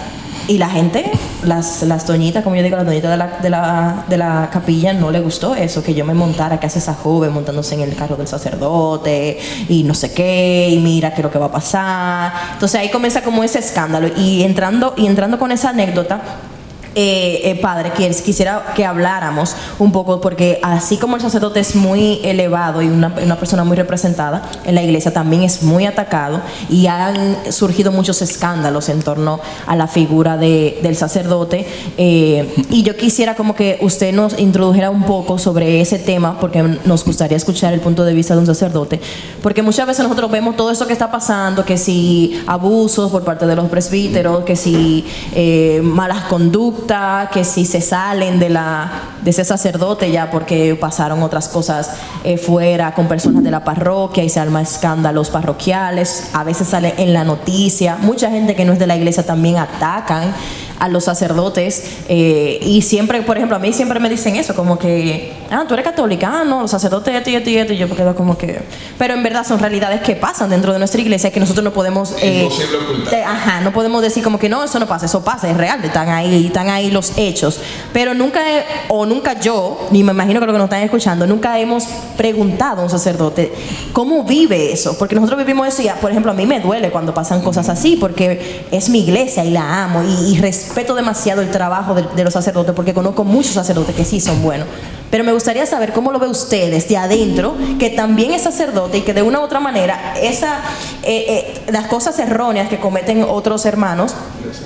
Y 0.47 0.59
la 0.59 0.69
gente, 0.69 1.11
las, 1.43 1.81
las 1.83 2.05
doñitas, 2.05 2.43
como 2.43 2.55
yo 2.55 2.61
digo, 2.61 2.77
las 2.77 2.85
doñitas 2.85 3.09
de 3.09 3.17
la, 3.17 3.39
de, 3.41 3.49
la, 3.49 4.05
de 4.07 4.17
la 4.17 4.49
capilla, 4.51 4.93
no 4.93 5.09
le 5.09 5.19
gustó 5.19 5.55
eso, 5.55 5.81
que 5.81 5.95
yo 5.95 6.05
me 6.05 6.13
montara, 6.13 6.59
que 6.59 6.67
hace 6.67 6.77
esa 6.77 6.93
joven 6.93 7.33
montándose 7.33 7.73
en 7.73 7.81
el 7.81 7.95
carro 7.95 8.15
del 8.15 8.27
sacerdote 8.27 9.39
y 9.67 9.81
no 9.83 9.95
sé 9.95 10.13
qué, 10.13 10.69
y 10.69 10.77
mira 10.77 11.11
qué 11.11 11.21
es 11.21 11.23
lo 11.23 11.31
que 11.31 11.39
va 11.39 11.47
a 11.47 11.51
pasar. 11.51 12.33
Entonces 12.53 12.79
ahí 12.79 12.89
comienza 12.89 13.23
como 13.23 13.43
ese 13.43 13.57
escándalo. 13.57 14.07
Y 14.15 14.43
entrando, 14.43 14.93
y 14.97 15.07
entrando 15.07 15.39
con 15.39 15.51
esa 15.51 15.69
anécdota, 15.69 16.21
eh, 16.95 17.41
eh, 17.43 17.55
padre, 17.61 17.91
quis- 17.93 18.21
quisiera 18.23 18.73
que 18.75 18.85
habláramos 18.85 19.55
un 19.79 19.91
poco, 19.91 20.21
porque 20.21 20.59
así 20.63 20.97
como 20.97 21.15
el 21.17 21.21
sacerdote 21.21 21.59
es 21.59 21.75
muy 21.75 22.19
elevado 22.23 22.81
y 22.81 22.87
una, 22.87 23.13
una 23.23 23.35
persona 23.35 23.63
muy 23.63 23.75
representada 23.77 24.41
en 24.65 24.75
la 24.75 24.81
iglesia, 24.83 25.11
también 25.13 25.43
es 25.43 25.61
muy 25.63 25.85
atacado 25.85 26.41
y 26.69 26.87
han 26.87 27.37
surgido 27.51 27.91
muchos 27.91 28.21
escándalos 28.21 28.89
en 28.89 29.01
torno 29.01 29.39
a 29.67 29.75
la 29.75 29.87
figura 29.87 30.37
de- 30.37 30.79
del 30.81 30.95
sacerdote. 30.95 31.67
eh, 31.97 32.53
y 32.69 32.83
yo 32.83 32.95
quisiera 32.95 33.35
como 33.35 33.55
que 33.55 33.77
usted 33.81 34.13
nos 34.13 34.39
introdujera 34.39 34.89
un 34.89 35.03
poco 35.03 35.37
sobre 35.37 35.81
ese 35.81 35.99
tema, 35.99 36.39
porque 36.39 36.63
nos 36.85 37.03
gustaría 37.03 37.35
escuchar 37.37 37.73
el 37.73 37.79
punto 37.81 38.03
de 38.05 38.13
vista 38.13 38.33
de 38.35 38.39
un 38.39 38.45
sacerdote, 38.45 38.99
porque 39.41 39.61
muchas 39.61 39.85
veces 39.87 40.03
nosotros 40.03 40.31
vemos 40.31 40.55
todo 40.55 40.71
eso 40.71 40.87
que 40.87 40.93
está 40.93 41.11
pasando, 41.11 41.65
que 41.65 41.77
si 41.77 42.41
abusos 42.47 43.11
por 43.11 43.23
parte 43.23 43.45
de 43.45 43.55
los 43.55 43.67
presbíteros, 43.69 44.43
que 44.45 44.55
si 44.55 45.05
eh, 45.33 45.81
malas 45.83 46.23
conductas, 46.25 46.84
que 47.31 47.43
si 47.43 47.65
se 47.65 47.81
salen 47.81 48.39
de, 48.39 48.49
la, 48.49 48.91
de 49.23 49.31
ese 49.31 49.43
sacerdote 49.43 50.11
ya 50.11 50.29
porque 50.29 50.75
pasaron 50.75 51.23
otras 51.23 51.47
cosas 51.47 51.91
eh, 52.23 52.37
fuera 52.37 52.93
con 52.93 53.07
personas 53.07 53.43
de 53.43 53.51
la 53.51 53.63
parroquia 53.63 54.23
y 54.23 54.29
se 54.29 54.39
arma 54.39 54.61
escándalos 54.61 55.29
parroquiales, 55.29 56.29
a 56.33 56.43
veces 56.43 56.67
sale 56.67 56.93
en 56.97 57.13
la 57.13 57.23
noticia, 57.23 57.97
mucha 58.01 58.29
gente 58.29 58.55
que 58.55 58.65
no 58.65 58.73
es 58.73 58.79
de 58.79 58.87
la 58.87 58.95
iglesia 58.95 59.25
también 59.25 59.57
atacan 59.57 60.33
a 60.79 60.87
los 60.89 61.05
sacerdotes 61.05 61.83
eh, 62.09 62.59
y 62.61 62.81
siempre, 62.81 63.21
por 63.21 63.37
ejemplo, 63.37 63.55
a 63.55 63.59
mí 63.59 63.71
siempre 63.73 63.99
me 63.99 64.09
dicen 64.09 64.35
eso, 64.35 64.55
como 64.55 64.77
que, 64.77 65.33
ah, 65.49 65.65
tú 65.67 65.73
eres 65.73 65.85
católica, 65.85 66.41
ah, 66.41 66.43
no, 66.45 66.61
los 66.61 66.71
sacerdotes 66.71 67.13
esto 67.15 67.29
y 67.29 67.35
esto 67.35 67.49
y 67.49 67.57
esto, 67.57 67.73
y 67.73 67.77
yo 67.77 67.89
quedo 67.95 68.15
como 68.15 68.37
que, 68.37 68.61
pero 68.97 69.13
en 69.13 69.23
verdad 69.23 69.45
son 69.45 69.59
realidades 69.59 70.01
que 70.01 70.15
pasan 70.15 70.49
dentro 70.49 70.73
de 70.73 70.79
nuestra 70.79 70.99
iglesia 71.01 71.31
que 71.31 71.39
nosotros 71.39 71.63
no 71.63 71.71
podemos, 71.71 72.13
eh, 72.21 72.43
Imposible 72.43 72.77
ocultar. 72.77 73.09
te- 73.09 73.23
ajá, 73.23 73.61
no 73.61 73.71
podemos 73.71 74.01
decir 74.01 74.23
como 74.23 74.37
que 74.39 74.49
no, 74.49 74.63
eso 74.63 74.79
no 74.79 74.87
pasa, 74.87 75.05
eso 75.05 75.23
pasa, 75.23 75.49
es 75.49 75.55
real, 75.57 75.83
están 75.83 76.09
ahí, 76.09 76.47
están 76.47 76.69
ahí 76.69 76.91
los 76.91 77.13
hechos, 77.17 77.59
pero 77.93 78.13
nunca, 78.13 78.41
o 78.89 79.05
nunca 79.05 79.39
yo, 79.39 79.87
ni 79.91 80.03
me 80.03 80.11
imagino 80.11 80.39
que 80.39 80.45
lo 80.45 80.51
que 80.51 80.57
nos 80.59 80.65
están 80.65 80.81
escuchando, 80.81 81.25
nunca 81.25 81.57
hemos 81.59 81.85
preguntado 82.17 82.81
a 82.81 82.83
un 82.83 82.89
sacerdote 82.89 83.53
cómo 83.93 84.23
vive 84.23 84.71
eso, 84.73 84.97
porque 84.97 85.15
nosotros 85.15 85.37
vivimos 85.39 85.67
eso 85.67 85.81
y, 85.81 85.89
por 86.01 86.11
ejemplo, 86.11 86.31
a 86.31 86.35
mí 86.35 86.45
me 86.45 86.59
duele 86.59 86.89
cuando 86.91 87.13
pasan 87.13 87.41
cosas 87.41 87.69
así, 87.69 87.95
porque 87.95 88.65
es 88.71 88.89
mi 88.89 88.99
iglesia 88.99 89.45
y 89.45 89.51
la 89.51 89.83
amo 89.85 90.03
y, 90.03 90.33
y 90.35 90.37
respeto 90.41 90.64
respeto 90.65 90.95
demasiado 90.95 91.41
el 91.41 91.51
trabajo 91.51 91.93
de, 91.93 92.03
de 92.15 92.23
los 92.23 92.33
sacerdotes 92.33 92.73
porque 92.75 92.93
conozco 92.93 93.23
muchos 93.23 93.53
sacerdotes 93.53 93.95
que 93.95 94.05
sí 94.05 94.19
son 94.19 94.41
buenos. 94.41 94.67
Pero 95.11 95.23
me 95.23 95.31
gustaría 95.31 95.65
saber 95.65 95.93
cómo 95.93 96.11
lo 96.11 96.19
ve 96.19 96.27
usted 96.27 96.71
desde 96.71 96.97
adentro, 96.97 97.55
que 97.79 97.89
también 97.89 98.31
es 98.31 98.41
sacerdote 98.41 98.97
y 98.97 99.01
que 99.01 99.13
de 99.13 99.21
una 99.21 99.39
u 99.39 99.43
otra 99.43 99.59
manera 99.59 100.15
esa, 100.21 100.59
eh, 101.03 101.53
eh, 101.65 101.71
las 101.71 101.87
cosas 101.87 102.17
erróneas 102.19 102.67
que 102.67 102.79
cometen 102.79 103.23
otros 103.23 103.65
hermanos 103.65 104.13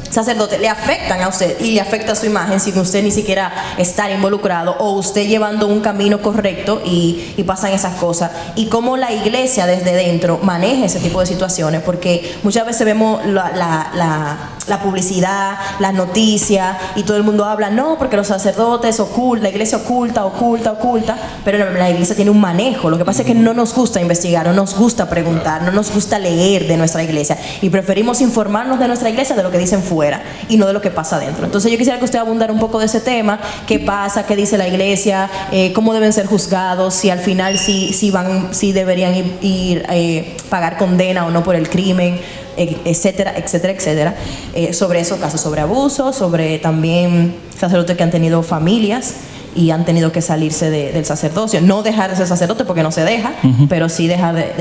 sacerdotes 0.10 0.60
le 0.60 0.70
afectan 0.70 1.22
a 1.22 1.28
usted 1.28 1.60
y 1.60 1.72
le 1.72 1.82
afecta 1.82 2.16
su 2.16 2.26
imagen 2.26 2.60
sin 2.60 2.78
usted 2.78 3.04
ni 3.04 3.12
siquiera 3.12 3.52
estar 3.78 4.12
involucrado 4.12 4.76
o 4.80 4.92
usted 4.94 5.28
llevando 5.28 5.68
un 5.68 5.82
camino 5.82 6.22
correcto 6.22 6.82
y, 6.86 7.36
pasan 7.50 7.72
esas 7.74 7.96
cosas. 7.96 8.30
Y 8.56 8.68
cómo 8.68 8.96
la 8.96 9.12
iglesia 9.12 9.66
desde 9.66 9.94
dentro 9.96 10.40
maneja 10.44 10.86
ese 10.86 11.00
tipo 11.00 11.20
de 11.20 11.26
situaciones, 11.26 11.82
porque 11.82 12.38
muchas 12.44 12.64
veces 12.66 12.86
vemos 12.86 13.26
la, 13.26 13.52
la- 13.56 13.90
la- 13.96 14.80
publicidad, 14.84 15.58
las 15.80 15.94
noticias 15.96 16.78
y 16.96 17.02
todo 17.04 17.18
el 17.18 17.24
mundo 17.24 17.46
habla, 17.46 17.70
no, 17.72 17.98
porque 17.98 18.16
los 18.18 18.28
sacerdotes 18.28 19.00
ocultan, 19.00 19.44
la 19.44 19.50
iglesia 19.50 19.80
oculta, 19.80 20.24
oculta, 20.26 20.72
oculta, 20.74 21.18
pero 21.44 21.58
la, 21.72 21.90
iglesia 21.90 22.16
tiene 22.16 22.30
un 22.32 22.40
manejo. 22.40 22.90
Lo 22.90 22.98
que 22.98 23.04
pasa 23.06 23.22
es 23.24 23.28
que 23.28 23.34
no 23.34 23.54
nos 23.56 23.74
gusta 23.74 24.00
investigar, 24.00 24.46
no 24.46 24.54
nos 24.54 24.76
gusta 24.76 25.10
preguntar, 25.10 25.64
no 25.64 25.72
nos 25.72 25.92
gusta 25.92 26.20
leer 26.20 26.68
de 26.68 26.78
nuestra 26.78 27.04
iglesia 27.04 27.38
y 27.62 27.70
preferimos 27.70 28.22
informarnos 28.22 28.80
de 28.80 28.88
nuestra 28.88 29.10
iglesia 29.10 29.36
de 29.36 29.42
lo 29.44 29.50
que 29.52 29.58
fuera 29.78 30.22
y 30.48 30.58
no 30.58 30.68
de 30.68 30.74
lo 30.74 30.82
que 30.82 30.92
pasa 30.92 31.18
adentro. 31.18 31.46
Entonces 31.46 31.72
yo 31.72 31.78
quisiera 31.78 32.00
que 32.00 32.06
usted 32.06 32.20
abundara 32.20 32.52
un 32.52 32.60
poco 32.60 32.80
de 32.80 32.86
ese 32.86 33.00
tema, 33.00 33.40
qué 33.68 33.80
pasa, 33.80 34.26
qué 34.26 34.36
dice 34.36 34.58
la 34.58 34.68
iglesia, 34.68 35.30
eh, 35.52 35.72
cómo 35.74 35.94
deben 35.94 36.12
ser 36.14 36.26
juzgados, 36.26 36.94
si 36.94 37.10
al 37.10 37.20
final 37.20 37.58
sí, 37.58 37.94
sí 37.94 38.12
van, 38.12 38.54
sí 38.54 38.72
deberían 38.72 39.16
ir, 39.16 39.38
ir, 39.42 39.86
eh, 39.90 40.36
pagar 40.50 40.78
condena 40.78 41.26
o 41.26 41.32
no 41.32 41.44
por 41.44 41.56
el 41.56 41.70
crimen 41.70 42.20
eh, 42.60 42.76
etcétera, 42.84 43.36
etcétera, 43.38 43.72
etcétera, 43.72 44.16
eh, 44.54 44.74
sobre 44.74 45.00
esos 45.00 45.18
casos, 45.18 45.40
sobre 45.40 45.62
abuso, 45.62 46.12
sobre 46.12 46.60
también 46.60 47.34
sacerdotes 47.58 47.96
que 47.96 48.04
han 48.04 48.12
tenido 48.12 48.44
familias 48.44 49.14
y 49.56 49.72
han 49.72 49.86
tenido 49.86 50.12
que 50.12 50.22
salirse 50.22 50.70
de- 50.70 50.92
del 50.92 51.06
sacerdocio. 51.06 51.62
No 51.62 51.82
dejar 51.84 52.10
de 52.12 52.16
ser 52.16 52.28
sacerdote 52.28 52.66
porque 52.66 52.84
no 52.84 52.92
se 52.92 53.02
deja, 53.04 53.34
pero 53.68 53.90
sí 53.90 54.08
dejar 54.08 54.36
de- 54.36 54.54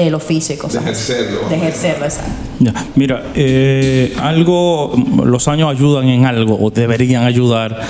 y 0.55 0.57
cosas 0.57 0.84
De 0.84 0.91
ejercerlo. 0.91 1.49
De 1.49 1.57
ejercerlo, 1.57 2.05
exacto. 2.07 2.30
Ya, 2.61 2.72
Mira, 2.97 3.22
eh, 3.34 4.14
algo, 4.20 4.93
los 5.24 5.47
años 5.49 5.70
ayudan 5.70 6.09
en 6.09 6.24
algo 6.26 6.59
o 6.61 6.70
deberían 6.70 7.24
ayudar 7.24 7.80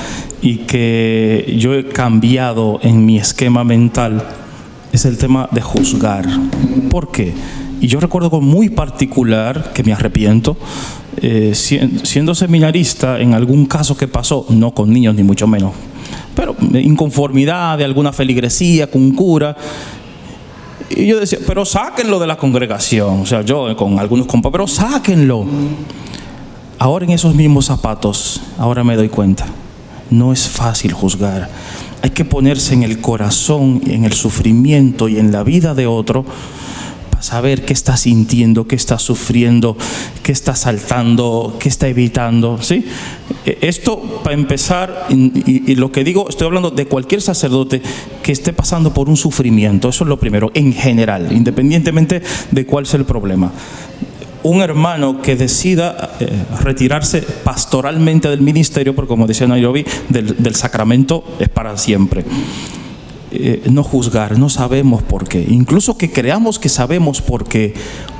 y 0.42 0.58
que 0.58 1.54
yo 1.58 1.74
he 1.74 1.86
cambiado 1.88 2.78
en 2.82 3.04
mi 3.06 3.18
esquema 3.18 3.64
mental 3.64 4.22
es 4.92 5.04
el 5.04 5.16
tema 5.18 5.48
de 5.52 5.60
juzgar. 5.60 6.26
¿Por 6.90 7.10
qué? 7.10 7.34
Y 7.80 7.86
yo 7.86 8.00
recuerdo 8.00 8.30
con 8.30 8.44
muy 8.44 8.68
particular, 8.70 9.72
que 9.72 9.82
me 9.84 9.92
arrepiento, 9.92 10.56
eh, 11.20 11.52
si- 11.54 11.78
siendo 12.02 12.34
seminarista 12.34 13.20
en 13.20 13.34
algún 13.34 13.66
caso 13.66 13.96
que 13.96 14.08
pasó, 14.08 14.46
no 14.48 14.72
con 14.72 14.92
niños 14.92 15.14
ni 15.14 15.22
mucho 15.22 15.46
menos, 15.46 15.72
pero 16.34 16.56
inconformidad 16.74 17.78
de 17.78 17.84
alguna 17.84 18.12
feligresía 18.12 18.90
con 18.90 19.12
cura, 19.12 19.56
y 20.90 21.06
yo 21.06 21.20
decía, 21.20 21.38
pero 21.46 21.64
sáquenlo 21.64 22.18
de 22.18 22.26
la 22.26 22.36
congregación. 22.36 23.20
O 23.20 23.26
sea, 23.26 23.42
yo 23.42 23.76
con 23.76 23.98
algunos 23.98 24.26
compas, 24.26 24.50
pero 24.50 24.66
sáquenlo. 24.66 25.44
Ahora 26.78 27.04
en 27.04 27.10
esos 27.10 27.34
mismos 27.34 27.66
zapatos, 27.66 28.40
ahora 28.56 28.82
me 28.84 28.96
doy 28.96 29.08
cuenta, 29.08 29.46
no 30.10 30.32
es 30.32 30.48
fácil 30.48 30.92
juzgar. 30.92 31.50
Hay 32.02 32.10
que 32.10 32.24
ponerse 32.24 32.74
en 32.74 32.84
el 32.84 33.00
corazón, 33.00 33.82
en 33.86 34.04
el 34.04 34.12
sufrimiento 34.12 35.08
y 35.08 35.18
en 35.18 35.30
la 35.32 35.42
vida 35.42 35.74
de 35.74 35.86
otro 35.86 36.24
saber 37.22 37.64
qué 37.64 37.72
está 37.72 37.96
sintiendo, 37.96 38.66
qué 38.66 38.76
está 38.76 38.98
sufriendo, 38.98 39.76
qué 40.22 40.32
está 40.32 40.54
saltando, 40.54 41.56
qué 41.58 41.68
está 41.68 41.88
evitando. 41.88 42.60
¿sí? 42.60 42.84
Eh, 43.46 43.58
Esto, 43.62 44.20
para 44.22 44.34
empezar, 44.34 45.06
y 45.10 45.74
lo 45.74 45.92
que 45.92 46.04
digo, 46.04 46.28
estoy 46.28 46.46
hablando 46.46 46.70
de 46.70 46.86
cualquier 46.86 47.22
sacerdote 47.22 47.82
que 48.22 48.32
esté 48.32 48.52
pasando 48.52 48.92
por 48.92 49.08
un 49.08 49.16
sufrimiento. 49.16 49.88
Eso 49.88 50.04
es 50.04 50.08
lo 50.08 50.18
primero, 50.18 50.50
en 50.54 50.72
general, 50.72 51.32
independientemente 51.32 52.22
de 52.50 52.66
cuál 52.66 52.86
sea 52.86 52.98
el 53.00 53.06
problema 53.06 53.52
un 54.42 54.62
hermano 54.62 55.20
que 55.20 55.36
decida 55.36 56.12
eh, 56.20 56.30
retirarse 56.62 57.22
pastoralmente 57.22 58.28
del 58.28 58.40
ministerio, 58.40 58.94
porque 58.94 59.08
como 59.08 59.26
decía 59.26 59.46
Nairobi, 59.46 59.84
del, 60.08 60.36
del 60.42 60.54
sacramento 60.54 61.24
es 61.38 61.48
para 61.48 61.76
siempre. 61.76 62.24
Eh, 63.30 63.62
no 63.70 63.82
juzgar, 63.82 64.38
no 64.38 64.48
sabemos 64.48 65.02
por 65.02 65.28
qué. 65.28 65.44
Incluso 65.48 65.98
que 65.98 66.10
creamos 66.10 66.58
que 66.58 66.70
sabemos 66.70 67.20
por 67.20 67.44
qué 67.44 67.74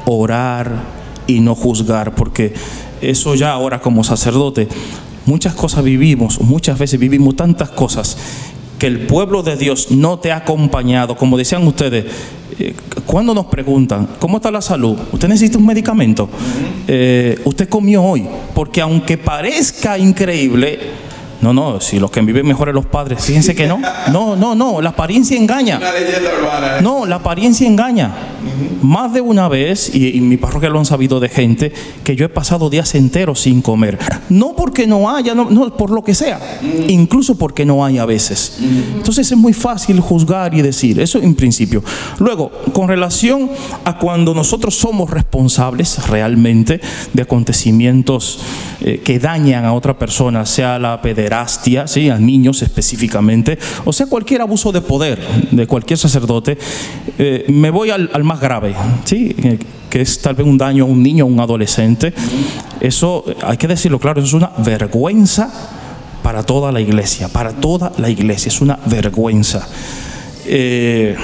orar 0.05 0.83
y 1.27 1.41
no 1.41 1.55
juzgar, 1.55 2.15
porque 2.15 2.53
eso 3.01 3.35
ya 3.35 3.53
ahora 3.53 3.81
como 3.81 4.05
sacerdote, 4.05 4.69
muchas 5.25 5.55
cosas 5.55 5.83
vivimos, 5.83 6.41
muchas 6.41 6.79
veces 6.79 7.01
vivimos 7.01 7.37
tantas 7.37 7.71
cosas 7.71 8.19
que 8.79 8.87
el 8.87 9.01
pueblo 9.07 9.43
de 9.43 9.57
Dios 9.57 9.91
no 9.91 10.19
te 10.19 10.31
ha 10.31 10.37
acompañado, 10.37 11.17
como 11.17 11.37
decían 11.37 11.67
ustedes, 11.67 12.05
eh, 12.59 12.75
cuando 13.07 13.35
nos 13.35 13.47
preguntan, 13.47 14.09
¿cómo 14.19 14.37
está 14.37 14.51
la 14.51 14.61
salud? 14.61 14.97
¿Usted 15.13 15.29
necesita 15.29 15.59
un 15.59 15.67
medicamento? 15.67 16.29
Eh, 16.87 17.39
¿Usted 17.45 17.69
comió 17.69 18.03
hoy? 18.03 18.27
Porque 18.55 18.81
aunque 18.81 19.19
parezca 19.19 19.99
increíble, 19.99 20.79
no, 21.41 21.53
no, 21.53 21.81
si 21.81 22.01
los 22.01 22.11
que 22.11 22.21
viven 22.21 22.47
mejor 22.47 22.69
es 22.69 22.75
los 22.75 22.87
padres, 22.87 23.25
fíjense 23.25 23.55
que 23.55 23.67
no. 23.67 23.81
No, 24.11 24.35
no, 24.35 24.55
no, 24.55 24.81
la 24.81 24.91
apariencia 24.91 25.37
engaña. 25.37 25.79
¿eh? 26.79 26.81
No, 26.83 27.07
la 27.07 27.17
apariencia 27.17 27.67
engaña. 27.67 28.11
Más 28.83 29.13
de 29.13 29.21
una 29.21 29.49
vez, 29.49 29.95
y, 29.95 30.17
y 30.17 30.21
mi 30.21 30.37
parroquia 30.37 30.69
lo 30.69 30.79
han 30.79 30.87
sabido 30.87 31.21
de 31.21 31.29
gente, 31.29 31.73
que 32.05 32.17
yo 32.17 32.27
he 32.27 32.29
pasado 32.29 32.71
días 32.71 32.95
enteros 32.95 33.41
sin 33.41 33.63
comer. 33.63 33.99
No 34.29 34.55
porque 34.57 34.87
no 34.87 35.11
haya, 35.15 35.35
no, 35.35 35.51
no, 35.51 35.77
por 35.77 35.91
lo 35.91 36.03
que 36.03 36.15
sea. 36.15 36.41
Incluso 36.89 37.37
porque 37.37 37.65
no 37.65 37.85
hay 37.85 37.99
a 37.99 38.07
veces. 38.07 38.59
Entonces 38.97 39.31
es 39.31 39.39
muy 39.39 39.53
fácil 39.53 40.01
juzgar 40.01 40.55
y 40.55 40.63
decir, 40.63 41.01
eso 41.01 41.19
en 41.19 41.35
principio. 41.35 41.83
Luego, 42.19 42.51
con 42.73 42.89
relación 42.89 43.51
a 43.85 43.99
cuando 43.99 44.35
nosotros 44.35 44.75
somos 44.75 45.11
responsables 45.11 46.07
realmente 46.09 46.81
de 47.13 47.23
acontecimientos 47.23 48.41
eh, 48.81 49.01
que 49.05 49.19
dañan 49.19 49.65
a 49.65 49.73
otra 49.73 49.99
persona, 49.99 50.47
sea 50.47 50.79
la 50.79 51.01
pederastia, 51.03 51.87
¿sí? 51.87 52.11
a 52.11 52.19
niños 52.19 52.63
específicamente, 52.63 53.59
o 53.85 53.93
sea 53.93 54.07
cualquier 54.07 54.43
abuso 54.43 54.73
de 54.73 54.81
poder 54.81 55.19
de 55.51 55.67
cualquier 55.67 55.99
sacerdote, 55.99 56.59
eh, 57.19 57.45
me 57.49 57.71
voy 57.71 57.91
al, 57.91 58.11
al 58.13 58.25
más 58.29 58.41
grave, 58.41 58.75
¿sí? 59.05 59.35
Eh, 59.43 59.59
que 59.91 60.03
es 60.03 60.21
tal 60.21 60.35
vez 60.35 60.47
un 60.47 60.59
daño 60.59 60.85
a 60.85 60.87
un 60.87 61.03
niño 61.03 61.25
o 61.25 61.29
un 61.29 61.41
adolescente. 61.41 62.13
Eso, 62.81 63.25
hay 63.43 63.57
que 63.57 63.67
decirlo 63.67 63.99
claro, 63.99 64.21
eso 64.21 64.29
es 64.29 64.35
una 64.35 64.53
vergüenza 64.59 65.51
para 66.23 66.43
toda 66.43 66.71
la 66.71 66.81
iglesia, 66.81 67.29
para 67.29 67.53
toda 67.53 67.93
la 67.97 68.11
iglesia, 68.11 68.49
es 68.49 68.61
una 68.61 68.79
vergüenza. 68.87 69.67
Eh, 70.45 71.17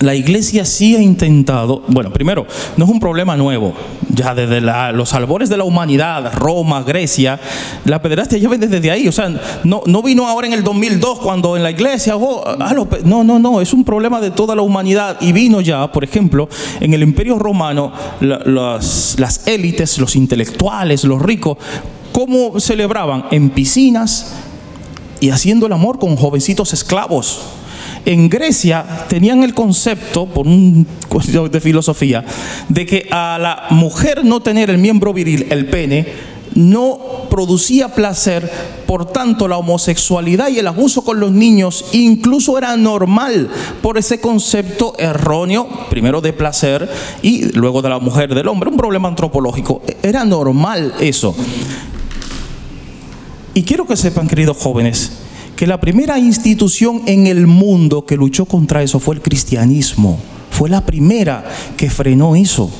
la 0.00 0.14
iglesia 0.14 0.64
sí 0.64 0.94
ha 0.94 1.00
intentado, 1.00 1.82
bueno, 1.88 2.12
primero, 2.12 2.46
no 2.76 2.84
es 2.84 2.90
un 2.90 3.00
problema 3.00 3.36
nuevo, 3.36 3.74
ya 4.10 4.34
desde 4.34 4.60
la- 4.60 4.92
los 4.92 5.14
albores 5.14 5.48
de 5.48 5.56
la 5.56 5.64
humanidad, 5.64 6.32
Roma, 6.34 6.82
Grecia, 6.82 7.40
la 7.84 8.02
pederastia 8.02 8.38
ya 8.38 8.48
desde 8.50 8.90
ahí, 8.90 9.08
o 9.08 9.12
sea, 9.12 9.28
no, 9.64 9.82
no 9.86 10.02
vino 10.02 10.26
ahora 10.28 10.46
en 10.46 10.52
el 10.52 10.62
2002 10.62 11.18
cuando 11.20 11.56
en 11.56 11.62
la 11.62 11.70
iglesia, 11.70 12.16
oh, 12.16 12.44
ah, 12.46 12.74
no, 13.04 13.24
no, 13.24 13.38
no, 13.38 13.60
es 13.60 13.72
un 13.72 13.84
problema 13.84 14.20
de 14.20 14.30
toda 14.30 14.54
la 14.54 14.62
humanidad 14.62 15.16
y 15.20 15.32
vino 15.32 15.60
ya, 15.60 15.90
por 15.90 16.04
ejemplo, 16.04 16.48
en 16.80 16.92
el 16.92 17.02
imperio 17.02 17.38
romano, 17.38 17.92
la- 18.20 18.38
las, 18.44 19.16
las 19.18 19.46
élites, 19.46 19.98
los 19.98 20.14
intelectuales, 20.16 21.04
los 21.04 21.22
ricos, 21.22 21.56
¿cómo 22.12 22.60
celebraban? 22.60 23.26
En 23.30 23.50
piscinas 23.50 24.34
y 25.20 25.30
haciendo 25.30 25.66
el 25.66 25.72
amor 25.72 25.98
con 25.98 26.16
jovencitos 26.16 26.72
esclavos. 26.74 27.40
En 28.06 28.28
Grecia 28.28 28.86
tenían 29.08 29.42
el 29.42 29.52
concepto, 29.52 30.26
por 30.26 30.46
un 30.46 30.86
cuestión 31.08 31.50
de 31.50 31.60
filosofía, 31.60 32.24
de 32.68 32.86
que 32.86 33.08
a 33.10 33.36
la 33.36 33.66
mujer 33.70 34.24
no 34.24 34.40
tener 34.40 34.70
el 34.70 34.78
miembro 34.78 35.12
viril, 35.12 35.48
el 35.50 35.66
pene, 35.66 36.06
no 36.54 37.26
producía 37.28 37.88
placer, 37.88 38.48
por 38.86 39.06
tanto 39.06 39.48
la 39.48 39.58
homosexualidad 39.58 40.50
y 40.50 40.60
el 40.60 40.68
abuso 40.68 41.02
con 41.04 41.18
los 41.18 41.32
niños 41.32 41.84
incluso 41.92 42.56
era 42.56 42.76
normal 42.76 43.50
por 43.82 43.98
ese 43.98 44.20
concepto 44.20 44.94
erróneo, 44.98 45.68
primero 45.90 46.20
de 46.20 46.32
placer 46.32 46.88
y 47.22 47.46
luego 47.54 47.82
de 47.82 47.88
la 47.88 47.98
mujer, 47.98 48.32
del 48.36 48.46
hombre, 48.46 48.70
un 48.70 48.76
problema 48.76 49.08
antropológico. 49.08 49.82
Era 50.00 50.24
normal 50.24 50.94
eso. 51.00 51.34
Y 53.52 53.64
quiero 53.64 53.84
que 53.84 53.96
sepan, 53.96 54.28
queridos 54.28 54.58
jóvenes, 54.58 55.25
que 55.56 55.66
la 55.66 55.80
primera 55.80 56.18
institución 56.18 57.02
en 57.06 57.26
el 57.26 57.46
mundo 57.46 58.04
que 58.04 58.16
luchó 58.16 58.44
contra 58.44 58.82
eso 58.82 59.00
fue 59.00 59.14
el 59.14 59.22
cristianismo. 59.22 60.18
Fue 60.50 60.68
la 60.68 60.82
primera 60.84 61.44
que 61.76 61.90
frenó 61.90 62.36
eso. 62.36 62.70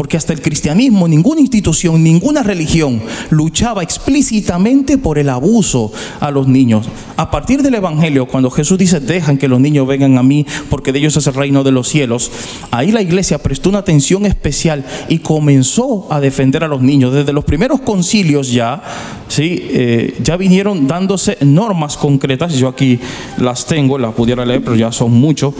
Porque 0.00 0.16
hasta 0.16 0.32
el 0.32 0.40
cristianismo, 0.40 1.06
ninguna 1.06 1.42
institución, 1.42 2.02
ninguna 2.02 2.42
religión 2.42 3.02
luchaba 3.28 3.82
explícitamente 3.82 4.96
por 4.96 5.18
el 5.18 5.28
abuso 5.28 5.92
a 6.20 6.30
los 6.30 6.48
niños. 6.48 6.88
A 7.18 7.30
partir 7.30 7.60
del 7.60 7.74
Evangelio, 7.74 8.24
cuando 8.24 8.50
Jesús 8.50 8.78
dice, 8.78 8.98
dejan 8.98 9.36
que 9.36 9.46
los 9.46 9.60
niños 9.60 9.86
vengan 9.86 10.16
a 10.16 10.22
mí, 10.22 10.46
porque 10.70 10.90
de 10.90 11.00
ellos 11.00 11.18
es 11.18 11.26
el 11.26 11.34
reino 11.34 11.64
de 11.64 11.72
los 11.72 11.86
cielos, 11.86 12.30
ahí 12.70 12.92
la 12.92 13.02
iglesia 13.02 13.42
prestó 13.42 13.68
una 13.68 13.80
atención 13.80 14.24
especial 14.24 14.86
y 15.10 15.18
comenzó 15.18 16.10
a 16.10 16.18
defender 16.18 16.64
a 16.64 16.68
los 16.68 16.80
niños. 16.80 17.12
Desde 17.12 17.34
los 17.34 17.44
primeros 17.44 17.82
concilios 17.82 18.50
ya, 18.50 18.82
¿sí? 19.28 19.68
Eh, 19.68 20.16
ya 20.22 20.38
vinieron 20.38 20.86
dándose 20.86 21.36
normas 21.42 21.98
concretas, 21.98 22.54
yo 22.54 22.68
aquí 22.68 22.98
las 23.36 23.66
tengo, 23.66 23.98
las 23.98 24.14
pudiera 24.14 24.46
leer, 24.46 24.64
pero 24.64 24.76
ya 24.76 24.92
son 24.92 25.12
muchos. 25.12 25.52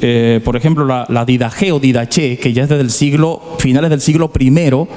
Eh, 0.00 0.40
por 0.44 0.56
ejemplo, 0.56 0.84
la, 0.84 1.06
la 1.08 1.24
Didache 1.24 1.72
o 1.72 1.80
Didache, 1.80 2.38
que 2.38 2.52
ya 2.52 2.64
es 2.64 2.68
desde 2.68 2.82
el 2.82 2.90
siglo, 2.90 3.56
del 3.86 4.00
siglo 4.00 4.28
primero, 4.28 4.88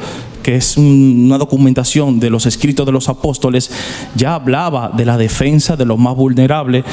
que 0.42 0.56
es 0.56 0.78
un- 0.78 1.24
una 1.26 1.38
documentación 1.38 2.20
de 2.20 2.30
los 2.30 2.46
escritos 2.46 2.86
de 2.86 2.92
los 2.92 3.10
apóstoles, 3.10 3.72
ya 4.16 4.36
hablaba 4.36 4.90
de 4.96 5.06
la 5.06 5.18
defensa 5.18 5.76
de 5.76 5.86
los 5.86 5.98
más 5.98 6.16
vulnerables. 6.16 6.84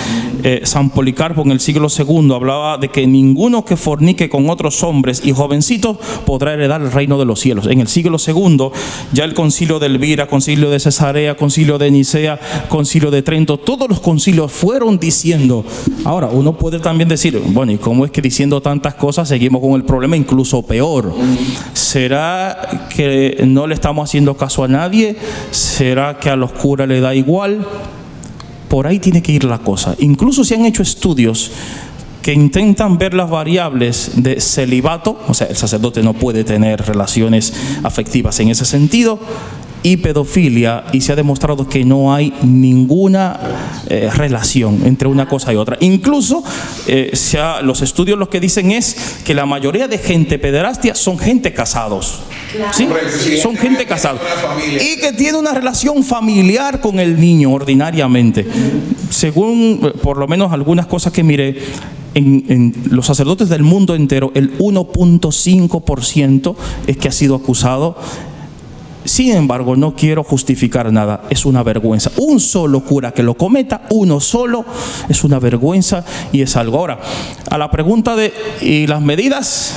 Eh, 0.43 0.61
San 0.65 0.91
Policarpo 0.91 1.43
en 1.43 1.51
el 1.51 1.61
siglo 1.61 1.89
segundo 1.89 2.35
hablaba 2.35 2.79
de 2.79 2.89
que 2.89 3.07
ninguno 3.07 3.65
que 3.65 3.77
fornique 3.77 4.29
con 4.29 4.49
otros 4.51 4.83
hombres 4.83 5.23
y 5.25 5.33
jovencitos 5.33 5.97
podrá 6.27 6.55
heredar 6.55 6.81
el 6.83 6.93
reino 6.93 7.19
de 7.19 7.25
los 7.25 7.41
cielos. 7.41 7.67
En 7.67 7.81
el 7.81 7.89
siglo 7.89 8.19
segundo, 8.19 8.73
ya 9.13 9.25
el 9.25 9.35
concilio 9.35 9.79
de 9.79 9.87
Elvira, 9.87 10.27
concilio 10.27 10.71
de 10.71 10.79
Cesarea, 10.81 11.37
concilio 11.37 11.79
de 11.79 11.91
Nicea, 11.91 12.39
concilio 12.69 13.11
de 13.11 13.23
Trento, 13.23 13.57
todos 13.59 13.89
los 13.89 14.01
concilios 14.01 14.53
fueron 14.53 14.99
diciendo. 14.99 15.65
Ahora, 16.05 16.29
uno 16.29 16.57
puede 16.57 16.79
también 16.81 17.09
decir, 17.09 17.41
bueno, 17.49 17.73
¿y 17.73 17.79
cómo 17.79 18.05
es 18.05 18.11
que 18.11 18.23
diciendo 18.23 18.61
tantas 18.61 18.95
cosas 18.95 19.29
seguimos 19.29 19.61
con 19.61 19.73
el 19.73 19.85
problema 19.85 20.17
incluso 20.17 20.63
peor? 20.63 21.13
¿Será 21.73 22.87
que 22.95 23.37
no 23.47 23.67
le 23.67 23.75
estamos 23.75 24.09
haciendo 24.09 24.37
caso 24.37 24.65
a 24.65 24.69
nadie? 24.69 25.17
¿Será 25.51 26.19
que 26.19 26.31
a 26.31 26.37
los 26.37 26.53
curas 26.53 26.89
le 26.89 27.01
da 27.01 27.15
igual? 27.15 27.67
Por 28.69 28.87
ahí 28.87 28.99
tiene 28.99 29.23
que 29.23 29.33
ir 29.33 29.45
la 29.45 29.59
cosa. 29.59 29.95
Incluso 29.99 30.45
se 30.45 30.55
han 30.55 30.65
hecho 30.67 30.83
estudios 30.83 31.51
que 32.23 32.35
intentan 32.35 32.99
ver 32.99 33.15
las 33.15 33.31
variables 33.31 34.13
de 34.17 34.41
celibato, 34.41 35.19
o 35.29 35.35
sea, 35.35 35.47
el 35.47 35.57
sacerdote 35.57 36.03
no 36.03 36.13
puede 36.13 36.45
tener 36.45 36.85
relaciones 36.85 37.55
afectivas 37.83 38.39
en 38.41 38.51
ese 38.51 38.67
sentido, 38.67 39.19
y 39.83 39.99
pedofilia, 39.99 40.85
y 40.93 41.01
se 41.01 41.13
ha 41.13 41.17
demostrado 41.17 41.69
que 41.69 41.85
no 41.85 42.13
hay 42.13 42.33
ninguna 42.43 43.39
eh, 43.89 44.11
relación 44.15 44.81
entre 44.85 45.09
una 45.09 45.29
cosa 45.29 45.53
y 45.53 45.57
otra. 45.57 45.77
Incluso 45.81 46.43
eh, 46.87 47.13
los 47.63 47.83
estudios 47.83 48.19
lo 48.19 48.29
que 48.29 48.41
dicen 48.41 48.73
es 48.73 49.21
que 49.25 49.35
la 49.35 49.47
mayoría 49.47 49.89
de 49.89 49.99
gente 49.99 50.39
pederastia 50.39 50.95
son 50.95 51.19
gente 51.19 51.53
casados. 51.53 52.21
¿sí? 52.73 52.89
Son 53.43 53.57
gente 53.57 53.87
casada. 53.87 54.19
Y 54.75 55.01
que 55.01 55.13
tiene 55.13 55.39
una 55.39 55.53
relación 55.53 56.03
familiar 56.03 56.81
con 56.81 56.99
el 56.99 57.21
niño 57.21 57.53
ordinariamente. 57.53 58.47
Según 59.11 59.81
eh, 59.83 59.91
por 60.03 60.17
lo 60.19 60.27
menos 60.27 60.53
algunas 60.53 60.87
cosas 60.87 61.13
que 61.13 61.23
miré, 61.23 61.59
en, 62.15 62.45
en 62.49 62.75
los 62.91 63.07
sacerdotes 63.07 63.49
del 63.49 63.63
mundo 63.63 63.95
entero, 63.95 64.33
el 64.35 64.59
1.5% 64.59 66.57
es 66.87 66.97
que 66.97 67.09
ha 67.09 67.13
sido 67.13 67.37
acusado. 67.37 67.97
Sin 69.09 69.35
embargo, 69.35 69.75
no 69.75 69.95
quiero 69.95 70.23
justificar 70.23 70.93
nada, 70.93 71.23
es 71.31 71.47
una 71.47 71.63
vergüenza. 71.63 72.11
Un 72.19 72.41
solo 72.41 72.85
cura 72.85 73.13
que 73.13 73.23
lo 73.23 73.35
cometa, 73.35 73.87
uno 73.89 74.21
solo, 74.21 74.67
es 75.09 75.25
una 75.25 75.39
vergüenza 75.39 76.05
y 76.31 76.43
es 76.43 76.55
algo. 76.57 76.79
Ahora, 76.79 77.01
a 77.51 77.57
la 77.57 77.71
pregunta 77.71 78.15
de 78.15 78.35
¿y 78.61 78.87
las 78.87 79.01
medidas? 79.01 79.75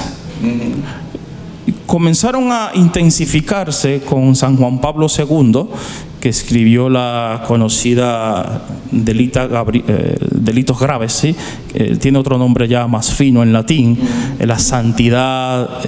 comenzaron 1.86 2.52
a 2.52 2.72
intensificarse 2.74 4.02
con 4.02 4.36
San 4.36 4.58
Juan 4.58 4.80
Pablo 4.80 5.08
II, 5.08 5.68
que 6.22 6.30
escribió 6.30 6.88
la 6.88 7.44
conocida 7.48 8.62
delita 8.92 9.50
eh, 9.74 10.18
delitos 10.32 10.80
graves, 10.80 11.14
¿sí? 11.14 11.36
Eh, 11.74 11.98
tiene 12.00 12.20
otro 12.20 12.38
nombre 12.38 12.68
ya 12.68 12.88
más 12.88 13.12
fino 13.14 13.42
en 13.42 13.52
latín, 13.52 13.98
eh, 14.40 14.46
la 14.46 14.60
santidad, 14.60 15.82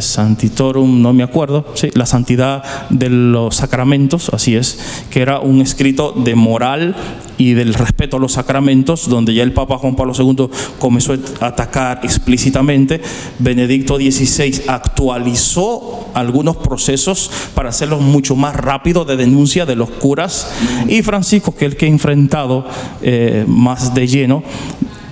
santitorum, 0.00 1.00
no 1.00 1.12
me 1.12 1.22
acuerdo, 1.22 1.66
¿sí? 1.74 1.90
la 1.94 2.06
santidad 2.06 2.62
de 2.90 3.08
los 3.08 3.56
sacramentos, 3.56 4.30
así 4.30 4.56
es, 4.56 5.04
que 5.10 5.22
era 5.22 5.38
un 5.38 5.60
escrito 5.60 6.12
de 6.12 6.34
moral 6.34 6.96
y 7.42 7.54
del 7.54 7.74
respeto 7.74 8.16
a 8.16 8.20
los 8.20 8.32
sacramentos, 8.32 9.08
donde 9.08 9.34
ya 9.34 9.42
el 9.42 9.52
Papa 9.52 9.78
Juan 9.78 9.96
Pablo 9.96 10.12
II 10.16 10.48
comenzó 10.78 11.14
a 11.40 11.46
atacar 11.46 12.00
explícitamente. 12.04 13.00
Benedicto 13.38 13.96
XVI 13.96 14.62
actualizó 14.68 16.08
algunos 16.14 16.56
procesos 16.58 17.30
para 17.54 17.70
hacerlos 17.70 18.00
mucho 18.00 18.36
más 18.36 18.54
rápido 18.54 19.04
de 19.04 19.16
denuncia 19.16 19.66
de 19.66 19.76
los 19.76 19.90
curas 19.90 20.52
y 20.88 21.02
Francisco, 21.02 21.54
que 21.54 21.66
es 21.66 21.72
el 21.72 21.76
que 21.76 21.86
ha 21.86 21.88
enfrentado 21.88 22.66
eh, 23.02 23.44
más 23.48 23.92
de 23.94 24.06
lleno. 24.06 24.42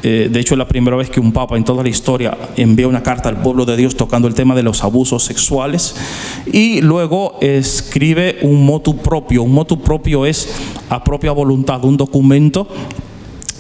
Eh, 0.02 0.28
de 0.30 0.40
hecho, 0.40 0.54
es 0.54 0.58
la 0.58 0.68
primera 0.68 0.96
vez 0.96 1.10
que 1.10 1.20
un 1.20 1.32
papa 1.32 1.56
en 1.56 1.64
toda 1.64 1.82
la 1.82 1.88
historia 1.88 2.36
envía 2.56 2.88
una 2.88 3.02
carta 3.02 3.28
al 3.28 3.42
pueblo 3.42 3.64
de 3.66 3.76
Dios 3.76 3.96
tocando 3.96 4.28
el 4.28 4.34
tema 4.34 4.54
de 4.54 4.62
los 4.62 4.82
abusos 4.82 5.24
sexuales 5.24 5.94
y 6.50 6.80
luego 6.80 7.38
escribe 7.40 8.38
un 8.42 8.64
motu 8.64 8.96
propio. 8.96 9.42
Un 9.42 9.52
motu 9.52 9.80
propio 9.80 10.24
es 10.24 10.48
a 10.88 11.04
propia 11.04 11.32
voluntad, 11.32 11.84
un 11.84 11.96
documento 11.96 12.66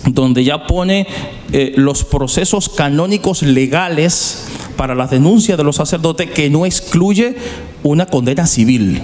donde 0.06 0.42
ya 0.42 0.66
pone 0.66 1.06
eh, 1.52 1.74
los 1.76 2.04
procesos 2.04 2.70
canónicos 2.70 3.42
legales 3.42 4.46
para 4.76 4.94
la 4.94 5.06
denuncia 5.06 5.58
de 5.58 5.64
los 5.64 5.76
sacerdotes 5.76 6.30
que 6.30 6.48
no 6.48 6.64
excluye 6.64 7.36
una 7.82 8.06
condena 8.06 8.46
civil. 8.46 9.02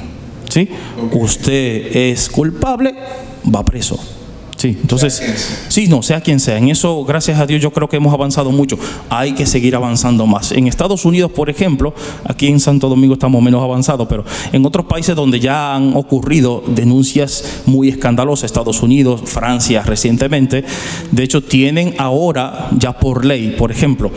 ¿sí? 0.49 0.70
Usted 1.12 1.97
es 1.97 2.30
culpable, 2.30 2.95
va 3.55 3.62
preso. 3.62 4.16
Sí, 4.57 4.77
entonces, 4.81 5.23
sí, 5.69 5.87
no, 5.87 6.03
sea 6.03 6.23
quien 6.23 6.41
sea. 6.41 6.57
En 6.57 6.71
eso, 6.71 7.05
gracias 7.05 7.39
a 7.39 7.47
Dios, 7.47 7.61
yo 7.61 7.71
creo 7.73 7.89
que 7.89 7.97
hemos 7.97 8.15
avanzado 8.15 8.51
mucho. 8.51 8.79
Hay 9.11 9.35
que 9.35 9.45
seguir 9.45 9.77
avanzando 9.77 10.27
más. 10.27 10.51
En 10.53 10.67
Estados 10.67 11.05
Unidos, 11.05 11.31
por 11.31 11.51
ejemplo, 11.51 11.95
aquí 12.25 12.47
en 12.47 12.59
Santo 12.59 12.89
Domingo 12.89 13.15
estamos 13.15 13.43
menos 13.43 13.63
avanzados, 13.63 14.09
pero 14.09 14.25
en 14.53 14.65
otros 14.65 14.87
países 14.87 15.15
donde 15.15 15.41
ya 15.41 15.75
han 15.75 15.95
ocurrido 15.95 16.63
denuncias 16.67 17.63
muy 17.67 17.91
escandalosas, 17.91 18.45
Estados 18.45 18.83
Unidos, 18.83 19.21
Francia 19.27 19.83
recientemente, 19.83 20.65
de 21.11 21.23
hecho 21.23 21.43
tienen 21.43 21.95
ahora 21.99 22.71
ya 22.79 22.99
por 22.99 23.27
ley, 23.27 23.55
por 23.59 23.71
ejemplo, 23.71 24.11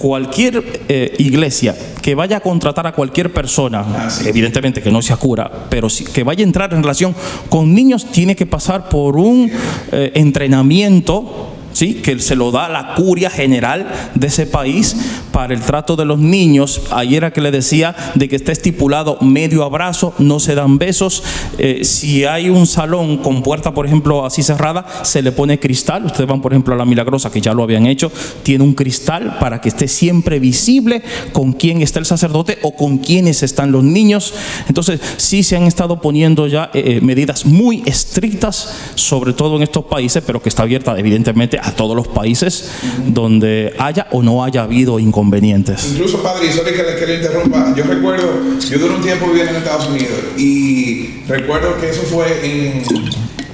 cualquier 0.00 0.64
eh, 0.88 1.14
iglesia 1.18 1.76
que 2.00 2.14
vaya 2.14 2.38
a 2.38 2.40
contratar 2.40 2.86
a 2.86 2.92
cualquier 2.92 3.30
persona, 3.34 3.84
Ah, 3.86 4.08
sí. 4.10 4.26
evidentemente 4.26 4.80
que 4.80 4.90
no 4.90 5.02
sea 5.02 5.18
cura, 5.18 5.50
pero 5.68 5.90
sí- 5.90 6.04
que 6.04 6.24
vaya 6.24 6.42
a 6.42 6.46
entrar 6.48 6.72
en 6.72 6.82
relación 6.82 7.14
con 7.50 7.74
niños, 7.74 8.06
tiene 8.10 8.34
que 8.34 8.46
pasar 8.46 8.88
por 8.88 9.18
un 9.18 9.52
eh, 9.92 10.10
entrenamiento. 10.14 11.56
¿Sí? 11.72 12.00
que 12.02 12.18
se 12.18 12.36
lo 12.36 12.50
da 12.50 12.68
la 12.68 12.94
curia 12.94 13.30
general 13.30 13.86
de 14.14 14.26
ese 14.26 14.46
país 14.46 14.96
para 15.32 15.54
el 15.54 15.60
trato 15.60 15.96
de 15.96 16.04
los 16.04 16.18
niños. 16.18 16.82
Ayer 16.90 17.20
era 17.20 17.32
que 17.32 17.40
le 17.40 17.50
decía 17.50 17.94
de 18.14 18.28
que 18.28 18.36
está 18.36 18.50
estipulado 18.52 19.18
medio 19.20 19.62
abrazo, 19.62 20.14
no 20.18 20.40
se 20.40 20.54
dan 20.54 20.78
besos. 20.78 21.22
Eh, 21.58 21.84
si 21.84 22.24
hay 22.24 22.48
un 22.48 22.66
salón 22.66 23.18
con 23.18 23.42
puerta, 23.42 23.74
por 23.74 23.86
ejemplo, 23.86 24.24
así 24.24 24.42
cerrada, 24.42 24.86
se 25.02 25.22
le 25.22 25.32
pone 25.32 25.60
cristal. 25.60 26.06
Ustedes 26.06 26.28
van, 26.28 26.40
por 26.40 26.52
ejemplo, 26.52 26.74
a 26.74 26.78
la 26.78 26.84
Milagrosa, 26.84 27.30
que 27.30 27.40
ya 27.40 27.52
lo 27.52 27.62
habían 27.62 27.86
hecho, 27.86 28.10
tiene 28.42 28.64
un 28.64 28.74
cristal 28.74 29.36
para 29.38 29.60
que 29.60 29.68
esté 29.68 29.86
siempre 29.86 30.38
visible 30.38 31.02
con 31.32 31.52
quién 31.52 31.82
está 31.82 31.98
el 31.98 32.06
sacerdote 32.06 32.58
o 32.62 32.74
con 32.74 32.98
quiénes 32.98 33.42
están 33.42 33.72
los 33.72 33.84
niños. 33.84 34.32
Entonces, 34.68 35.00
sí 35.18 35.42
se 35.42 35.56
han 35.56 35.64
estado 35.64 36.00
poniendo 36.00 36.46
ya 36.46 36.70
eh, 36.72 36.96
eh, 36.96 37.00
medidas 37.00 37.44
muy 37.44 37.82
estrictas, 37.86 38.74
sobre 38.94 39.32
todo 39.32 39.56
en 39.56 39.62
estos 39.62 39.84
países, 39.84 40.22
pero 40.26 40.42
que 40.42 40.48
está 40.48 40.62
abierta 40.62 40.98
evidentemente 40.98 41.59
a 41.62 41.72
todos 41.72 41.96
los 41.96 42.08
países 42.08 42.70
donde 43.06 43.74
haya 43.78 44.06
o 44.10 44.22
no 44.22 44.44
haya 44.44 44.62
habido 44.62 44.98
inconvenientes. 44.98 45.92
Incluso, 45.92 46.22
padre, 46.22 46.46
y 46.46 46.52
sorry 46.52 46.72
que 46.72 46.82
le, 46.82 46.96
que 46.96 47.06
le 47.06 47.14
interrumpa, 47.16 47.74
yo 47.76 47.84
recuerdo, 47.84 48.58
yo 48.58 48.78
duré 48.78 48.94
un 48.94 49.02
tiempo 49.02 49.26
viviendo 49.26 49.52
en 49.52 49.58
Estados 49.58 49.88
Unidos 49.88 50.18
y 50.36 51.22
recuerdo 51.26 51.78
que 51.80 51.90
eso 51.90 52.02
fue 52.02 52.26
en, 52.42 52.82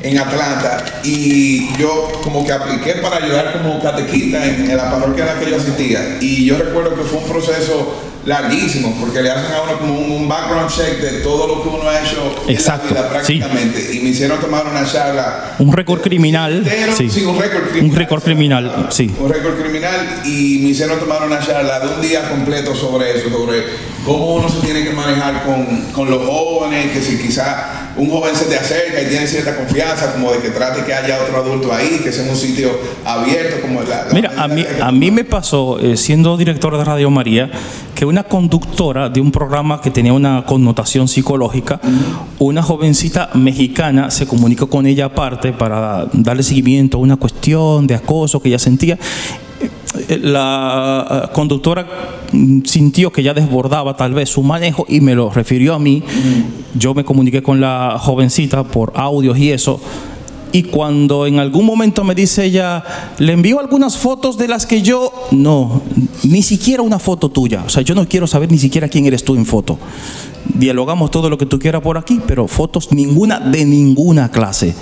en 0.03 0.19
Atlanta 0.19 0.85
y 1.05 1.77
yo 1.79 2.09
como 2.23 2.45
que 2.47 2.53
apliqué 2.53 2.95
para 3.03 3.17
ayudar 3.17 3.53
como 3.53 3.81
catequista 3.83 4.45
en, 4.47 4.77
la 4.77 4.91
parroquia 4.91 5.25
a 5.25 5.35
la 5.35 5.41
que 5.41 5.51
yo 5.51 5.57
asistía 5.57 6.19
y 6.21 6.45
yo 6.45 6.59
recuerdo 6.59 6.95
que 6.95 7.03
fue 7.03 7.19
un 7.19 7.29
proceso 7.29 8.06
larguísimo 8.27 8.95
porque 9.01 9.23
le 9.23 9.31
hacen 9.31 9.53
a 9.55 9.63
uno 9.63 9.79
como 9.79 9.99
un, 9.99 10.11
un 10.11 10.29
background 10.29 10.69
check 10.69 10.99
de 11.01 11.21
todo 11.21 11.47
lo 11.47 11.63
que 11.63 11.69
uno 11.69 11.89
ha 11.89 12.01
hecho 12.01 12.35
Exacto, 12.49 12.89
en 12.89 12.95
la 12.95 13.03
vida 13.09 13.25
sí. 13.25 13.39
prácticamente 13.39 13.95
y 13.95 14.01
me 14.01 14.09
hicieron 14.11 14.41
tomar 14.41 14.67
una 14.67 14.85
charla 14.85 15.55
Un 15.59 15.73
récord 15.73 16.01
criminal, 16.01 16.59
entero, 16.59 16.93
sí. 16.97 17.09
sí, 17.09 17.25
un 17.25 17.39
récord 17.39 17.63
criminal. 17.71 17.91
Un 17.91 17.97
récord 17.97 18.23
criminal, 18.23 18.87
sí. 18.91 19.15
Un 19.19 19.29
récord 19.33 19.55
criminal 19.61 20.23
y 20.25 20.59
me 20.63 20.69
hicieron 20.71 20.99
tomar 20.99 21.25
una 21.25 21.39
charla 21.41 21.81
de 21.81 21.95
un 21.95 22.01
día 22.03 22.29
completo 22.29 22.75
sobre 22.75 23.17
eso, 23.19 23.31
sobre 23.31 23.63
cómo 24.05 24.35
uno 24.35 24.49
se 24.49 24.59
tiene 24.61 24.85
que 24.85 24.91
manejar 24.93 25.45
con, 25.45 25.65
con 25.93 26.11
los 26.11 26.25
jóvenes, 26.27 26.93
que 26.93 27.01
si 27.01 27.19
quizá 27.19 27.93
un 27.97 28.11
joven 28.11 28.37
se 28.37 28.45
te 28.45 28.57
acerca 28.57 29.01
y 29.03 29.07
tiene 29.07 29.27
cierta 29.27 29.57
confianza, 29.57 30.13
como 30.13 30.31
de 30.33 30.39
que 30.39 30.51
trate 30.51 30.85
que 30.85 30.93
haya 30.95 31.21
otro 31.23 31.39
adulto 31.39 31.73
ahí, 31.73 32.01
que 32.05 32.13
sea 32.13 32.29
un 32.31 32.37
sitio 32.37 32.71
abierto, 33.05 33.61
como 33.63 33.83
la... 33.83 34.05
la- 34.05 34.13
Mira, 34.13 34.33
a 34.37 34.47
mí, 34.49 34.65
a 34.81 34.93
mí 34.93 35.11
me 35.11 35.25
pasó, 35.25 35.79
eh, 35.81 35.97
siendo 35.97 36.37
director 36.37 36.77
de 36.77 36.85
Radio 36.85 37.11
María, 37.11 37.51
que 37.97 38.05
una 38.05 38.25
conductora 38.25 39.09
de 39.09 39.21
un 39.21 39.33
programa 39.33 39.81
que 39.81 39.91
tenía 39.91 40.13
una 40.13 40.45
connotación 40.45 41.09
psicológica, 41.09 41.81
una 42.39 42.63
jovencita 42.63 43.31
mexicana 43.35 44.11
se 44.11 44.27
comunicó 44.27 44.69
con 44.69 44.87
ella 44.87 45.07
aparte 45.07 45.53
para 45.53 46.07
darle 46.13 46.43
seguimiento 46.43 46.99
a 46.99 47.01
una 47.01 47.17
cuestión 47.17 47.87
de 47.87 47.95
acoso 47.95 48.41
que 48.41 48.49
ella 48.49 48.59
sentía 48.59 48.99
la 50.21 51.31
conductora 51.33 51.87
sintió 52.65 53.11
que 53.11 53.23
ya 53.23 53.35
desbordaba 53.35 53.97
tal 53.97 54.15
vez 54.15 54.29
su 54.29 54.43
manejo 54.43 54.85
y 54.89 55.01
me 55.01 55.15
lo 55.15 55.31
refirió 55.31 55.75
a 55.75 55.79
mí. 55.79 56.03
Yo 56.75 56.95
me 56.95 57.05
comuniqué 57.05 57.43
con 57.43 57.61
la 57.61 57.97
jovencita 57.99 58.65
por 58.65 58.93
audios 58.95 59.39
y 59.39 59.51
eso. 59.51 59.81
Y 60.57 60.63
cuando 60.63 61.27
en 61.27 61.39
algún 61.39 61.67
momento 61.67 62.03
me 62.03 62.15
dice 62.15 62.47
ella, 62.47 62.83
le 63.19 63.35
envío 63.35 63.61
algunas 63.61 63.99
fotos 63.99 64.39
de 64.39 64.49
las 64.49 64.65
que 64.65 64.81
yo, 64.81 65.13
no, 65.31 65.83
ni 66.23 66.41
siquiera 66.41 66.83
una 66.83 66.99
foto 66.99 67.29
tuya. 67.29 67.63
O 67.67 67.69
sea, 67.69 67.83
yo 67.83 67.95
no 67.95 68.09
quiero 68.09 68.27
saber 68.27 68.51
ni 68.51 68.57
siquiera 68.57 68.89
quién 68.89 69.05
eres 69.05 69.23
tú 69.23 69.35
en 69.35 69.45
foto. 69.45 69.79
Dialogamos 70.47 71.11
todo 71.11 71.29
lo 71.29 71.37
que 71.37 71.45
tú 71.45 71.59
quieras 71.59 71.83
por 71.83 71.99
aquí, 71.99 72.23
pero 72.27 72.49
fotos 72.49 72.91
ninguna 72.91 73.39
de 73.39 73.67
ninguna 73.67 74.31
clase 74.31 74.75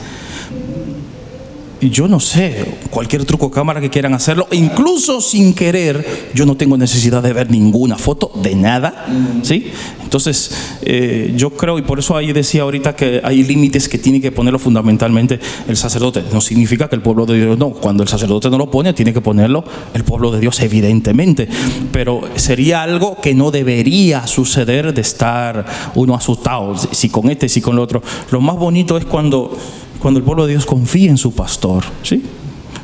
yo 1.91 2.09
no 2.09 2.20
sé, 2.20 2.64
cualquier 2.91 3.24
truco 3.24 3.51
cámara 3.51 3.80
que 3.80 3.91
quieran 3.91 4.14
hacerlo, 4.14 4.47
incluso 4.53 5.20
sin 5.20 5.55
querer, 5.55 6.30
yo 6.35 6.47
no 6.47 6.57
tengo 6.57 6.76
necesidad 6.76 7.22
de 7.22 7.32
ver 7.32 7.51
ninguna 7.51 7.99
foto 7.99 8.30
de 8.43 8.55
nada, 8.55 9.07
¿sí? 9.43 9.70
Entonces, 10.03 10.53
eh, 10.82 11.35
yo 11.37 11.51
creo, 11.51 11.76
y 11.78 11.82
por 11.82 11.99
eso 11.99 12.16
ahí 12.16 12.32
decía 12.32 12.62
ahorita 12.62 12.95
que 12.95 13.20
hay 13.24 13.43
límites 13.43 13.89
que 13.89 13.99
tiene 13.99 14.20
que 14.20 14.30
ponerlo 14.30 14.61
fundamentalmente 14.61 15.41
el 15.66 15.76
sacerdote. 15.76 16.22
No 16.32 16.41
significa 16.41 16.89
que 16.89 16.95
el 16.95 17.03
pueblo 17.03 17.26
de 17.26 17.35
Dios 17.35 17.59
no, 17.59 17.70
cuando 17.70 18.05
el 18.05 18.09
sacerdote 18.09 18.49
no 18.49 18.59
lo 18.59 18.70
pone, 18.70 18.93
tiene 18.93 19.12
que 19.12 19.20
ponerlo 19.20 19.64
el 19.93 20.05
pueblo 20.05 20.30
de 20.30 20.39
Dios, 20.39 20.61
evidentemente, 20.61 21.49
pero 21.91 22.20
sería 22.37 22.82
algo 22.82 23.20
que 23.20 23.35
no 23.35 23.51
debería 23.51 24.26
suceder 24.26 24.95
de 24.95 25.01
estar 25.01 25.66
uno 25.97 26.14
asustado, 26.14 26.76
si 26.93 27.09
con 27.09 27.30
este, 27.30 27.49
si 27.49 27.61
con 27.61 27.74
el 27.74 27.80
otro. 27.80 28.03
Lo 28.30 28.41
más 28.41 28.57
bonito 28.57 28.97
es 28.97 29.05
cuando 29.05 29.57
cuando 30.05 30.19
el 30.19 30.25
pueblo 30.25 30.45
de 30.45 30.51
Dios 30.51 30.67
confía 30.67 31.09
en 31.09 31.17
su 31.17 31.33
pastor, 31.33 31.83
¿sí? 32.03 32.23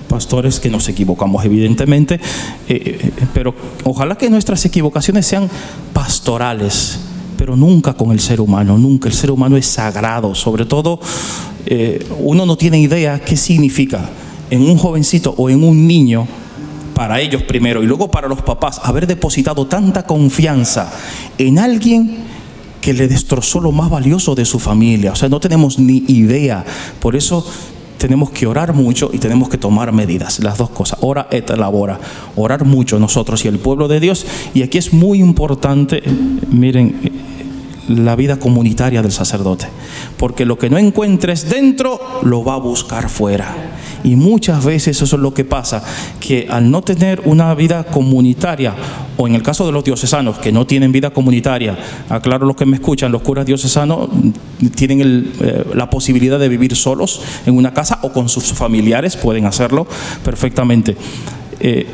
Pastores 0.09 0.59
que 0.59 0.71
nos 0.71 0.89
equivocamos, 0.89 1.45
evidentemente, 1.45 2.15
eh, 2.15 2.19
eh, 2.67 3.13
pero 3.35 3.55
ojalá 3.85 4.17
que 4.17 4.31
nuestras 4.31 4.65
equivocaciones 4.65 5.27
sean 5.27 5.47
pastorales, 5.93 6.99
pero 7.37 7.57
nunca 7.57 7.93
con 7.93 8.13
el 8.13 8.21
ser 8.21 8.41
humano, 8.41 8.79
nunca. 8.79 9.11
El 9.11 9.15
ser 9.15 9.31
humano 9.31 9.59
es 9.59 9.67
sagrado, 9.67 10.35
sobre 10.35 10.65
todo 10.65 10.99
eh, 11.67 12.07
uno 12.21 12.47
no 12.47 12.57
tiene 12.57 12.81
idea 12.81 13.21
qué 13.21 13.37
significa 13.37 14.09
en 14.49 14.63
un 14.63 14.79
jovencito 14.79 15.35
o 15.37 15.51
en 15.51 15.63
un 15.63 15.87
niño 15.87 16.27
para 16.95 17.21
ellos 17.21 17.43
primero 17.43 17.83
y 17.83 17.87
luego 17.87 18.11
para 18.11 18.29
los 18.29 18.41
papás, 18.41 18.81
haber 18.83 19.07
depositado 19.07 19.67
tanta 19.67 20.05
confianza 20.05 20.91
en 21.37 21.59
alguien 21.59 22.30
que 22.81 22.93
le 22.93 23.09
destrozó 23.09 23.61
lo 23.61 23.73
más 23.73 23.91
valioso 23.91 24.35
de 24.35 24.45
su 24.45 24.59
familia. 24.59 25.13
O 25.13 25.17
sea, 25.17 25.29
no 25.29 25.41
tenemos 25.41 25.79
ni 25.79 26.05
idea. 26.09 26.65
Por 27.01 27.17
eso 27.17 27.47
tenemos 27.99 28.31
que 28.31 28.47
orar 28.47 28.73
mucho 28.73 29.11
y 29.13 29.19
tenemos 29.19 29.49
que 29.49 29.59
tomar 29.59 29.93
medidas. 29.93 30.41
Las 30.41 30.59
dos 30.59 30.71
cosas. 30.71 30.99
Ora 31.03 31.29
et 31.31 31.51
labora. 31.51 32.01
Orar 32.37 32.65
mucho 32.65 32.99
nosotros 32.99 33.45
y 33.45 33.49
el 33.49 33.59
pueblo 33.59 33.89
de 33.89 34.01
Dios. 34.01 34.27
Y 34.55 34.63
aquí 34.63 34.79
es 34.79 34.93
muy 34.93 35.21
importante, 35.21 36.03
miren, 36.51 36.99
la 37.89 38.17
vida 38.17 38.39
comunitaria 38.39 39.03
del 39.03 39.13
sacerdote. 39.13 39.67
Porque 40.17 40.47
lo 40.47 40.59
que 40.59 40.71
no 40.71 40.79
encuentres 40.79 41.49
dentro, 41.49 42.01
lo 42.23 42.43
va 42.43 42.55
a 42.55 42.59
buscar 42.59 43.11
fuera. 43.11 43.70
Y 44.05 44.17
muchas 44.17 44.65
veces 44.65 45.03
eso 45.03 45.17
es 45.17 45.23
lo 45.23 45.35
que 45.35 45.45
pasa, 45.45 45.83
que 46.21 46.47
al 46.49 46.71
no 46.71 46.83
tener 46.83 47.23
una 47.25 47.55
vida 47.55 47.85
comunitaria, 47.85 48.75
o 49.17 49.27
en 49.29 49.35
el 49.35 49.43
caso 49.43 49.67
de 49.67 49.73
los 49.73 49.85
diocesanos 49.85 50.39
que 50.39 50.53
no 50.53 50.67
tienen 50.67 50.93
vida 50.93 51.11
comunitaria, 51.11 51.77
aclaro 52.09 52.47
los 52.47 52.57
que 52.57 52.67
me 52.67 52.77
escuchan, 52.77 53.13
los 53.13 53.23
curas 53.23 53.47
diocesanos 53.47 54.09
tienen 54.75 55.33
eh, 55.41 55.65
la 55.75 55.91
posibilidad 55.91 56.39
de 56.39 56.49
vivir 56.49 56.75
solos 56.77 57.21
en 57.47 57.57
una 57.57 57.75
casa 57.75 57.99
o 58.03 58.13
con 58.13 58.29
sus 58.29 58.53
familiares, 58.53 59.17
pueden 59.17 59.47
hacerlo 59.47 59.87
perfectamente. 60.25 60.97
Eh, 61.61 61.87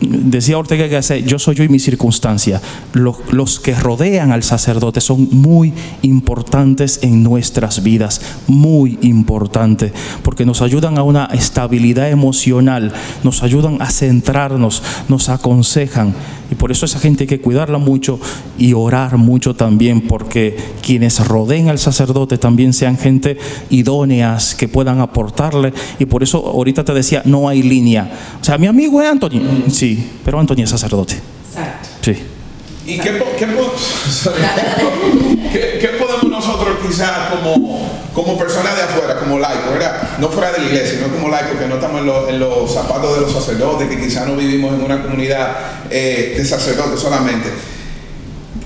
decía 0.00 0.58
Ortega 0.58 0.98
hace, 0.98 1.22
yo 1.22 1.38
soy 1.38 1.54
yo 1.54 1.64
y 1.64 1.68
mi 1.68 1.78
circunstancia. 1.78 2.60
Los, 2.92 3.16
los, 3.32 3.60
que 3.60 3.74
rodean 3.74 4.32
al 4.32 4.42
sacerdote 4.42 5.00
son 5.00 5.28
muy 5.32 5.72
importantes 6.02 7.00
en 7.02 7.22
nuestras 7.22 7.82
vidas, 7.82 8.20
muy 8.46 8.98
importantes, 9.02 9.92
porque 10.22 10.46
nos 10.46 10.62
ayudan 10.62 10.98
a 10.98 11.02
una 11.02 11.26
estabilidad 11.26 12.10
emocional, 12.10 12.92
nos 13.22 13.42
ayudan 13.42 13.80
a 13.80 13.90
centrarnos, 13.90 14.82
nos 15.08 15.28
aconsejan. 15.28 16.14
Y 16.50 16.54
por 16.54 16.70
eso 16.70 16.86
esa 16.86 17.00
gente 17.00 17.24
hay 17.24 17.28
que 17.28 17.40
cuidarla 17.40 17.78
mucho 17.78 18.20
y 18.58 18.72
orar 18.72 19.16
mucho 19.16 19.54
también, 19.54 20.02
porque 20.02 20.56
quienes 20.82 21.26
rodeen 21.26 21.68
al 21.68 21.78
sacerdote 21.78 22.38
también 22.38 22.72
sean 22.72 22.96
gente 22.96 23.36
idóneas 23.70 24.54
que 24.54 24.68
puedan 24.68 25.00
aportarle. 25.00 25.72
Y 25.98 26.04
por 26.04 26.22
eso 26.22 26.46
ahorita 26.46 26.84
te 26.84 26.94
decía, 26.94 27.22
no 27.24 27.48
hay 27.48 27.62
línea. 27.62 28.10
O 28.40 28.44
sea, 28.44 28.58
mi 28.58 28.66
amigo 28.66 29.02
es 29.02 29.08
Antonio. 29.08 29.42
Sí, 29.68 29.85
pero 30.24 30.38
Antonio 30.40 30.64
es 30.64 30.70
sacerdote. 30.70 31.14
Exacto. 31.48 31.88
Sí. 32.02 32.16
¿Y 32.86 32.98
qué, 33.00 33.10
po- 33.12 33.26
qué 33.36 33.46
po- 33.46 33.74
qué- 35.52 35.78
qué 35.80 35.88
podemos 35.98 36.24
nosotros 36.30 36.76
quizás 36.86 37.30
como, 37.30 37.90
como 38.14 38.38
personas 38.38 38.76
de 38.76 38.82
afuera, 38.82 39.18
como 39.18 39.38
laicos, 39.38 39.72
¿verdad? 39.72 40.02
No 40.18 40.28
fuera 40.28 40.52
de 40.52 40.58
la 40.60 40.64
iglesia, 40.66 41.00
no 41.00 41.12
como 41.12 41.28
laicos, 41.28 41.58
que 41.58 41.66
no 41.66 41.74
estamos 41.76 42.00
en, 42.00 42.06
los- 42.06 42.28
en 42.28 42.38
los 42.38 42.72
zapatos 42.72 43.14
de 43.16 43.20
los 43.22 43.32
sacerdotes, 43.32 43.88
que 43.88 43.98
quizás 44.00 44.26
no 44.26 44.36
vivimos 44.36 44.74
en 44.74 44.82
una 44.84 45.02
comunidad 45.02 45.48
eh, 45.90 46.34
de 46.36 46.44
sacerdotes 46.44 47.00
solamente. 47.00 47.48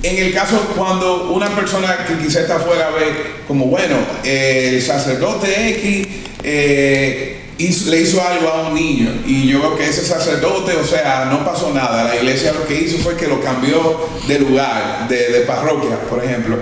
En 0.02 0.16
el 0.18 0.32
caso 0.32 0.58
cuando 0.76 1.30
una 1.30 1.48
persona 1.54 2.06
que 2.06 2.16
quizás 2.18 2.42
está 2.42 2.56
afuera 2.56 2.88
ve 2.90 3.42
como, 3.46 3.66
bueno, 3.66 3.96
eh, 4.24 4.70
el 4.74 4.82
sacerdote 4.82 5.70
X 5.78 6.08
eh, 6.42 7.39
hizo- 7.66 7.90
le 7.90 8.00
hizo 8.00 8.20
algo 8.26 8.48
a 8.48 8.68
un 8.68 8.74
niño 8.74 9.12
y 9.26 9.48
yo 9.48 9.61
veo 9.61 9.76
que 9.76 9.88
ese 9.88 10.04
sacerdote, 10.04 10.76
o 10.76 10.84
sea, 10.86 11.26
no 11.30 11.44
pasó 11.44 11.72
nada. 11.72 12.04
La 12.04 12.16
iglesia 12.16 12.52
lo 12.52 12.66
que 12.66 12.80
hizo 12.80 12.98
fue 12.98 13.16
que 13.16 13.26
lo 13.28 13.40
cambió 13.40 14.08
de 14.26 14.38
lugar, 14.38 15.06
de, 15.08 15.28
de 15.30 15.40
parroquia, 15.40 15.98
por 16.08 16.22
ejemplo. 16.24 16.56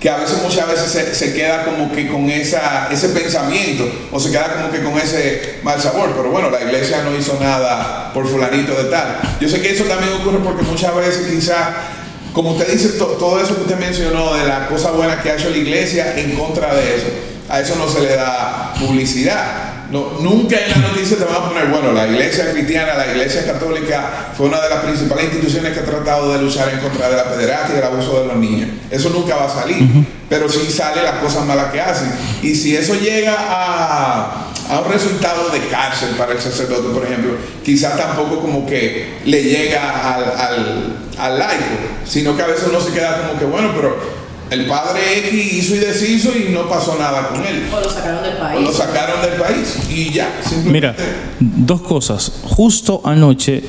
Que 0.00 0.10
a 0.10 0.18
veces, 0.18 0.42
muchas 0.42 0.68
veces 0.68 1.16
se, 1.16 1.32
queda 1.32 1.64
como 1.64 1.90
que 1.90 2.08
con 2.08 2.28
esa, 2.28 2.88
ese 2.92 3.08
pensamiento 3.08 3.90
o 4.12 4.20
se 4.20 4.30
queda 4.30 4.52
como 4.54 4.70
que 4.70 4.82
con 4.82 4.98
ese 4.98 5.60
mal 5.62 5.80
sabor. 5.80 6.12
Pero 6.14 6.30
bueno, 6.30 6.50
la 6.50 6.60
iglesia 6.60 7.02
no 7.02 7.16
hizo 7.16 7.38
nada 7.40 8.12
por 8.12 8.28
fulanito 8.28 8.74
de 8.74 8.90
tal. 8.90 9.18
Yo 9.40 9.48
sé 9.48 9.62
que 9.62 9.70
eso 9.70 9.84
también 9.84 10.12
ocurre 10.20 10.40
porque 10.44 10.62
muchas 10.62 10.94
veces 10.94 11.26
quizás 11.30 11.68
como 12.34 12.50
usted 12.50 12.68
dice, 12.70 12.88
to- 12.98 13.16
todo 13.18 13.40
eso 13.40 13.54
que 13.54 13.62
usted 13.62 13.78
mencionó 13.78 14.34
de 14.34 14.44
la 14.44 14.66
cosa 14.66 14.90
buena 14.90 15.22
que 15.22 15.30
ha 15.30 15.34
hecho 15.36 15.48
la 15.50 15.56
iglesia 15.56 16.18
en 16.18 16.32
contra 16.32 16.74
de 16.74 16.96
eso, 16.96 17.06
a 17.48 17.60
eso 17.60 17.76
no 17.76 17.88
se 17.88 18.00
le 18.00 18.16
da 18.16 18.74
publicidad. 18.78 19.73
No, 19.90 20.18
nunca 20.20 20.56
en 20.58 20.70
la 20.70 20.88
noticia 20.88 21.16
te 21.16 21.24
van 21.24 21.36
a 21.36 21.48
poner, 21.48 21.66
bueno, 21.68 21.92
la 21.92 22.06
iglesia 22.06 22.50
cristiana, 22.52 22.94
la 22.94 23.06
iglesia 23.06 23.44
católica 23.44 24.30
fue 24.36 24.46
una 24.46 24.60
de 24.60 24.70
las 24.70 24.84
principales 24.84 25.26
instituciones 25.26 25.72
que 25.72 25.80
ha 25.80 25.84
tratado 25.84 26.32
de 26.32 26.42
luchar 26.42 26.68
en 26.70 26.80
contra 26.80 27.08
de 27.08 27.16
la 27.16 27.24
pederastia 27.24 27.74
y 27.74 27.76
del 27.76 27.84
abuso 27.84 28.20
de 28.20 28.26
los 28.26 28.36
niños. 28.36 28.70
Eso 28.90 29.10
nunca 29.10 29.36
va 29.36 29.44
a 29.44 29.50
salir, 29.50 29.86
pero 30.28 30.48
sí 30.48 30.70
sale 30.70 31.02
las 31.02 31.16
cosas 31.16 31.44
malas 31.44 31.70
que 31.70 31.80
hacen. 31.80 32.10
Y 32.42 32.54
si 32.54 32.74
eso 32.74 32.94
llega 32.94 33.36
a, 33.38 34.50
a 34.70 34.80
un 34.80 34.92
resultado 34.92 35.50
de 35.50 35.60
cárcel 35.68 36.10
para 36.16 36.32
el 36.32 36.40
sacerdote, 36.40 36.88
por 36.92 37.04
ejemplo, 37.04 37.32
quizás 37.62 37.96
tampoco 37.96 38.40
como 38.40 38.66
que 38.66 39.18
le 39.24 39.42
llega 39.42 40.14
al, 40.14 40.24
al, 40.24 40.96
al 41.18 41.38
laico, 41.38 41.64
sino 42.04 42.36
que 42.36 42.42
a 42.42 42.46
veces 42.46 42.64
uno 42.68 42.80
se 42.80 42.92
queda 42.92 43.26
como 43.28 43.38
que, 43.38 43.44
bueno, 43.44 43.72
pero 43.76 44.23
el 44.54 44.66
padre 44.66 45.00
X 45.28 45.52
hizo 45.54 45.74
y 45.74 45.78
deshizo 45.78 46.30
y 46.36 46.52
no 46.52 46.68
pasó 46.68 46.96
nada 46.98 47.28
con 47.28 47.44
él. 47.44 47.64
O 47.72 47.80
lo 47.80 47.88
sacaron 47.90 48.22
del 48.22 48.36
O 48.36 48.38
país. 48.40 48.60
lo 48.62 48.72
sacaron 48.72 49.20
del 49.22 49.40
país 49.40 49.78
y 49.90 50.10
ya, 50.12 50.28
simplemente. 50.42 50.70
Mira, 50.72 50.96
dos 51.40 51.82
cosas. 51.82 52.32
Justo 52.44 53.00
anoche 53.04 53.62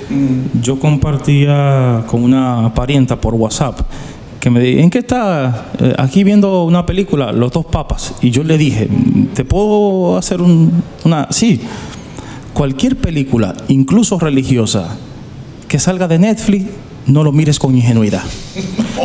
yo 0.61 0.79
compartía 0.79 2.03
con 2.07 2.23
una 2.23 2.73
parienta 2.73 3.19
por 3.19 3.33
WhatsApp 3.35 3.81
que 4.39 4.49
me 4.51 4.59
dice, 4.59 4.81
¿en 4.81 4.89
qué 4.91 4.99
está? 4.99 5.71
Eh, 5.79 5.95
aquí 5.97 6.23
viendo 6.23 6.63
una 6.65 6.85
película, 6.85 7.31
Los 7.31 7.51
dos 7.51 7.65
papas. 7.65 8.13
Y 8.21 8.29
yo 8.29 8.43
le 8.43 8.57
dije, 8.59 8.87
¿te 9.33 9.43
puedo 9.43 10.17
hacer 10.17 10.39
un- 10.41 10.83
una...? 11.03 11.27
Sí. 11.31 11.61
Cualquier 12.53 12.95
película, 12.95 13.55
incluso 13.67 14.17
religiosa, 14.19 14.95
que 15.67 15.79
salga 15.79 16.07
de 16.07 16.19
Netflix, 16.19 16.65
no 17.07 17.23
lo 17.23 17.31
mires 17.31 17.59
con 17.59 17.75
ingenuidad. 17.75 18.23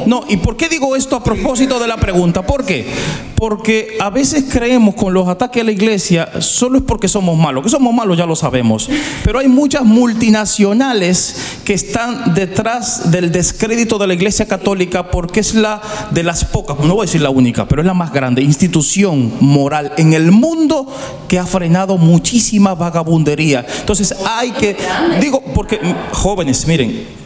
No, 0.06 0.24
¿y 0.28 0.36
por 0.36 0.56
qué 0.56 0.68
digo 0.68 0.96
esto 0.96 1.16
a 1.16 1.24
propósito 1.24 1.78
de 1.78 1.86
la 1.86 1.96
pregunta? 1.96 2.42
¿Por 2.42 2.64
qué? 2.64 2.86
Porque 3.34 3.96
a 4.00 4.10
veces 4.10 4.44
creemos 4.50 4.94
con 4.94 5.14
los 5.14 5.28
ataques 5.28 5.62
a 5.62 5.64
la 5.64 5.72
iglesia 5.72 6.40
solo 6.40 6.78
es 6.78 6.84
porque 6.84 7.08
somos 7.08 7.36
malos. 7.36 7.64
Que 7.64 7.70
somos 7.70 7.92
malos 7.92 8.16
ya 8.16 8.26
lo 8.26 8.36
sabemos. 8.36 8.88
Pero 9.24 9.38
hay 9.38 9.48
muchas 9.48 9.84
multinacionales 9.84 11.58
que 11.64 11.74
están 11.74 12.34
detrás 12.34 13.10
del 13.10 13.32
descrédito 13.32 13.98
de 13.98 14.06
la 14.06 14.14
iglesia 14.14 14.46
católica 14.46 15.10
porque 15.10 15.40
es 15.40 15.54
la 15.54 15.80
de 16.10 16.22
las 16.22 16.44
pocas, 16.44 16.78
no 16.80 16.94
voy 16.94 17.04
a 17.04 17.06
decir 17.06 17.22
la 17.22 17.30
única, 17.30 17.66
pero 17.66 17.82
es 17.82 17.86
la 17.86 17.94
más 17.94 18.12
grande 18.12 18.42
institución 18.42 19.32
moral 19.40 19.92
en 19.96 20.12
el 20.12 20.32
mundo 20.32 20.86
que 21.28 21.38
ha 21.38 21.46
frenado 21.46 21.96
muchísima 21.96 22.74
vagabundería. 22.74 23.64
Entonces 23.80 24.14
hay 24.26 24.50
que, 24.52 24.76
digo, 25.20 25.42
porque 25.54 25.78
mm, 25.82 26.14
jóvenes, 26.14 26.66
miren, 26.66 27.19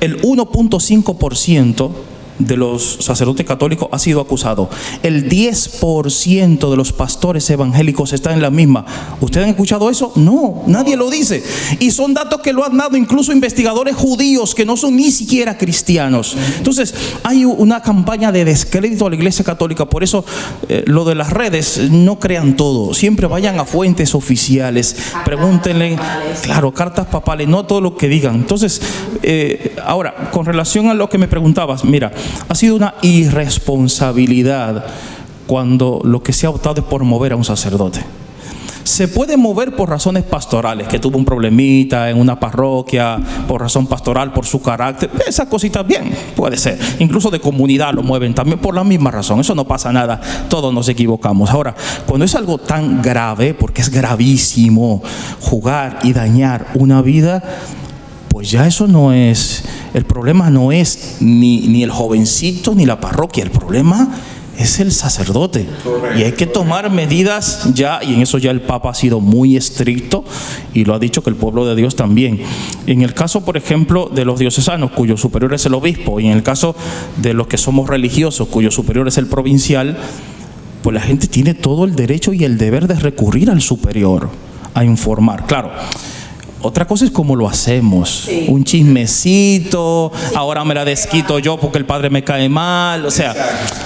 el 0.00 0.20
1.5% 0.22 1.90
de 2.38 2.56
los 2.56 2.98
sacerdotes 3.00 3.46
católicos 3.46 3.88
ha 3.92 3.98
sido 3.98 4.20
acusado. 4.20 4.68
El 5.02 5.28
10% 5.28 6.70
de 6.70 6.76
los 6.76 6.92
pastores 6.92 7.48
evangélicos 7.50 8.12
está 8.12 8.32
en 8.32 8.42
la 8.42 8.50
misma. 8.50 8.84
¿Ustedes 9.20 9.44
han 9.44 9.50
escuchado 9.50 9.90
eso? 9.90 10.12
No, 10.16 10.62
nadie 10.66 10.96
lo 10.96 11.10
dice. 11.10 11.42
Y 11.78 11.90
son 11.90 12.14
datos 12.14 12.40
que 12.40 12.52
lo 12.52 12.64
han 12.64 12.76
dado 12.76 12.96
incluso 12.96 13.32
investigadores 13.32 13.96
judíos 13.96 14.54
que 14.54 14.64
no 14.64 14.76
son 14.76 14.96
ni 14.96 15.10
siquiera 15.10 15.58
cristianos. 15.58 16.36
Entonces, 16.56 16.94
hay 17.24 17.44
una 17.44 17.82
campaña 17.82 18.32
de 18.32 18.44
descrédito 18.44 19.06
a 19.06 19.10
la 19.10 19.16
Iglesia 19.16 19.44
Católica. 19.44 19.86
Por 19.86 20.02
eso, 20.02 20.24
eh, 20.68 20.84
lo 20.86 21.04
de 21.04 21.14
las 21.14 21.30
redes, 21.30 21.90
no 21.90 22.18
crean 22.18 22.56
todo. 22.56 22.94
Siempre 22.94 23.26
vayan 23.26 23.58
a 23.58 23.64
fuentes 23.64 24.14
oficiales. 24.14 24.96
Pregúntenle, 25.24 25.98
claro, 26.42 26.72
cartas 26.72 27.06
papales, 27.06 27.48
no 27.48 27.64
todo 27.66 27.80
lo 27.80 27.96
que 27.96 28.08
digan. 28.08 28.34
Entonces, 28.34 28.80
eh, 29.22 29.76
ahora, 29.84 30.30
con 30.30 30.46
relación 30.46 30.88
a 30.88 30.94
lo 30.94 31.08
que 31.08 31.18
me 31.18 31.28
preguntabas, 31.28 31.84
mira, 31.84 32.12
ha 32.48 32.54
sido 32.54 32.76
una 32.76 32.94
irresponsabilidad 33.02 34.84
cuando 35.46 36.00
lo 36.04 36.22
que 36.22 36.32
se 36.32 36.46
ha 36.46 36.50
optado 36.50 36.80
es 36.80 36.86
por 36.86 37.04
mover 37.04 37.32
a 37.32 37.36
un 37.36 37.44
sacerdote. 37.44 38.00
Se 38.88 39.06
puede 39.06 39.36
mover 39.36 39.76
por 39.76 39.90
razones 39.90 40.24
pastorales, 40.24 40.88
que 40.88 40.98
tuvo 40.98 41.18
un 41.18 41.24
problemita 41.26 42.08
en 42.08 42.18
una 42.18 42.40
parroquia, 42.40 43.18
por 43.46 43.60
razón 43.60 43.86
pastoral, 43.86 44.32
por 44.32 44.46
su 44.46 44.62
carácter. 44.62 45.10
Esas 45.26 45.46
cositas 45.46 45.86
bien, 45.86 46.10
puede 46.34 46.56
ser. 46.56 46.78
Incluso 46.98 47.30
de 47.30 47.38
comunidad 47.38 47.92
lo 47.92 48.02
mueven 48.02 48.34
también 48.34 48.58
por 48.58 48.74
la 48.74 48.84
misma 48.84 49.10
razón. 49.10 49.40
Eso 49.40 49.54
no 49.54 49.68
pasa 49.68 49.92
nada, 49.92 50.22
todos 50.48 50.72
nos 50.72 50.88
equivocamos. 50.88 51.50
Ahora, 51.50 51.74
cuando 52.06 52.24
es 52.24 52.34
algo 52.34 52.56
tan 52.56 53.02
grave, 53.02 53.52
porque 53.52 53.82
es 53.82 53.90
gravísimo, 53.90 55.02
jugar 55.40 55.98
y 56.02 56.14
dañar 56.14 56.68
una 56.74 57.02
vida, 57.02 57.42
pues 58.30 58.50
ya 58.50 58.66
eso 58.66 58.86
no 58.86 59.12
es, 59.12 59.64
el 59.98 60.04
problema 60.04 60.48
no 60.48 60.72
es 60.72 61.16
ni, 61.20 61.60
ni 61.68 61.82
el 61.82 61.90
jovencito 61.90 62.74
ni 62.74 62.86
la 62.86 63.00
parroquia, 63.00 63.42
el 63.42 63.50
problema 63.50 64.08
es 64.56 64.80
el 64.80 64.92
sacerdote. 64.92 65.66
y 66.16 66.22
hay 66.22 66.32
que 66.32 66.46
tomar 66.46 66.90
medidas 66.90 67.72
ya, 67.74 68.00
y 68.02 68.14
en 68.14 68.22
eso 68.22 68.38
ya 68.38 68.50
el 68.50 68.60
Papa 68.60 68.90
ha 68.90 68.94
sido 68.94 69.20
muy 69.20 69.56
estricto 69.56 70.24
y 70.74 70.84
lo 70.84 70.94
ha 70.94 70.98
dicho 70.98 71.22
que 71.22 71.30
el 71.30 71.36
pueblo 71.36 71.66
de 71.66 71.76
Dios 71.76 71.96
también. 71.96 72.40
En 72.86 73.02
el 73.02 73.12
caso, 73.12 73.44
por 73.44 73.56
ejemplo, 73.56 74.10
de 74.12 74.24
los 74.24 74.38
diocesanos, 74.38 74.92
cuyo 74.92 75.16
superior 75.16 75.52
es 75.54 75.66
el 75.66 75.74
obispo, 75.74 76.20
y 76.20 76.26
en 76.26 76.32
el 76.32 76.42
caso 76.42 76.74
de 77.16 77.34
los 77.34 77.46
que 77.46 77.58
somos 77.58 77.88
religiosos, 77.88 78.48
cuyo 78.48 78.70
superior 78.70 79.08
es 79.08 79.18
el 79.18 79.26
provincial, 79.26 79.96
pues 80.82 80.94
la 80.94 81.00
gente 81.00 81.26
tiene 81.26 81.54
todo 81.54 81.84
el 81.84 81.96
derecho 81.96 82.32
y 82.32 82.44
el 82.44 82.56
deber 82.56 82.86
de 82.86 82.94
recurrir 82.94 83.50
al 83.50 83.60
superior 83.60 84.30
a 84.74 84.84
informar. 84.84 85.46
Claro 85.46 85.70
otra 86.62 86.86
cosa 86.86 87.04
es 87.04 87.10
cómo 87.10 87.36
lo 87.36 87.48
hacemos. 87.48 88.28
Un 88.48 88.64
chismecito, 88.64 90.12
ahora 90.34 90.64
me 90.64 90.74
la 90.74 90.84
desquito 90.84 91.38
yo 91.38 91.58
porque 91.58 91.78
el 91.78 91.84
padre 91.84 92.10
me 92.10 92.24
cae 92.24 92.48
mal. 92.48 93.06
O 93.06 93.10
sea, 93.10 93.34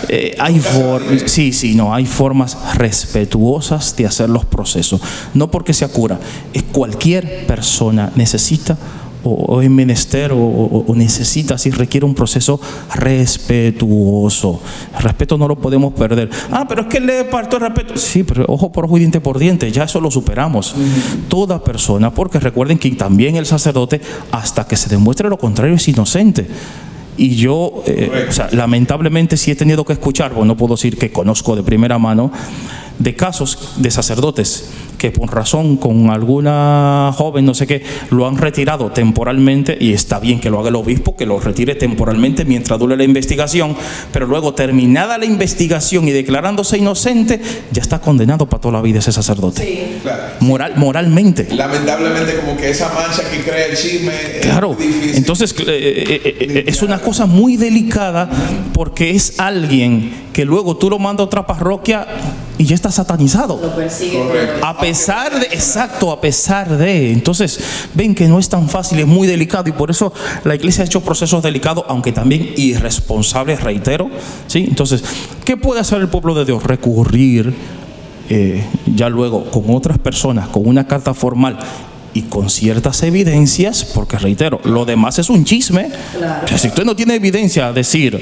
eh, 0.09 0.35
hay 0.39 0.59
formas, 0.59 1.25
sí, 1.27 1.53
sí, 1.53 1.75
no, 1.75 1.95
hay 1.95 2.07
formas 2.07 2.57
respetuosas 2.75 3.95
de 3.97 4.07
hacer 4.07 4.31
los 4.31 4.45
procesos. 4.45 5.01
No 5.35 5.51
porque 5.51 5.75
sea 5.75 5.89
cura, 5.89 6.19
es 6.53 6.63
cualquier 6.65 7.47
persona 7.47 8.11
necesita 8.15 8.79
o, 9.25 9.61
es 9.63 9.71
menester 9.71 10.33
o, 10.35 10.85
necesita, 10.95 11.59
si 11.59 11.71
requiere 11.71 12.07
un 12.07 12.15
proceso 12.15 12.61
respetuoso. 12.95 14.61
El 14.97 15.03
respeto 15.03 15.39
no 15.39 15.49
lo 15.49 15.57
podemos 15.57 15.93
perder. 15.95 16.31
Ah, 16.51 16.67
pero 16.69 16.83
es 16.83 16.89
que 16.89 17.01
le 17.01 17.25
parto 17.25 17.57
el 17.57 17.63
respeto. 17.63 17.97
Sí, 17.97 18.23
pero 18.25 18.45
ojo 18.49 18.73
por 18.73 18.85
ojo 18.85 18.97
y 18.97 19.01
diente 19.01 19.21
por 19.21 19.39
diente, 19.39 19.71
ya 19.71 19.85
eso 19.85 20.01
lo 20.01 20.11
superamos. 20.11 20.75
Toda 21.29 21.63
persona, 21.63 22.13
porque 22.13 22.41
recuerden 22.41 22.79
que 22.79 22.91
también 22.93 23.37
el 23.37 23.47
sacerdote, 23.47 24.01
hasta 24.31 24.67
que 24.67 24.77
se 24.77 24.89
demuestre 24.89 25.29
lo 25.29 25.39
contrario, 25.39 25.75
es 25.75 25.89
inocente. 25.89 26.47
Y 27.17 27.37
yo, 27.37 27.83
eh, 27.87 28.27
o 28.29 28.33
sea, 28.33 28.49
lamentablemente 28.53 29.37
sí 29.37 29.51
he 29.51 29.57
tenido 29.57 29.85
que 29.85 29.93
escuchar, 29.93 30.33
bueno, 30.33 30.47
no 30.47 30.57
puedo 30.57 30.75
decir 30.75 30.97
que 30.97 31.13
conozco 31.13 31.55
de 31.55 31.63
primera 31.63 31.99
mano, 31.99 32.33
de 32.99 33.15
casos 33.15 33.75
de 33.77 33.91
sacerdotes 33.91 34.71
que 34.99 35.11
por 35.11 35.35
razón 35.35 35.77
con 35.77 36.11
alguna 36.11 37.13
joven, 37.17 37.45
no 37.45 37.55
sé 37.55 37.67
qué, 37.67 37.83
lo 38.11 38.27
han 38.27 38.37
retirado 38.37 38.91
temporalmente 38.93 39.77
y 39.81 39.93
está 39.93 40.21
bien 40.21 40.41
que 40.41 40.51
lo 40.51 40.61
haga 40.61 40.69
el 40.69 40.77
obispo, 40.77 41.17
que 41.17 41.27
lo 41.27 41.41
retire 41.41 41.75
temporalmente 41.75 42.45
mientras 42.45 42.79
dure 42.79 42.97
la 42.97 43.05
investigación, 43.05 43.77
pero 44.13 44.27
luego 44.27 44.55
terminada 44.55 45.19
la 45.19 45.25
investigación 45.25 46.07
y 46.09 46.13
declarándose 46.13 46.79
inocente, 46.79 47.41
ya 47.73 47.83
está 47.83 48.01
condenado 48.01 48.47
para 48.47 48.61
toda 48.61 48.73
la 48.75 48.83
vida 48.83 49.01
ese 49.01 49.13
sacerdote. 49.13 50.01
Moral, 50.41 50.75
moralmente. 50.77 51.49
Lamentablemente 51.51 52.37
como 52.41 52.57
que 52.57 52.71
esa 52.71 52.93
mancha 52.93 53.23
que 53.31 53.43
crea 53.43 53.67
el 53.67 53.77
chisme 53.77 54.13
claro. 54.41 54.77
es 54.79 55.17
Entonces 55.17 55.55
eh, 55.59 55.65
eh, 55.67 56.37
eh, 56.41 56.65
es 56.67 56.83
una 56.83 57.01
cosa 57.01 57.27
muy 57.27 57.57
delicada 57.57 58.29
porque 58.73 59.11
es 59.11 59.39
alguien 59.39 60.13
que 60.33 60.45
luego 60.45 60.77
tú 60.77 60.89
lo 60.91 60.99
mandas 60.99 61.25
a 61.25 61.27
otra 61.27 61.47
parroquia 61.47 62.07
y 62.59 62.65
ya 62.65 62.75
está 62.75 62.91
satanizado. 62.91 63.61
A 64.63 64.79
pesar 64.83 65.39
de, 65.39 65.47
exacto, 65.47 66.11
a 66.11 66.21
pesar 66.21 66.77
de. 66.77 67.13
Entonces, 67.13 67.59
ven 67.95 68.15
que 68.15 68.27
no 68.27 68.39
es 68.39 68.49
tan 68.49 68.69
fácil, 68.69 68.99
es 68.99 69.07
muy 69.07 69.27
delicado 69.27 69.69
y 69.69 69.73
por 69.73 69.91
eso 69.91 70.13
la 70.45 70.55
iglesia 70.55 70.83
ha 70.83 70.87
hecho 70.87 71.01
procesos 71.01 71.43
delicados, 71.43 71.85
aunque 71.89 72.13
también 72.13 72.53
irresponsables, 72.57 73.63
reitero. 73.63 74.11
¿sí? 74.47 74.67
Entonces, 74.69 75.03
¿qué 75.45 75.57
puede 75.57 75.81
hacer 75.81 76.01
el 76.01 76.09
pueblo 76.09 76.35
de 76.35 76.45
Dios? 76.45 76.63
Recurrir 76.65 77.55
eh, 78.29 78.65
ya 78.95 79.09
luego 79.09 79.45
con 79.45 79.65
otras 79.69 79.99
personas, 79.99 80.49
con 80.49 80.67
una 80.67 80.87
carta 80.87 81.15
formal 81.15 81.59
y 82.15 82.23
con 82.23 82.51
ciertas 82.51 83.03
evidencias, 83.05 83.85
porque 83.85 84.19
reitero, 84.19 84.61
lo 84.65 84.85
demás 84.85 85.19
es 85.19 85.31
un 85.31 85.45
chisme. 85.45 85.91
si 86.57 86.69
usted 86.69 86.85
no 86.85 86.95
tiene 86.95 87.15
evidencia, 87.15 87.73
decir 87.73 88.21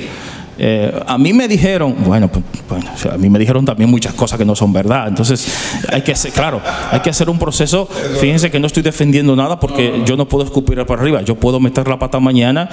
eh, 0.63 0.93
a 1.07 1.17
mí 1.17 1.33
me 1.33 1.49
dijeron, 1.49 1.97
bueno, 2.05 2.31
pues, 2.31 3.07
a 3.07 3.17
mí 3.17 3.31
me 3.31 3.39
dijeron 3.39 3.65
también 3.65 3.89
muchas 3.89 4.13
cosas 4.13 4.39
que 4.39 4.45
no 4.45 4.55
son 4.55 4.75
verdad. 4.75 5.09
Entonces, 5.09 5.51
hay 5.91 6.03
que 6.03 6.13
hacer, 6.13 6.33
claro, 6.33 6.61
hay 6.91 7.01
que 7.01 7.09
hacer 7.09 7.31
un 7.31 7.39
proceso. 7.39 7.89
Fíjense 8.21 8.51
que 8.51 8.61
no 8.61 8.67
estoy 8.67 8.83
defendiendo 8.83 9.35
nada 9.35 9.59
porque 9.59 10.03
yo 10.05 10.19
no 10.19 10.29
puedo 10.29 10.45
escupir 10.45 10.85
para 10.85 11.01
arriba. 11.01 11.23
Yo 11.23 11.35
puedo 11.35 11.61
meter 11.61 11.89
la 11.89 11.99
pata 11.99 12.21
mañana 12.21 12.69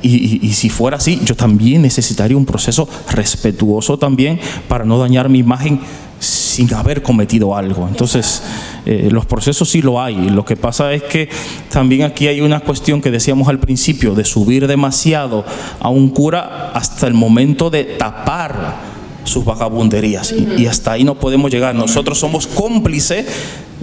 y, 0.00 0.46
y 0.46 0.52
si 0.54 0.70
fuera 0.70 0.96
así, 0.96 1.20
yo 1.24 1.34
también 1.36 1.82
necesitaría 1.82 2.38
un 2.38 2.46
proceso 2.46 2.88
respetuoso 3.10 3.98
también 3.98 4.40
para 4.66 4.86
no 4.86 4.98
dañar 4.98 5.28
mi 5.28 5.40
imagen 5.40 5.80
sin 6.18 6.72
haber 6.74 7.02
cometido 7.02 7.56
algo. 7.56 7.86
Entonces, 7.88 8.42
eh, 8.86 9.08
los 9.10 9.26
procesos 9.26 9.68
sí 9.68 9.82
lo 9.82 10.00
hay. 10.00 10.30
Lo 10.30 10.44
que 10.44 10.56
pasa 10.56 10.92
es 10.92 11.02
que 11.02 11.28
también 11.70 12.02
aquí 12.02 12.28
hay 12.28 12.40
una 12.40 12.60
cuestión 12.60 13.02
que 13.02 13.10
decíamos 13.10 13.48
al 13.48 13.58
principio, 13.58 14.14
de 14.14 14.24
subir 14.24 14.66
demasiado 14.66 15.44
a 15.80 15.88
un 15.88 16.08
cura 16.10 16.70
hasta 16.72 17.06
el 17.06 17.14
momento 17.14 17.70
de 17.70 17.84
tapar 17.84 18.76
sus 19.24 19.44
vagabunderías. 19.44 20.32
Y, 20.32 20.66
hasta 20.66 20.92
ahí 20.92 21.04
no 21.04 21.16
podemos 21.16 21.50
llegar. 21.50 21.74
Nosotros 21.74 22.18
somos 22.18 22.46
cómplices 22.46 23.26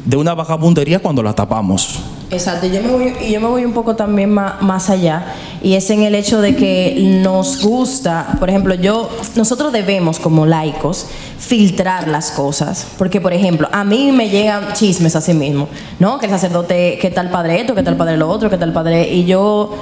de 0.05 0.17
una 0.17 0.33
vagabundería 0.33 0.99
cuando 0.99 1.21
la 1.21 1.33
tapamos. 1.33 1.99
Exacto, 2.33 2.65
yo 2.65 2.81
me 2.81 2.89
voy, 2.89 3.13
y 3.21 3.31
yo 3.31 3.39
me 3.39 3.47
voy 3.47 3.63
un 3.63 3.73
poco 3.73 3.95
también 3.95 4.31
más, 4.31 4.61
más, 4.61 4.89
allá, 4.89 5.23
y 5.61 5.75
es 5.75 5.89
en 5.91 6.01
el 6.01 6.15
hecho 6.15 6.41
de 6.41 6.55
que 6.55 7.19
nos 7.21 7.61
gusta, 7.61 8.35
por 8.39 8.49
ejemplo, 8.49 8.73
yo, 8.73 9.09
nosotros 9.35 9.71
debemos 9.71 10.19
como 10.19 10.45
laicos 10.47 11.05
filtrar 11.37 12.07
las 12.07 12.31
cosas, 12.31 12.87
porque 12.97 13.21
por 13.21 13.33
ejemplo, 13.33 13.69
a 13.71 13.83
mí 13.83 14.11
me 14.11 14.29
llegan 14.29 14.73
chismes 14.73 15.15
así 15.15 15.33
mismo, 15.33 15.67
¿no? 15.99 16.17
Que 16.17 16.25
el 16.25 16.31
sacerdote, 16.31 16.97
que 16.99 17.11
tal 17.11 17.29
padre 17.29 17.61
esto, 17.61 17.75
que 17.75 17.83
tal 17.83 17.97
padre 17.97 18.17
lo 18.17 18.27
otro, 18.29 18.49
que 18.49 18.57
tal 18.57 18.73
padre, 18.73 19.13
y 19.13 19.25
yo 19.25 19.75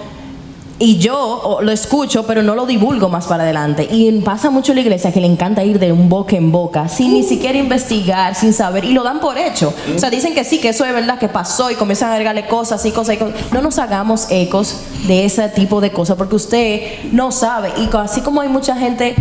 y 0.81 0.97
yo 0.97 1.59
lo 1.61 1.71
escucho, 1.71 2.23
pero 2.25 2.41
no 2.41 2.55
lo 2.55 2.65
divulgo 2.65 3.07
más 3.07 3.27
para 3.27 3.43
adelante. 3.43 3.87
Y 3.89 4.11
pasa 4.21 4.49
mucho 4.49 4.71
en 4.71 4.77
la 4.77 4.81
iglesia 4.81 5.13
que 5.13 5.21
le 5.21 5.27
encanta 5.27 5.63
ir 5.63 5.77
de 5.77 5.91
un 5.91 6.09
boca 6.09 6.35
en 6.35 6.51
boca, 6.51 6.89
sin 6.89 7.13
ni 7.13 7.21
siquiera 7.21 7.59
investigar, 7.59 8.33
sin 8.33 8.51
saber, 8.51 8.83
y 8.85 8.93
lo 8.93 9.03
dan 9.03 9.19
por 9.19 9.37
hecho. 9.37 9.71
O 9.95 9.99
sea, 9.99 10.09
dicen 10.09 10.33
que 10.33 10.43
sí, 10.43 10.59
que 10.59 10.69
eso 10.69 10.83
es 10.83 10.91
verdad 10.91 11.19
que 11.19 11.29
pasó 11.29 11.69
y 11.69 11.75
comienzan 11.75 12.09
a 12.09 12.13
agregarle 12.13 12.47
cosas 12.47 12.83
y 12.87 12.91
cosas 12.91 13.15
y 13.15 13.17
cosas. 13.19 13.35
No 13.51 13.61
nos 13.61 13.77
hagamos 13.77 14.25
ecos 14.31 14.81
de 15.05 15.23
ese 15.25 15.47
tipo 15.49 15.81
de 15.81 15.91
cosas, 15.91 16.17
porque 16.17 16.35
usted 16.35 16.81
no 17.11 17.31
sabe. 17.31 17.71
Y 17.77 17.95
así 17.95 18.21
como 18.21 18.41
hay 18.41 18.49
mucha 18.49 18.75
gente 18.75 19.15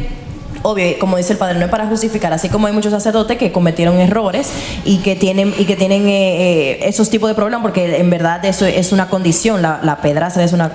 obvio, 0.62 0.98
como 0.98 1.16
dice 1.16 1.32
el 1.32 1.38
padre, 1.38 1.58
no 1.58 1.64
es 1.64 1.70
para 1.70 1.86
justificar, 1.86 2.32
así 2.32 2.48
como 2.48 2.66
hay 2.66 2.72
muchos 2.72 2.92
sacerdotes 2.92 3.38
que 3.38 3.52
cometieron 3.52 4.00
errores 4.00 4.50
y 4.84 4.98
que 4.98 5.16
tienen, 5.16 5.54
y 5.58 5.64
que 5.64 5.76
tienen 5.76 6.08
eh, 6.08 6.72
eh, 6.72 6.78
esos 6.88 7.10
tipos 7.10 7.28
de 7.28 7.34
problemas, 7.34 7.62
porque 7.62 7.98
en 7.98 8.10
verdad 8.10 8.44
eso 8.44 8.66
es 8.66 8.92
una 8.92 9.08
condición, 9.08 9.62
la, 9.62 9.80
la 9.82 9.96
pedraza 9.96 10.42
es 10.42 10.52
una, 10.52 10.72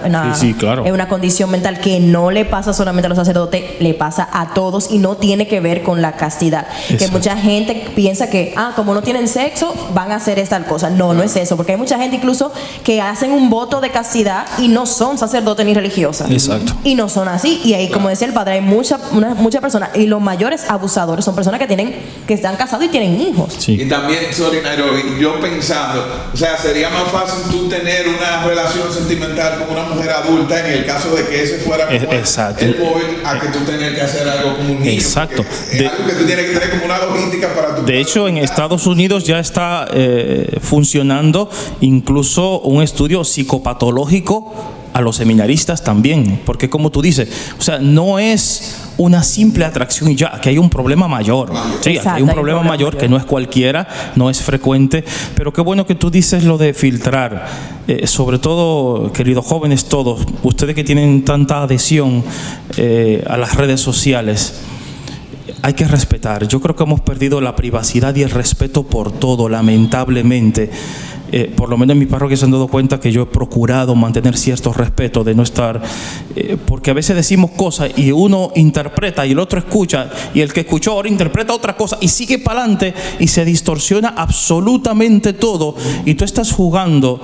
es 0.86 0.92
una 0.92 1.08
condición 1.08 1.50
mental 1.52 1.80
que 1.80 2.00
no 2.00 2.32
le 2.32 2.46
pasa 2.46 2.74
solamente 2.74 3.08
a 3.08 3.10
los 3.10 3.18
sacerdotes, 3.18 3.64
le 3.80 3.94
pasa 3.94 4.28
a 4.32 4.54
todos 4.54 4.92
y 4.92 5.00
no 5.00 5.18
tiene 5.18 5.48
que 5.48 5.60
ver 5.60 5.84
con 5.84 6.02
la 6.02 6.14
castidad. 6.14 6.68
Que 6.88 7.08
mucha 7.10 7.38
gente 7.38 7.90
piensa 7.96 8.30
que, 8.30 8.54
ah, 8.56 8.74
como 8.76 8.94
no 8.94 9.02
tienen 9.02 9.28
sexo, 9.28 9.74
van 9.94 10.12
a 10.12 10.16
hacer 10.16 10.40
esta 10.40 10.64
cosa. 10.64 10.90
No, 10.90 11.14
no 11.14 11.24
es 11.24 11.36
eso, 11.36 11.56
porque 11.56 11.74
hay 11.74 11.78
mucha 11.78 11.98
gente 11.98 12.16
incluso 12.16 12.52
que 12.84 13.02
hacen 13.02 13.32
un 13.32 13.50
voto 13.50 13.82
de 13.82 13.90
castidad 13.92 14.46
y 14.58 14.68
no 14.68 14.86
son 14.86 15.18
sacerdotes 15.18 15.66
ni 15.66 15.74
religiosas. 15.74 16.30
Exacto. 16.32 16.74
Y 16.84 16.96
no 16.96 17.10
son 17.10 17.28
así. 17.28 17.62
Y 17.64 17.74
ahí, 17.74 17.90
como 17.90 18.10
decía 18.10 18.28
el 18.28 18.34
padre, 18.34 18.56
hay 18.56 18.62
muchas 18.62 19.00
mucha 19.12 19.62
personas 19.62 19.75
personas, 19.76 19.98
y 19.98 20.08
los 20.08 20.22
mayores 20.22 20.64
abusadores 20.70 21.26
son 21.26 21.36
personas 21.36 21.60
que 21.60 21.68
tienen, 21.68 21.96
que 22.28 22.34
están 22.34 22.56
casados 22.56 22.86
y 22.86 22.90
tienen 22.90 23.20
hijos. 23.20 23.54
Sí. 23.58 23.74
Y 23.82 23.86
también, 23.90 24.34
sorry 24.34 24.60
Nairobi, 24.62 25.18
yo 25.20 25.40
pensando, 25.40 26.06
o 26.34 26.38
sea, 26.38 26.58
sería 26.58 26.90
más 26.90 27.10
fácil 27.12 27.52
tú 27.52 27.68
tener 27.68 28.08
una 28.08 28.44
relación 28.46 28.92
sentimental 28.94 29.60
con 29.66 29.78
una 29.78 29.88
mujer 29.90 30.12
adulta 30.12 30.60
en 30.66 30.74
el 30.78 30.86
caso 30.86 31.16
de 31.16 31.26
que 31.28 31.44
ese 31.44 31.58
fuera 31.60 31.86
como 31.88 31.98
Es- 31.98 32.04
exacto. 32.20 32.64
el 32.66 32.78
móvil 32.80 33.06
a 33.26 33.40
que 33.40 33.48
tú 33.50 33.60
tener 33.66 33.94
que 33.96 34.02
hacer 34.02 34.28
algo 34.30 34.56
como 34.58 34.72
un 34.74 34.80
niño. 34.80 34.92
Exacto. 34.92 35.44
Es 35.72 35.80
De- 35.80 35.88
algo 35.88 36.06
que 36.06 36.14
tú 36.14 36.26
tienes 36.26 36.46
que 36.46 36.54
tener 36.54 36.70
como 36.72 36.86
una 36.86 36.98
logística 37.00 37.54
para 37.54 37.76
tu 37.76 37.84
De 37.86 38.00
hecho, 38.00 38.28
en 38.28 38.38
Estados 38.38 38.88
Unidos 38.88 39.24
ya 39.26 39.40
está 39.40 39.88
eh, 39.94 40.58
funcionando 40.62 41.50
incluso 41.82 42.60
un 42.62 42.82
estudio 42.82 43.24
psicopatológico 43.24 44.54
a 44.96 45.02
los 45.02 45.18
seminaristas 45.18 45.84
también, 45.84 46.40
porque 46.46 46.70
como 46.70 46.90
tú 46.90 47.02
dices, 47.02 47.28
o 47.60 47.62
sea, 47.62 47.80
no 47.80 48.18
es 48.18 48.78
una 48.98 49.24
simple 49.24 49.66
atracción 49.66 50.10
y 50.10 50.16
ya, 50.16 50.40
que 50.40 50.48
hay 50.48 50.58
un 50.58 50.70
problema 50.70 51.10
mayor. 51.10 51.52
Sí, 51.82 51.90
Exacto, 51.90 52.12
hay 52.12 52.22
un 52.22 52.30
hay 52.30 52.30
un 52.30 52.30
problema 52.30 52.36
problema 52.36 52.62
mayor 52.62 52.94
mayor. 52.94 53.02
que 53.02 53.10
no 53.10 53.18
es 53.18 53.26
cualquiera, 53.26 53.90
no 54.16 54.30
es 54.30 54.42
frecuente, 54.42 55.04
pero 55.36 55.52
qué 55.52 55.60
bueno 55.60 55.86
que 55.86 55.96
tú 55.96 56.10
dices 56.10 56.46
lo 56.46 56.58
de 56.58 56.74
filtrar, 56.74 57.46
Eh, 57.88 58.08
sobre 58.08 58.40
todo, 58.40 59.12
queridos 59.12 59.46
jóvenes 59.46 59.86
todos, 59.86 60.26
ustedes 60.42 60.74
que 60.74 60.84
tienen 60.84 61.24
tanta 61.24 61.62
adhesión 61.62 62.24
eh, 62.78 63.22
a 63.30 63.38
las 63.38 63.54
redes 63.56 63.80
sociales 63.82 64.54
hay 65.66 65.74
que 65.74 65.88
respetar. 65.88 66.48
Yo 66.48 66.62
creo 66.62 66.76
que 66.76 66.84
hemos 66.84 67.02
perdido 67.02 67.42
la 67.42 67.56
privacidad 67.56 68.16
y 68.16 68.22
el 68.22 68.30
respeto 68.30 68.84
por 68.84 69.12
todo, 69.12 69.50
lamentablemente. 69.50 70.70
Eh, 71.32 71.52
por 71.56 71.70
lo 71.70 71.78
menos 71.78 71.96
en 71.96 72.00
mi 72.00 72.06
parroquia 72.06 72.38
se 72.38 72.46
han 72.46 72.52
dado 72.52 72.68
cuenta 72.68 73.00
que 73.00 73.12
yo 73.12 73.24
he 73.24 73.26
procurado 73.26 73.96
mantener 73.96 74.38
cierto 74.38 74.72
respeto, 74.74 75.24
de 75.24 75.34
no 75.34 75.42
estar, 75.42 75.82
eh, 76.36 76.56
porque 76.68 76.92
a 76.92 76.94
veces 76.94 77.16
decimos 77.16 77.50
cosas 77.50 77.90
y 77.98 78.12
uno 78.12 78.52
interpreta 78.56 79.26
y 79.26 79.32
el 79.32 79.40
otro 79.40 79.58
escucha 79.58 80.12
y 80.36 80.42
el 80.42 80.54
que 80.54 80.60
escuchó 80.60 80.92
ahora 80.92 81.10
interpreta 81.10 81.52
otra 81.52 81.76
cosa 81.76 81.98
y 82.00 82.10
sigue 82.10 82.38
para 82.38 82.62
adelante 82.62 82.94
y 83.20 83.28
se 83.28 83.44
distorsiona 83.44 84.10
absolutamente 84.10 85.34
todo 85.34 85.76
y 86.06 86.14
tú 86.14 86.26
estás 86.26 86.52
jugando 86.52 87.20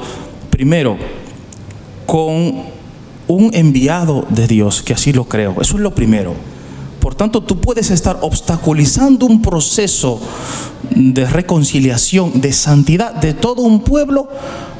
primero 0.49 0.97
con 2.07 2.63
un 3.27 3.51
enviado 3.53 4.25
de 4.29 4.47
Dios, 4.47 4.81
que 4.81 4.93
así 4.93 5.13
lo 5.13 5.25
creo. 5.25 5.61
Eso 5.61 5.75
es 5.75 5.81
lo 5.81 5.93
primero. 5.93 6.33
Por 7.01 7.15
tanto, 7.15 7.41
tú 7.41 7.59
puedes 7.59 7.89
estar 7.89 8.19
obstaculizando 8.21 9.25
un 9.25 9.41
proceso 9.41 10.21
de 10.91 11.25
reconciliación, 11.25 12.39
de 12.39 12.53
santidad 12.53 13.15
de 13.15 13.33
todo 13.33 13.63
un 13.63 13.81
pueblo 13.81 14.29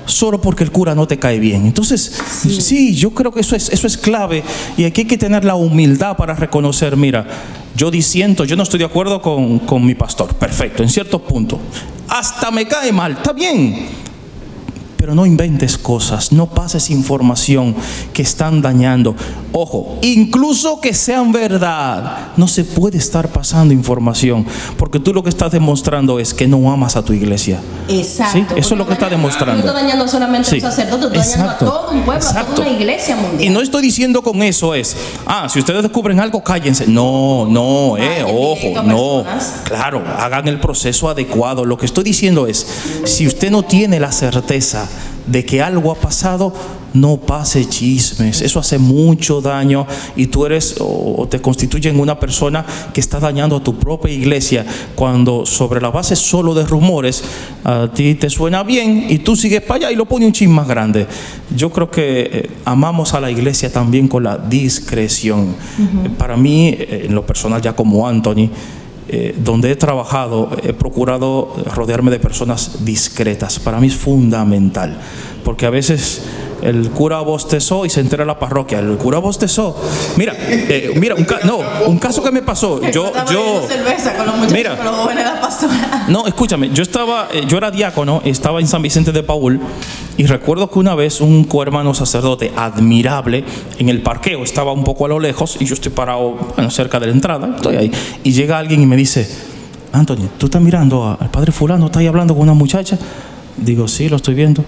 solo 0.05 0.39
porque 0.39 0.63
el 0.63 0.71
cura 0.71 0.93
no 0.93 1.07
te 1.07 1.17
cae 1.17 1.39
bien. 1.39 1.65
Entonces, 1.65 2.15
sí, 2.59 2.93
yo 2.93 3.11
creo 3.11 3.31
que 3.31 3.39
eso 3.39 3.55
es, 3.55 3.69
eso 3.69 3.87
es 3.87 3.97
clave 3.97 4.43
y 4.77 4.83
aquí 4.85 5.01
hay 5.01 5.07
que 5.07 5.17
tener 5.17 5.43
la 5.43 5.55
humildad 5.55 6.15
para 6.15 6.35
reconocer, 6.35 6.95
mira, 6.95 7.25
yo 7.75 7.89
disiento, 7.89 8.45
yo 8.45 8.55
no 8.55 8.63
estoy 8.63 8.79
de 8.79 8.85
acuerdo 8.85 9.21
con, 9.21 9.57
con 9.59 9.83
mi 9.83 9.95
pastor, 9.95 10.35
perfecto, 10.35 10.83
en 10.83 10.89
cierto 10.89 11.19
punto. 11.19 11.59
Hasta 12.07 12.51
me 12.51 12.67
cae 12.67 12.91
mal, 12.91 13.13
está 13.13 13.33
bien, 13.33 13.87
pero 15.01 15.15
no 15.15 15.25
inventes 15.25 15.79
cosas, 15.79 16.31
no 16.31 16.45
pases 16.45 16.91
información 16.91 17.75
que 18.13 18.21
están 18.21 18.61
dañando. 18.61 19.15
Ojo, 19.51 19.97
incluso 20.03 20.79
que 20.79 20.93
sean 20.93 21.31
verdad, 21.31 22.27
no 22.37 22.47
se 22.47 22.63
puede 22.63 22.99
estar 22.99 23.27
pasando 23.29 23.73
información, 23.73 24.45
porque 24.77 24.99
tú 24.99 25.11
lo 25.11 25.23
que 25.23 25.29
estás 25.29 25.51
demostrando 25.51 26.19
es 26.19 26.35
que 26.35 26.47
no 26.47 26.71
amas 26.71 26.95
a 26.97 27.03
tu 27.03 27.13
iglesia. 27.13 27.59
Exacto. 27.89 28.53
Sí, 28.53 28.59
eso 28.59 28.75
es 28.75 28.77
lo 28.77 28.85
que 28.85 28.93
está 28.93 29.07
Tú 29.07 29.15
demostrando. 29.15 29.57
estás 29.67 29.73
dañando 29.73 30.07
solamente 30.07 30.47
a 30.47 30.51
Sí. 30.51 30.55
un 30.57 30.61
sacerdote, 30.61 31.17
estás 31.17 31.31
dañando 31.31 31.51
a 31.51 31.57
todo 31.57 31.89
un 31.91 32.01
pueblo, 32.03 32.29
a 32.29 32.43
toda 32.45 32.61
una 32.61 32.69
iglesia 32.69 33.15
mundial. 33.15 33.43
Y 33.43 33.49
no 33.49 33.59
estoy 33.61 33.81
diciendo 33.81 34.21
con 34.21 34.43
eso 34.43 34.75
es, 34.75 34.95
ah, 35.25 35.49
si 35.49 35.57
ustedes 35.57 35.81
descubren 35.81 36.19
algo, 36.19 36.43
cállense. 36.43 36.85
No, 36.85 37.47
no, 37.49 37.97
eh, 37.97 38.23
ojo, 38.23 38.77
a 38.79 38.83
no. 38.83 39.25
Claro, 39.63 40.03
hagan 40.19 40.47
el 40.47 40.59
proceso 40.59 41.09
adecuado. 41.09 41.65
Lo 41.65 41.75
que 41.77 41.87
estoy 41.87 42.03
diciendo 42.03 42.45
es, 42.45 42.67
si 43.05 43.25
usted 43.25 43.49
no 43.49 43.63
tiene 43.63 43.99
la 43.99 44.11
certeza 44.11 44.87
de 45.27 45.45
que 45.45 45.61
algo 45.61 45.91
ha 45.91 45.95
pasado, 45.95 46.53
no 46.93 47.17
pase 47.17 47.67
chismes. 47.67 48.41
Eso 48.41 48.59
hace 48.59 48.77
mucho 48.77 49.41
daño 49.41 49.87
y 50.15 50.27
tú 50.27 50.45
eres 50.45 50.75
o 50.79 51.27
te 51.29 51.41
constituye 51.41 51.89
en 51.89 51.99
una 51.99 52.19
persona 52.19 52.65
que 52.93 52.99
está 52.99 53.19
dañando 53.19 53.57
a 53.57 53.63
tu 53.63 53.77
propia 53.77 54.13
iglesia 54.13 54.65
cuando 54.95 55.45
sobre 55.45 55.81
la 55.81 55.89
base 55.89 56.15
solo 56.15 56.53
de 56.53 56.65
rumores 56.65 57.23
a 57.63 57.89
ti 57.93 58.15
te 58.15 58.29
suena 58.29 58.63
bien 58.63 59.05
y 59.09 59.19
tú 59.19 59.35
sigues 59.35 59.61
para 59.61 59.75
allá 59.75 59.91
y 59.91 59.95
lo 59.95 60.05
pone 60.05 60.25
un 60.25 60.33
chisme 60.33 60.55
más 60.55 60.67
grande. 60.67 61.07
Yo 61.55 61.71
creo 61.71 61.89
que 61.89 62.29
eh, 62.31 62.49
amamos 62.65 63.13
a 63.13 63.19
la 63.19 63.31
iglesia 63.31 63.71
también 63.71 64.07
con 64.07 64.23
la 64.23 64.37
discreción. 64.37 65.55
Para 66.17 66.35
mí, 66.37 66.69
eh, 66.69 67.05
en 67.05 67.15
lo 67.15 67.25
personal 67.25 67.61
ya 67.61 67.73
como 67.73 68.07
Anthony, 68.07 68.49
eh, 69.07 69.35
donde 69.37 69.71
he 69.71 69.75
trabajado, 69.75 70.49
he 70.63 70.73
procurado 70.73 71.53
rodearme 71.75 72.11
de 72.11 72.19
personas 72.19 72.85
discretas. 72.85 73.59
Para 73.59 73.79
mí 73.79 73.87
es 73.87 73.95
fundamental, 73.95 74.97
porque 75.43 75.65
a 75.65 75.69
veces 75.69 76.21
el 76.61 76.91
cura 76.91 77.19
bostezó 77.21 77.85
y 77.85 77.89
se 77.89 78.01
entera 78.01 78.23
la 78.23 78.37
parroquia. 78.37 78.79
El 78.79 78.97
cura 78.97 79.17
bostezó. 79.19 79.75
Mira, 80.15 80.33
eh, 80.37 80.93
mira, 80.95 81.15
un, 81.15 81.23
ca- 81.23 81.39
no, 81.43 81.59
un 81.87 81.97
caso 81.97 82.21
que 82.23 82.31
me 82.31 82.41
pasó. 82.43 82.79
Yo, 82.91 83.11
yo, 83.31 83.61
Mira. 84.53 84.75
no, 86.07 86.27
escúchame, 86.27 86.69
yo 86.71 86.83
estaba, 86.83 87.29
eh, 87.33 87.43
yo 87.47 87.57
era 87.57 87.71
diácono, 87.71 88.21
estaba 88.25 88.59
en 88.59 88.67
San 88.67 88.81
Vicente 88.83 89.11
de 89.11 89.23
Paul 89.23 89.59
y 90.17 90.25
recuerdo 90.27 90.69
que 90.69 90.77
una 90.79 90.93
vez 90.93 91.19
un 91.21 91.45
cohermano 91.45 91.93
sacerdote 91.95 92.51
admirable 92.55 93.43
en 93.79 93.89
el 93.89 94.01
parqueo 94.03 94.43
estaba 94.43 94.71
un 94.71 94.83
poco 94.83 95.05
a 95.05 95.07
lo 95.09 95.19
lejos 95.19 95.57
y 95.59 95.65
yo 95.65 95.73
estoy 95.73 95.91
parado 95.91 96.37
bueno, 96.55 96.69
cerca 96.69 96.99
de 96.99 97.07
la 97.07 97.11
entrada, 97.13 97.53
estoy 97.55 97.75
ahí 97.77 97.91
y 98.23 98.31
llega 98.33 98.59
alguien 98.59 98.81
y 98.81 98.85
me 98.85 98.95
dice, 98.97 99.27
Anthony, 99.93 100.29
¿tú 100.37 100.45
estás 100.45 100.61
mirando 100.61 101.17
al 101.19 101.31
padre 101.31 101.51
fulano? 101.51 101.87
¿Estás 101.87 102.01
ahí 102.01 102.07
hablando 102.07 102.33
con 102.35 102.43
una 102.43 102.53
muchacha? 102.53 102.97
Digo, 103.57 103.87
sí, 103.87 104.09
lo 104.09 104.17
estoy 104.17 104.35
viendo. 104.35 104.63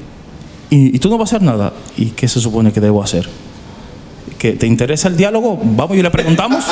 ¿Y, 0.74 0.96
y 0.96 1.00
tú 1.00 1.08
no 1.08 1.20
vas 1.20 1.32
a 1.32 1.36
hacer 1.36 1.46
nada? 1.46 1.72
¿Y 1.98 2.08
qué 2.08 2.28
se 2.28 2.42
supone 2.42 2.74
que 2.74 2.82
debo 2.82 3.04
hacer? 3.04 3.30
¿Que 4.40 4.54
te 4.54 4.66
interesa 4.66 5.08
el 5.08 5.16
diálogo? 5.16 5.60
Vamos 5.62 5.96
y 5.96 6.02
le 6.02 6.10
preguntamos. 6.10 6.66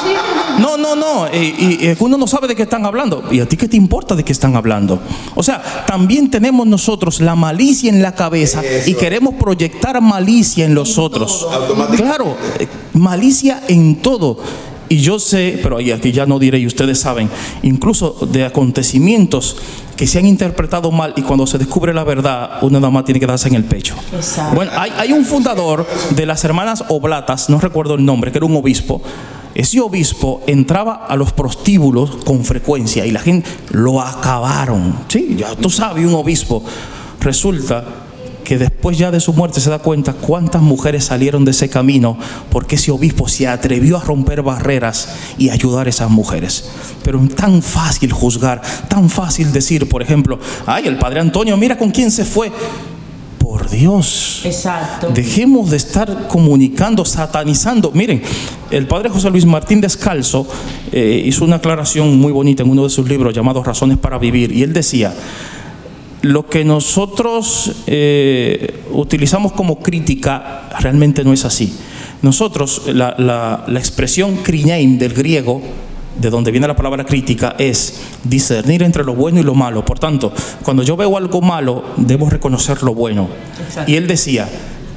No, 0.60 0.76
no, 0.76 0.96
no. 0.96 1.28
Y, 1.32 1.38
y 1.38 1.96
uno 2.00 2.18
no 2.18 2.26
sabe 2.26 2.48
de 2.48 2.56
qué 2.56 2.64
están 2.64 2.84
hablando. 2.84 3.24
¿Y 3.30 3.40
a 3.42 3.46
ti 3.48 3.58
qué 3.58 3.68
te 3.68 3.78
importa 3.78 4.16
de 4.16 4.24
qué 4.24 4.32
están 4.32 4.56
hablando? 4.56 5.00
O 5.36 5.44
sea, 5.44 5.62
también 5.86 6.32
tenemos 6.32 6.66
nosotros 6.66 7.22
la 7.22 7.36
malicia 7.36 7.92
en 7.92 8.02
la 8.02 8.16
cabeza 8.16 8.64
y 8.88 8.96
queremos 8.96 9.36
proyectar 9.36 10.02
malicia 10.02 10.66
en 10.66 10.74
los 10.74 10.98
otros. 10.98 11.48
Claro, 11.96 12.36
eh, 12.60 12.68
malicia 12.94 13.62
en 13.68 13.98
todo. 13.98 14.40
Y 14.92 14.98
yo 14.98 15.20
sé, 15.20 15.58
pero 15.64 15.78
aquí 15.78 16.12
ya 16.12 16.26
no 16.26 16.38
diré, 16.38 16.60
y 16.60 16.68
ustedes 16.68 17.00
saben, 17.00 17.30
incluso 17.64 18.28
de 18.30 18.44
acontecimientos 18.44 19.56
que 19.96 20.06
se 20.06 20.20
han 20.20 20.26
interpretado 20.26 20.92
mal 20.92 21.14
y 21.16 21.22
cuando 21.22 21.48
se 21.48 21.58
descubre 21.58 21.94
la 21.94 22.04
verdad, 22.04 22.58
uno 22.62 22.78
nada 22.78 22.92
más 22.92 23.06
tiene 23.06 23.18
que 23.18 23.26
darse 23.26 23.48
en 23.48 23.56
el 23.56 23.64
pecho. 23.64 23.96
Exacto. 24.14 24.54
Bueno, 24.54 24.74
hay, 24.76 24.92
hay 24.98 25.14
un 25.14 25.24
fundador 25.24 25.88
de 26.14 26.26
las 26.26 26.44
hermanas 26.44 26.84
Oblatas, 26.90 27.50
no 27.50 27.62
recuerdo 27.62 27.96
el 27.96 28.04
nombre, 28.04 28.34
que 28.34 28.40
era 28.40 28.46
un 28.46 28.58
obispo. 28.58 29.02
Ese 29.56 29.80
obispo 29.80 30.42
entraba 30.46 31.06
a 31.06 31.16
los 31.16 31.32
prostíbulos 31.32 32.18
con 32.26 32.44
frecuencia 32.44 33.06
y 33.06 33.12
la 33.12 33.22
gente 33.22 33.50
lo 33.70 34.02
acabaron. 34.02 35.06
Sí, 35.08 35.38
ya 35.40 35.56
tú 35.56 35.70
sabes, 35.70 36.06
un 36.06 36.16
obispo. 36.16 36.62
Resulta 37.22 37.86
que 38.44 38.58
después 38.58 38.98
ya 38.98 39.12
de 39.12 39.20
su 39.20 39.34
muerte 39.34 39.62
se 39.62 39.70
da 39.70 39.80
cuenta 39.80 40.14
cuántas 40.14 40.62
mujeres 40.62 41.06
salieron 41.06 41.46
de 41.46 41.52
ese 41.52 41.70
camino 41.70 42.18
porque 42.50 42.76
ese 42.76 42.92
obispo 42.92 43.28
se 43.28 43.48
atrevió 43.48 43.98
a 43.98 44.04
romper 44.04 44.42
barreras 44.42 45.10
y 45.38 45.50
ayudar 45.50 45.88
a 45.88 45.90
esas 45.90 46.10
mujeres. 46.10 46.70
Pero 47.04 47.24
es 47.24 47.36
tan 47.36 47.62
fácil 47.62 48.12
juzgar, 48.12 48.62
tan 48.88 49.10
fácil 49.10 49.52
decir, 49.52 49.88
por 49.88 50.02
ejemplo, 50.02 50.40
ay, 50.66 50.88
el 50.88 50.98
padre 50.98 51.20
Antonio, 51.20 51.58
mira 51.58 51.78
con 51.78 51.92
quién 51.92 52.12
se 52.12 52.26
fue. 52.26 52.52
Por 53.38 53.70
Dios. 53.70 54.44
Exacto. 54.46 55.10
Dejemos 55.14 55.72
de 55.72 55.78
estar 55.78 56.28
comunicando, 56.28 57.04
satanizando. 57.04 57.92
Miren, 57.92 58.22
el 58.70 58.88
padre 58.88 59.10
José 59.10 59.30
Luis 59.30 59.46
Martín 59.46 59.82
Descalzo 59.82 60.48
eh, 60.92 61.22
hizo 61.26 61.44
una 61.44 61.58
aclaración 61.58 62.18
muy 62.18 62.32
bonita 62.32 62.64
en 62.64 62.70
uno 62.70 62.84
de 62.84 62.90
sus 62.90 63.10
libros 63.10 63.34
llamado 63.34 63.62
Razones 63.62 63.98
para 63.98 64.18
Vivir. 64.18 64.54
Y 64.54 64.64
él 64.64 64.72
decía, 64.72 65.14
lo 66.22 66.46
que 66.48 66.64
nosotros 66.64 67.72
eh, 67.88 68.82
utilizamos 68.92 69.54
como 69.54 69.80
crítica 69.80 70.70
realmente 70.80 71.24
no 71.24 71.34
es 71.34 71.46
así. 71.46 71.74
Nosotros, 72.22 72.84
la, 72.88 73.16
la- 73.18 73.64
la 73.68 73.80
expresión 73.80 74.38
krinein 74.38 75.00
del 75.00 75.14
griego, 75.14 75.62
de 76.20 76.30
donde 76.30 76.52
viene 76.52 76.68
la 76.68 76.76
palabra 76.76 77.04
crítica, 77.06 77.56
es 77.58 78.02
discernir 78.24 78.84
entre 78.84 79.04
lo 79.04 79.16
bueno 79.16 79.40
y 79.40 79.44
lo 79.44 79.56
malo. 79.56 79.84
Por 79.84 79.98
tanto, 79.98 80.32
cuando 80.64 80.84
yo 80.84 80.96
veo 80.96 81.18
algo 81.18 81.42
malo, 81.42 81.84
debo 81.98 82.30
reconocer 82.30 82.84
lo 82.84 82.94
bueno. 82.94 83.28
Exacto. 83.66 83.90
Y 83.92 83.96
él 83.96 84.06
decía, 84.08 84.48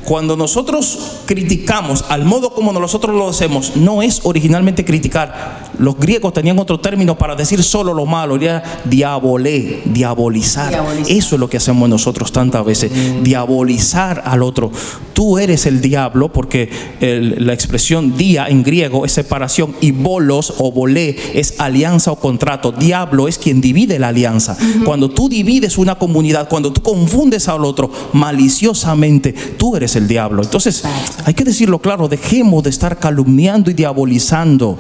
cuando 0.05 0.37
nosotros 0.37 0.99
criticamos 1.27 2.05
al 2.09 2.25
modo 2.25 2.55
como 2.55 2.73
nosotros 2.73 3.15
lo 3.17 3.29
hacemos, 3.29 3.77
no 3.77 4.03
es 4.03 4.21
originalmente 4.25 4.85
criticar. 4.85 5.71
Los 5.79 5.99
griegos 5.99 6.33
tenían 6.33 6.59
otro 6.59 6.79
término 6.81 7.17
para 7.19 7.35
decir 7.35 7.63
solo 7.63 7.95
lo 7.95 8.07
malo, 8.07 8.37
era 8.37 8.63
diabolé, 8.85 9.81
diabolizar. 9.87 10.69
Diabolizar. 10.71 11.11
Eso 11.17 11.37
es 11.37 11.41
lo 11.41 11.49
que 11.49 11.57
hacemos 11.57 11.89
nosotros 11.89 12.31
tantas 12.33 12.65
veces, 12.65 12.91
diabolizar 13.23 14.23
al 14.25 14.43
otro. 14.43 14.71
tú 15.15 15.39
eres 15.39 15.65
el 15.67 15.81
diablo, 15.81 16.33
porque 16.33 16.69
el- 17.01 17.47
la 17.47 17.53
expresión 17.55 18.17
día 18.17 18.47
en 18.49 18.65
griego 18.65 19.05
es 19.05 19.13
separación 19.13 19.73
y 19.81 19.93
bolos 19.93 20.55
o 20.59 20.73
bolé 20.73 21.17
es 21.35 21.55
alianza 21.61 22.11
o 22.11 22.17
contrato. 22.19 22.73
Diablo 22.73 23.29
es 23.29 23.39
quien 23.39 23.61
divide 23.61 24.01
la 24.01 24.09
alianza. 24.09 24.57
Cuando 24.85 25.09
tú 25.11 25.29
divides 25.29 25.79
una 25.79 25.95
comunidad, 25.95 26.49
cuando 26.49 26.73
tú 26.73 26.83
confundes 26.83 27.47
al 27.49 27.65
otro 27.65 27.93
maliciosamente, 28.13 29.33
tú 29.33 29.77
eres 29.77 29.94
el 29.97 30.09
diablo. 30.09 30.43
Entonces, 30.43 30.85
hay 31.25 31.35
que 31.35 31.45
decirlo 31.45 31.79
claro, 31.79 32.09
dejemos 32.09 32.63
de 32.63 32.71
estar 32.71 32.99
calumniando 32.99 33.71
y 33.71 33.75
diabolizando. 33.75 34.79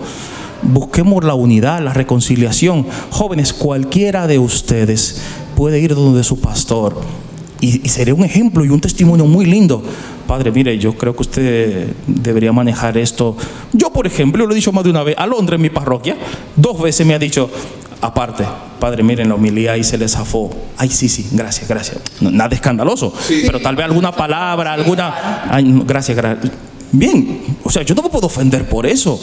Busquemos 0.62 1.25
la 1.25 1.35
unidad, 1.35 1.83
la 1.83 1.93
reconciliación. 1.93 2.87
Jóvenes, 3.11 3.53
cualquiera 3.53 4.27
de 4.27 4.39
ustedes 4.39 5.21
puede 5.57 5.81
ir 5.81 5.95
donde 5.95 6.25
su 6.25 6.41
pastor 6.41 6.97
y, 7.61 7.85
y 7.85 7.89
sería 7.89 8.15
un 8.15 8.25
ejemplo 8.25 8.65
y 8.65 8.69
un 8.69 8.81
testimonio 8.81 9.27
muy 9.27 9.47
lindo. 9.47 9.83
Padre, 10.27 10.51
mire, 10.51 10.79
yo 10.79 10.95
creo 10.95 11.15
que 11.15 11.23
usted 11.23 11.89
debería 12.07 12.53
manejar 12.53 12.97
esto. 12.97 13.37
Yo, 13.73 13.93
por 13.93 14.07
ejemplo, 14.07 14.47
lo 14.47 14.53
he 14.53 14.57
dicho 14.57 14.73
más 14.73 14.85
de 14.85 14.91
una 14.91 15.03
vez, 15.03 15.17
a 15.19 15.27
Londres, 15.27 15.59
en 15.59 15.62
mi 15.62 15.71
parroquia, 15.71 16.17
dos 16.57 16.81
veces 16.81 17.07
me 17.07 17.15
ha 17.15 17.19
dicho, 17.19 17.51
aparte, 18.01 18.45
Padre, 18.81 19.03
miren 19.03 19.29
la 19.29 19.35
homilía 19.35 19.77
y 19.77 19.85
se 19.85 19.97
le 19.99 20.09
zafó. 20.09 20.51
Ay, 20.77 20.91
sí, 20.91 21.09
sí, 21.09 21.27
gracias, 21.33 21.69
gracias. 21.69 21.99
No, 22.21 22.31
nada 22.31 22.55
escandaloso, 22.55 23.13
Sí. 23.27 23.43
pero 23.47 23.61
tal 23.61 23.77
vez 23.77 23.87
alguna 23.87 24.13
palabra, 24.13 24.73
alguna... 24.73 25.45
Ay, 25.51 25.65
no, 25.65 25.85
gracias, 25.85 26.17
gracias. 26.17 26.53
Bien, 26.93 27.41
o 27.65 27.71
sea, 27.71 27.83
yo 27.83 27.95
no 27.95 28.03
me 28.03 28.09
puedo 28.11 28.27
ofender 28.27 28.69
por 28.69 28.87
eso. 28.87 29.19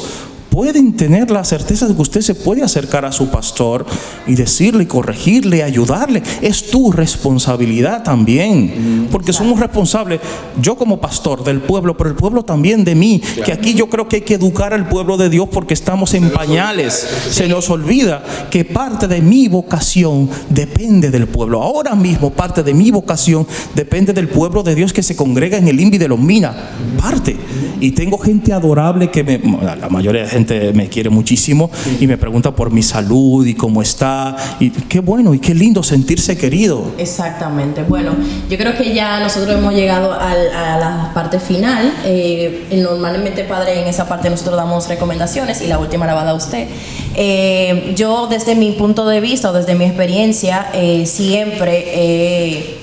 Pueden 0.51 0.97
tener 0.97 1.31
la 1.31 1.45
certeza 1.45 1.87
de 1.87 1.95
que 1.95 2.01
usted 2.01 2.19
se 2.19 2.35
puede 2.35 2.61
acercar 2.61 3.05
a 3.05 3.13
su 3.13 3.29
pastor 3.29 3.85
y 4.27 4.35
decirle, 4.35 4.85
corregirle, 4.85 5.63
ayudarle. 5.63 6.21
Es 6.41 6.69
tu 6.69 6.91
responsabilidad 6.91 8.03
también, 8.03 9.07
porque 9.09 9.31
somos 9.31 9.61
responsables, 9.61 10.19
yo 10.61 10.75
como 10.75 10.99
pastor 10.99 11.45
del 11.45 11.61
pueblo, 11.61 11.95
pero 11.95 12.09
el 12.09 12.17
pueblo 12.17 12.43
también 12.43 12.83
de 12.83 12.95
mí, 12.95 13.21
que 13.45 13.53
aquí 13.53 13.75
yo 13.75 13.87
creo 13.87 14.09
que 14.09 14.17
hay 14.17 14.21
que 14.23 14.33
educar 14.33 14.73
al 14.73 14.89
pueblo 14.89 15.15
de 15.15 15.29
Dios 15.29 15.47
porque 15.49 15.73
estamos 15.73 16.13
en 16.15 16.29
pañales. 16.31 17.07
Se 17.29 17.47
nos 17.47 17.69
olvida 17.69 18.21
que 18.49 18.65
parte 18.65 19.07
de 19.07 19.21
mi 19.21 19.47
vocación 19.47 20.29
depende 20.49 21.11
del 21.11 21.27
pueblo. 21.27 21.61
Ahora 21.61 21.95
mismo 21.95 22.29
parte 22.29 22.61
de 22.61 22.73
mi 22.73 22.91
vocación 22.91 23.47
depende 23.73 24.11
del 24.11 24.27
pueblo 24.27 24.63
de 24.63 24.75
Dios 24.75 24.91
que 24.91 25.01
se 25.01 25.15
congrega 25.15 25.57
en 25.57 25.69
el 25.69 25.79
INVI 25.79 25.97
de 25.97 26.09
los 26.09 26.19
Minas. 26.19 26.57
Parte. 26.99 27.37
Y 27.79 27.91
tengo 27.91 28.17
gente 28.17 28.51
adorable 28.51 29.09
que 29.09 29.23
me, 29.23 29.39
la 29.63 29.87
mayoría 29.89 30.23
de 30.23 30.27
gente 30.27 30.40
me 30.73 30.89
quiere 30.89 31.09
muchísimo 31.09 31.69
y 31.99 32.07
me 32.07 32.17
pregunta 32.17 32.51
por 32.55 32.71
mi 32.71 32.83
salud 32.83 33.45
y 33.45 33.53
cómo 33.55 33.81
está. 33.81 34.35
Y 34.59 34.69
qué 34.71 34.99
bueno 34.99 35.33
y 35.33 35.39
qué 35.39 35.53
lindo 35.53 35.83
sentirse 35.83 36.37
querido. 36.37 36.91
Exactamente. 36.97 37.83
Bueno, 37.83 38.11
yo 38.49 38.57
creo 38.57 38.75
que 38.75 38.93
ya 38.93 39.19
nosotros 39.19 39.55
hemos 39.57 39.73
llegado 39.73 40.13
al- 40.13 40.51
a 40.53 40.77
la 40.77 41.11
parte 41.13 41.39
final. 41.39 41.93
Eh, 42.05 42.67
normalmente, 42.81 43.43
padre, 43.43 43.81
en 43.81 43.87
esa 43.87 44.07
parte 44.07 44.29
nosotros 44.29 44.55
damos 44.57 44.87
recomendaciones 44.87 45.61
y 45.61 45.67
la 45.67 45.77
última 45.79 46.05
la 46.05 46.13
va 46.13 46.21
a 46.21 46.25
dar 46.25 46.35
usted. 46.35 46.67
Eh, 47.15 47.93
yo, 47.95 48.27
desde 48.27 48.55
mi 48.55 48.71
punto 48.71 49.05
de 49.05 49.19
vista 49.19 49.49
o 49.49 49.53
desde 49.53 49.75
mi 49.75 49.85
experiencia, 49.85 50.67
eh, 50.73 51.05
siempre 51.05 52.75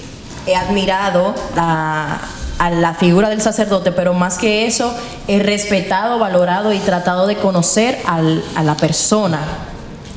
he 0.46 0.56
admirado 0.56 1.34
la, 1.54 2.20
a 2.58 2.70
la 2.70 2.94
figura 2.94 3.28
del 3.28 3.40
sacerdote, 3.40 3.92
pero 3.92 4.14
más 4.14 4.38
que 4.38 4.66
eso, 4.66 4.92
he 5.28 5.38
respetado, 5.38 6.18
valorado 6.18 6.72
y 6.72 6.78
tratado 6.78 7.26
de 7.26 7.36
conocer 7.36 7.98
al- 8.06 8.42
a 8.56 8.62
la 8.62 8.76
persona 8.76 9.38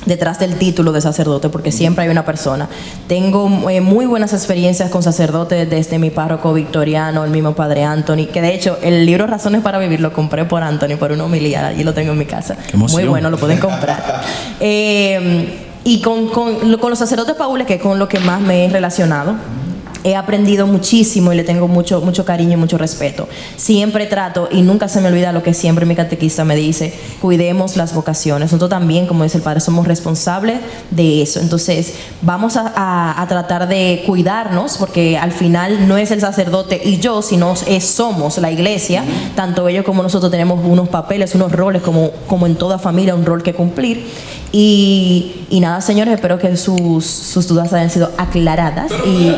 detrás 0.06 0.40
del 0.40 0.56
título 0.58 0.92
de 0.92 1.00
sacerdote, 1.00 1.50
porque 1.50 1.72
siempre 1.72 2.04
hay 2.06 2.10
una 2.10 2.26
persona. 2.26 2.68
Tengo 3.08 3.70
eh, 3.70 3.82
muy 3.82 4.08
buenas 4.08 4.34
experiencias 4.34 4.90
con 4.90 5.04
sacerdotes 5.04 5.70
desde 5.70 6.00
mi 6.00 6.10
párroco 6.10 6.54
victoriano, 6.56 7.24
el 7.24 7.30
mismo 7.30 7.54
padre 7.54 7.84
Anthony, 7.84 8.26
que 8.34 8.42
de 8.42 8.56
hecho 8.56 8.80
el 8.82 9.06
libro 9.06 9.28
Razones 9.28 9.62
para 9.62 9.78
Vivir 9.78 10.00
lo 10.00 10.12
compré 10.12 10.44
por 10.46 10.64
Anthony, 10.64 10.98
por 10.98 11.12
una 11.12 11.26
homilía, 11.26 11.68
allí 11.68 11.84
lo 11.84 11.94
tengo 11.94 12.14
en 12.14 12.18
mi 12.18 12.26
casa. 12.26 12.56
Muy 12.74 13.04
bueno, 13.12 13.30
lo 13.30 13.38
pueden 13.38 13.60
comprar. 13.60 14.22
Eh, 14.60 15.68
y 15.84 16.02
con, 16.02 16.28
con- 16.30 16.78
con 16.78 16.90
los 16.92 17.00
sacerdotes 17.00 17.36
paules, 17.36 17.66
que 17.68 17.76
es 17.76 17.82
con 17.82 17.98
lo 18.00 18.08
que 18.08 18.20
más 18.20 18.40
me 18.42 18.66
he 18.66 18.70
relacionado, 18.70 19.34
he 20.04 20.16
aprendido 20.16 20.68
muchísimo 20.68 21.32
y 21.32 21.36
le 21.36 21.44
tengo 21.44 21.68
mucho, 21.68 22.02
mucho 22.02 22.26
cariño 22.26 22.54
y 22.54 22.58
mucho 22.58 22.78
respeto. 22.78 23.28
Siempre 23.56 24.06
trato, 24.08 24.50
y 24.52 24.62
nunca 24.62 24.88
se 24.88 25.02
me 25.02 25.10
olvida 25.10 25.32
lo 25.32 25.44
que 25.44 25.54
siempre 25.54 25.86
mi 25.86 25.96
catequista 25.96 26.44
me 26.44 26.56
dice, 26.56 26.94
cuidemos 27.22 27.78
las 27.78 27.94
vocaciones. 27.94 28.52
Nosotros 28.52 28.70
también, 28.70 29.06
como 29.08 29.24
dice 29.24 29.38
el 29.38 29.44
Padre, 29.44 29.60
somos 29.60 29.88
responsables 29.88 30.60
de 30.90 31.22
eso. 31.22 31.40
Entonces, 31.40 31.94
vamos 32.22 32.58
a, 32.58 32.72
a- 32.76 33.22
a 33.22 33.28
tratar 33.28 33.68
de 33.68 34.04
cuidarnos, 34.06 34.78
porque 34.78 35.18
al 35.18 35.32
final 35.32 35.88
no 35.88 35.98
es 35.98 36.12
el 36.12 36.22
sacerdote 36.22 36.82
y 36.84 36.98
yo, 36.98 37.22
sino 37.22 37.54
es, 37.68 37.86
somos 37.86 38.38
la 38.40 38.52
iglesia. 38.52 39.04
Tanto 39.36 39.68
ellos 39.68 39.86
como 39.86 40.02
nosotros 40.04 40.32
tenemos 40.32 40.60
unos 40.66 40.90
papeles, 40.90 41.36
unos 41.36 41.52
roles, 41.52 41.82
como, 41.82 42.12
como 42.28 42.46
en 42.48 42.56
toda 42.56 42.80
familia, 42.80 43.14
un 43.16 43.26
rol 43.26 43.44
que 43.44 43.54
cumplir. 43.54 44.06
Y, 44.54 45.46
y 45.50 45.62
nada, 45.62 45.80
señores, 45.80 46.14
espero 46.14 46.38
que 46.38 46.58
sus, 46.58 47.06
sus 47.06 47.48
dudas 47.48 47.72
hayan 47.72 47.90
sido 47.90 48.12
aclaradas. 48.18 48.92
Y 49.06 49.34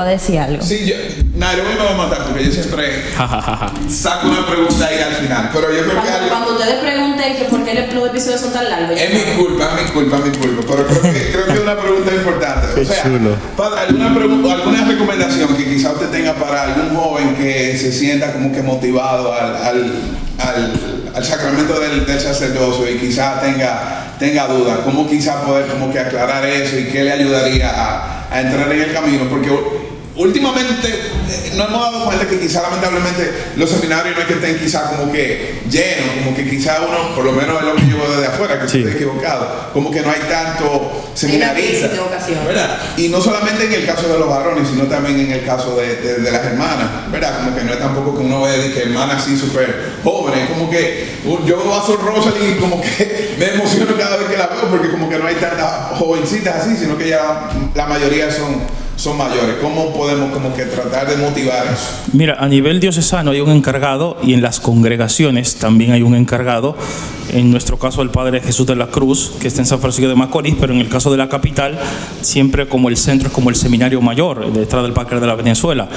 va 0.00 0.06
a 0.08 0.12
decir 0.12 0.38
algo. 0.38 0.62
Sí, 0.62 0.86
yo, 0.86 0.94
Nairobi 1.36 1.74
me 1.74 1.84
va 1.84 1.90
a 1.90 1.96
matar 2.08 2.24
porque 2.24 2.44
yo 2.46 2.52
siempre 2.52 3.04
saco 3.88 4.28
una 4.28 4.46
pregunta 4.46 4.86
ahí 4.86 4.98
al 4.98 5.14
final. 5.14 5.50
Pero 5.52 5.72
yo 5.72 5.82
creo 5.84 6.02
que 6.02 6.08
Cuando, 6.08 6.14
algo. 6.16 6.28
cuando 6.28 6.50
ustedes 6.52 6.74
pregunten 6.80 7.36
que 7.36 7.44
por 7.44 7.64
qué 7.64 7.88
los 7.94 8.08
episodios 8.08 8.40
son 8.40 8.52
tan 8.52 8.68
largos, 8.70 8.98
Es 8.98 9.12
mi 9.14 9.42
culpa, 9.44 9.70
es 9.78 9.84
mi 9.84 9.90
culpa, 9.92 10.16
es 10.18 10.24
mi 10.24 10.30
culpa. 10.36 10.62
Pero 10.68 10.86
creo 10.86 11.02
que, 11.02 11.30
creo 11.32 11.46
que 11.46 11.52
es 11.52 11.60
una 11.60 11.76
pregunta 11.80 12.14
importante. 12.14 12.66
Qué 12.74 12.80
o 12.80 12.84
sea, 12.84 13.02
chulo. 13.02 13.30
padre, 13.56 13.80
¿alguna, 13.80 14.06
alguna 14.54 14.84
recomendación 14.86 15.56
que 15.56 15.64
quizá 15.64 15.92
usted 15.92 16.08
tenga 16.08 16.34
para 16.34 16.62
algún 16.64 16.94
joven 16.96 17.34
que 17.36 17.76
se 17.78 17.92
sienta 17.92 18.32
como 18.32 18.52
que 18.52 18.62
motivado 18.62 19.32
al, 19.32 19.56
al, 19.56 19.92
al, 20.38 20.72
al 21.14 21.24
sacramento 21.24 21.78
del, 21.78 22.06
del 22.06 22.20
sacerdocio 22.20 22.88
y 22.90 22.96
quizá 22.98 23.40
tenga, 23.40 24.14
tenga 24.18 24.46
dudas? 24.46 24.78
¿Cómo 24.84 25.08
quizá 25.08 25.42
poder 25.42 25.66
como 25.66 25.92
que 25.92 25.98
aclarar 25.98 26.44
eso 26.46 26.78
y 26.78 26.84
qué 26.84 27.04
le 27.04 27.12
ayudaría 27.12 27.70
a, 27.70 28.26
a 28.30 28.40
entrar 28.40 28.72
en 28.72 28.82
el 28.82 28.92
camino? 28.92 29.24
Porque 29.28 29.50
últimamente 30.16 30.88
eh, 30.88 31.52
nos 31.56 31.68
hemos 31.68 31.80
dado 31.80 32.04
cuenta 32.06 32.26
que 32.28 32.38
quizá 32.40 32.62
lamentablemente 32.62 33.32
los 33.56 33.70
seminarios 33.70 34.14
no 34.16 34.22
es 34.22 34.26
que 34.28 34.34
estén 34.34 34.58
quizá 34.58 34.90
como 34.90 35.10
que 35.12 35.60
llenos, 35.70 36.24
como 36.24 36.36
que 36.36 36.48
quizá 36.50 36.78
uno, 36.86 37.14
por 37.14 37.24
lo 37.24 37.32
menos 37.32 37.58
es 37.60 37.64
lo 37.66 37.74
que 37.76 37.86
yo 37.88 37.96
veo 37.98 38.10
desde 38.12 38.26
afuera, 38.26 38.60
que 38.60 38.68
Sí. 38.68 38.78
estoy 38.78 38.92
equivocado, 38.94 39.70
como 39.72 39.90
que 39.90 40.00
no 40.00 40.10
hay 40.10 40.20
tanto 40.28 41.10
seminarista. 41.14 41.86
Y 42.96 43.08
no 43.08 43.20
solamente 43.20 43.64
en 43.66 43.72
el 43.72 43.86
caso 43.86 44.08
de 44.08 44.18
los 44.18 44.28
varones, 44.28 44.68
sino 44.68 44.84
también 44.84 45.20
en 45.20 45.32
el 45.32 45.44
caso 45.44 45.76
de, 45.76 45.96
de- 45.96 46.18
de 46.18 46.30
las 46.30 46.44
hermanas, 46.44 47.10
¿verdad? 47.10 47.38
Como 47.44 47.56
que 47.56 47.64
no 47.64 47.72
es 47.72 47.78
tampoco 47.78 48.16
que 48.18 48.24
uno 48.24 48.42
ve 48.42 48.58
de 48.58 48.72
que 48.72 48.82
hermanas 48.82 49.22
así 49.22 49.36
súper 49.38 49.92
jóvenes, 50.02 50.48
como 50.50 50.68
que 50.70 51.18
uh, 51.24 51.38
yo 51.46 51.56
veo 51.58 51.74
a 51.74 51.84
Sol 51.86 51.98
Rosalind 52.02 52.56
y 52.56 52.60
como 52.60 52.80
que 52.80 53.34
me 53.38 53.54
emociono 53.54 53.96
cada 53.96 54.16
vez 54.16 54.28
que 54.28 54.36
la 54.36 54.46
veo 54.48 54.68
porque 54.70 54.90
como 54.90 55.08
que 55.08 55.18
no 55.18 55.26
hay 55.26 55.36
tantas 55.36 55.98
jovencitas 55.98 56.56
así, 56.66 56.76
sino 56.76 56.96
que 56.98 57.08
ya 57.08 57.48
la 57.74 57.86
mayoría 57.86 58.30
son, 58.30 58.60
son 59.00 59.16
mayores. 59.16 59.56
¿Cómo 59.62 59.94
podemos 59.94 60.30
como 60.30 60.54
que 60.54 60.64
tratar 60.64 61.08
de 61.08 61.16
motivar 61.16 61.64
eso? 61.66 62.02
Mira, 62.12 62.36
a 62.38 62.46
nivel 62.48 62.80
diocesano 62.80 63.30
hay 63.30 63.40
un 63.40 63.50
encargado 63.50 64.18
y 64.22 64.34
en 64.34 64.42
las 64.42 64.60
congregaciones 64.60 65.56
también 65.56 65.92
hay 65.92 66.02
un 66.02 66.14
encargado. 66.14 66.76
En 67.32 67.50
nuestro 67.50 67.78
caso, 67.78 68.02
el 68.02 68.10
Padre 68.10 68.40
Jesús 68.40 68.66
de 68.66 68.76
la 68.76 68.88
Cruz, 68.88 69.32
que 69.40 69.48
está 69.48 69.60
en 69.60 69.66
San 69.66 69.80
Francisco 69.80 70.08
de 70.08 70.16
Macorís, 70.16 70.54
pero 70.60 70.74
en 70.74 70.80
el 70.80 70.88
caso 70.88 71.10
de 71.10 71.16
la 71.16 71.28
capital, 71.28 71.78
siempre 72.20 72.68
como 72.68 72.90
el 72.90 72.96
centro 72.98 73.28
es 73.28 73.34
como 73.34 73.48
el 73.48 73.56
seminario 73.56 74.02
mayor, 74.02 74.52
detrás 74.52 74.82
del 74.82 74.92
Parque 74.92 75.14
de 75.14 75.26
la 75.26 75.34
Venezuela. 75.34 75.88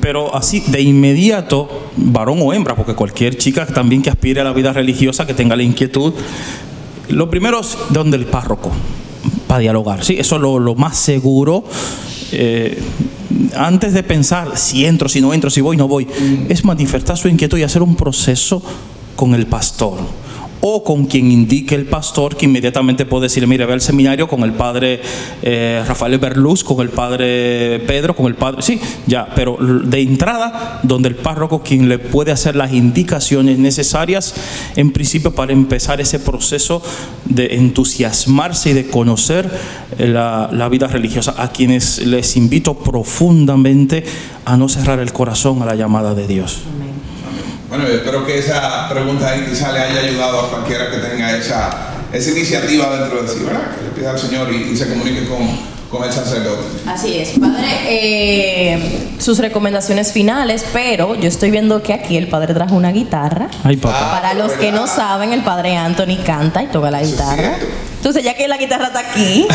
Pero 0.00 0.34
así, 0.34 0.60
de 0.60 0.82
inmediato, 0.82 1.90
varón 1.96 2.38
o 2.42 2.52
hembra, 2.52 2.76
porque 2.76 2.94
cualquier 2.94 3.36
chica 3.38 3.66
también 3.66 4.02
que 4.02 4.10
aspire 4.10 4.40
a 4.40 4.44
la 4.44 4.52
vida 4.52 4.72
religiosa, 4.72 5.26
que 5.26 5.34
tenga 5.34 5.56
la 5.56 5.64
inquietud, 5.64 6.12
lo 7.08 7.28
primero 7.28 7.60
es 7.60 7.76
donde 7.90 8.16
el 8.16 8.26
párroco, 8.26 8.70
para 9.46 9.60
dialogar. 9.60 10.04
Sí, 10.04 10.16
eso 10.18 10.36
es 10.36 10.42
lo, 10.42 10.58
lo 10.58 10.74
más 10.74 10.96
seguro. 10.96 11.64
Eh, 12.32 12.80
antes 13.56 13.92
de 13.92 14.02
pensar 14.02 14.56
si 14.56 14.86
entro, 14.86 15.08
si 15.08 15.20
no 15.20 15.34
entro, 15.34 15.50
si 15.50 15.60
voy, 15.60 15.76
no 15.76 15.88
voy, 15.88 16.06
es 16.48 16.64
manifestar 16.64 17.16
su 17.16 17.28
inquietud 17.28 17.58
y 17.58 17.62
hacer 17.62 17.82
un 17.82 17.96
proceso 17.96 18.62
con 19.16 19.34
el 19.34 19.46
pastor 19.46 19.98
o 20.64 20.84
con 20.84 21.06
quien 21.06 21.30
indique 21.32 21.74
el 21.74 21.86
pastor 21.86 22.36
que 22.36 22.46
inmediatamente 22.46 23.04
puede 23.04 23.24
decirle, 23.24 23.48
mire, 23.48 23.66
ve 23.66 23.72
al 23.72 23.80
seminario 23.80 24.28
con 24.28 24.44
el 24.44 24.52
padre 24.52 25.00
eh, 25.42 25.82
Rafael 25.86 26.18
Berluz, 26.18 26.62
con 26.62 26.80
el 26.80 26.88
padre 26.88 27.80
Pedro, 27.80 28.14
con 28.14 28.26
el 28.26 28.36
padre, 28.36 28.62
sí, 28.62 28.80
ya, 29.06 29.28
pero 29.34 29.58
de 29.58 30.00
entrada, 30.00 30.78
donde 30.84 31.08
el 31.08 31.16
párroco 31.16 31.64
quien 31.64 31.88
le 31.88 31.98
puede 31.98 32.30
hacer 32.30 32.54
las 32.54 32.72
indicaciones 32.72 33.58
necesarias, 33.58 34.34
en 34.76 34.92
principio 34.92 35.34
para 35.34 35.52
empezar 35.52 36.00
ese 36.00 36.20
proceso 36.20 36.80
de 37.24 37.56
entusiasmarse 37.56 38.70
y 38.70 38.74
de 38.74 38.86
conocer 38.86 39.50
eh, 39.98 40.06
la 40.06 40.68
vida 40.70 40.86
religiosa, 40.86 41.34
a 41.38 41.50
quienes 41.50 42.06
les 42.06 42.36
invito 42.36 42.74
profundamente 42.74 44.04
a 44.44 44.56
no 44.56 44.68
cerrar 44.68 45.00
el 45.00 45.12
corazón 45.12 45.60
a 45.60 45.66
la 45.66 45.74
llamada 45.74 46.14
de 46.14 46.28
Dios. 46.28 46.62
Bueno, 47.72 47.88
yo 47.88 47.94
espero 47.94 48.26
que 48.26 48.38
esa 48.38 48.86
pregunta 48.90 49.30
ahí 49.30 49.46
quizá 49.48 49.72
le 49.72 49.78
haya 49.80 50.00
ayudado 50.00 50.40
a 50.40 50.50
cualquiera 50.50 50.90
que 50.90 50.98
tenga 50.98 51.34
esa, 51.34 51.94
esa 52.12 52.30
iniciativa 52.32 52.98
dentro 52.98 53.22
de 53.22 53.28
sí, 53.28 53.44
¿verdad? 53.44 53.74
Que 53.74 53.84
le 53.84 53.90
pida 53.92 54.10
al 54.10 54.18
Señor 54.18 54.52
y, 54.52 54.72
y 54.72 54.76
se 54.76 54.90
comunique 54.90 55.26
con, 55.26 55.71
con 55.92 56.02
el 56.04 56.12
sacerdote. 56.12 56.64
Así 56.86 57.18
es, 57.18 57.38
padre. 57.38 57.66
eh, 57.86 59.08
sus 59.18 59.38
recomendaciones 59.38 60.10
finales, 60.12 60.64
pero 60.72 61.14
yo 61.14 61.28
estoy 61.28 61.50
viendo 61.50 61.82
que 61.82 61.92
aquí 61.92 62.16
el 62.16 62.28
padre 62.28 62.54
trajo 62.54 62.74
una 62.74 62.90
guitarra. 62.92 63.48
Ay, 63.62 63.76
papá. 63.76 64.10
Para 64.10 64.30
Ah, 64.30 64.34
los 64.34 64.52
que 64.52 64.72
no 64.72 64.86
saben, 64.86 65.32
el 65.34 65.42
padre 65.42 65.76
Anthony 65.76 66.16
canta 66.24 66.62
y 66.62 66.68
toca 66.68 66.90
la 66.90 67.02
guitarra. 67.02 67.58
Entonces, 67.98 68.24
ya 68.24 68.34
que 68.34 68.48
la 68.48 68.56
guitarra 68.56 68.86
está 68.86 69.00
aquí, 69.00 69.46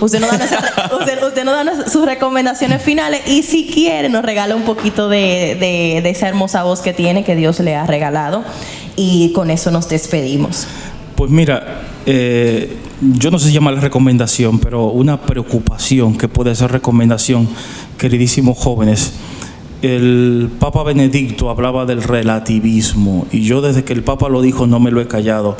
usted 0.00 0.18
nos 0.20 0.30
da, 0.30 0.38
nuestra- 0.38 0.90
usted, 0.98 1.22
usted 1.22 1.44
nos 1.44 1.54
da 1.54 1.64
nuestra- 1.64 1.90
sus 1.90 2.04
recomendaciones 2.06 2.82
finales 2.82 3.20
y 3.26 3.42
si 3.42 3.66
quiere 3.66 4.08
nos 4.08 4.24
regala 4.24 4.56
un 4.56 4.62
poquito 4.62 5.08
de, 5.10 5.56
de- 5.60 6.00
de 6.02 6.10
esa 6.10 6.26
hermosa 6.28 6.62
voz 6.64 6.80
que 6.80 6.92
tiene, 6.94 7.22
que 7.22 7.36
Dios 7.36 7.60
le 7.60 7.76
ha 7.76 7.86
regalado. 7.86 8.42
Y 8.96 9.32
con 9.34 9.50
eso 9.50 9.70
nos 9.70 9.88
despedimos. 9.88 10.66
Pues 11.16 11.30
mira, 11.30 11.82
eh, 12.06 12.76
yo 13.00 13.30
no 13.30 13.38
sé 13.38 13.48
si 13.48 13.54
llama 13.54 13.72
la 13.72 13.80
recomendación, 13.80 14.58
pero 14.58 14.86
una 14.86 15.20
preocupación 15.20 16.16
que 16.16 16.28
puede 16.28 16.54
ser 16.54 16.72
recomendación, 16.72 17.48
queridísimos 17.98 18.58
jóvenes. 18.58 19.14
El 19.82 20.50
Papa 20.58 20.82
Benedicto 20.82 21.50
hablaba 21.50 21.84
del 21.84 22.02
relativismo 22.02 23.26
y 23.30 23.42
yo 23.42 23.60
desde 23.60 23.84
que 23.84 23.92
el 23.92 24.02
Papa 24.02 24.30
lo 24.30 24.40
dijo 24.40 24.66
no 24.66 24.80
me 24.80 24.90
lo 24.90 25.00
he 25.00 25.06
callado, 25.06 25.56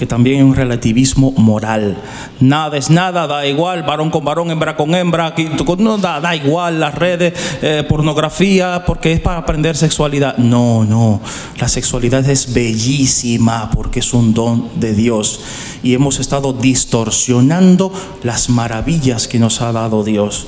porque 0.00 0.08
también 0.08 0.38
hay 0.38 0.42
un 0.44 0.54
relativismo 0.54 1.32
moral. 1.32 1.94
Nada 2.40 2.78
es 2.78 2.88
nada, 2.88 3.26
da 3.26 3.46
igual, 3.46 3.82
varón 3.82 4.08
con 4.08 4.24
varón, 4.24 4.50
hembra 4.50 4.74
con 4.74 4.94
hembra, 4.94 5.34
no 5.76 5.98
da, 5.98 6.22
da 6.22 6.34
igual 6.34 6.80
las 6.80 6.94
redes, 6.94 7.34
eh, 7.60 7.84
pornografía, 7.86 8.82
porque 8.86 9.12
es 9.12 9.20
para 9.20 9.36
aprender 9.36 9.76
sexualidad. 9.76 10.38
No, 10.38 10.84
no, 10.84 11.20
la 11.58 11.68
sexualidad 11.68 12.26
es 12.30 12.54
bellísima 12.54 13.70
porque 13.72 14.00
es 14.00 14.14
un 14.14 14.32
don 14.32 14.70
de 14.76 14.94
Dios 14.94 15.42
y 15.82 15.92
hemos 15.92 16.18
estado 16.18 16.54
distorsionando 16.54 17.92
las 18.22 18.48
maravillas 18.48 19.28
que 19.28 19.38
nos 19.38 19.60
ha 19.60 19.70
dado 19.70 20.02
Dios. 20.02 20.46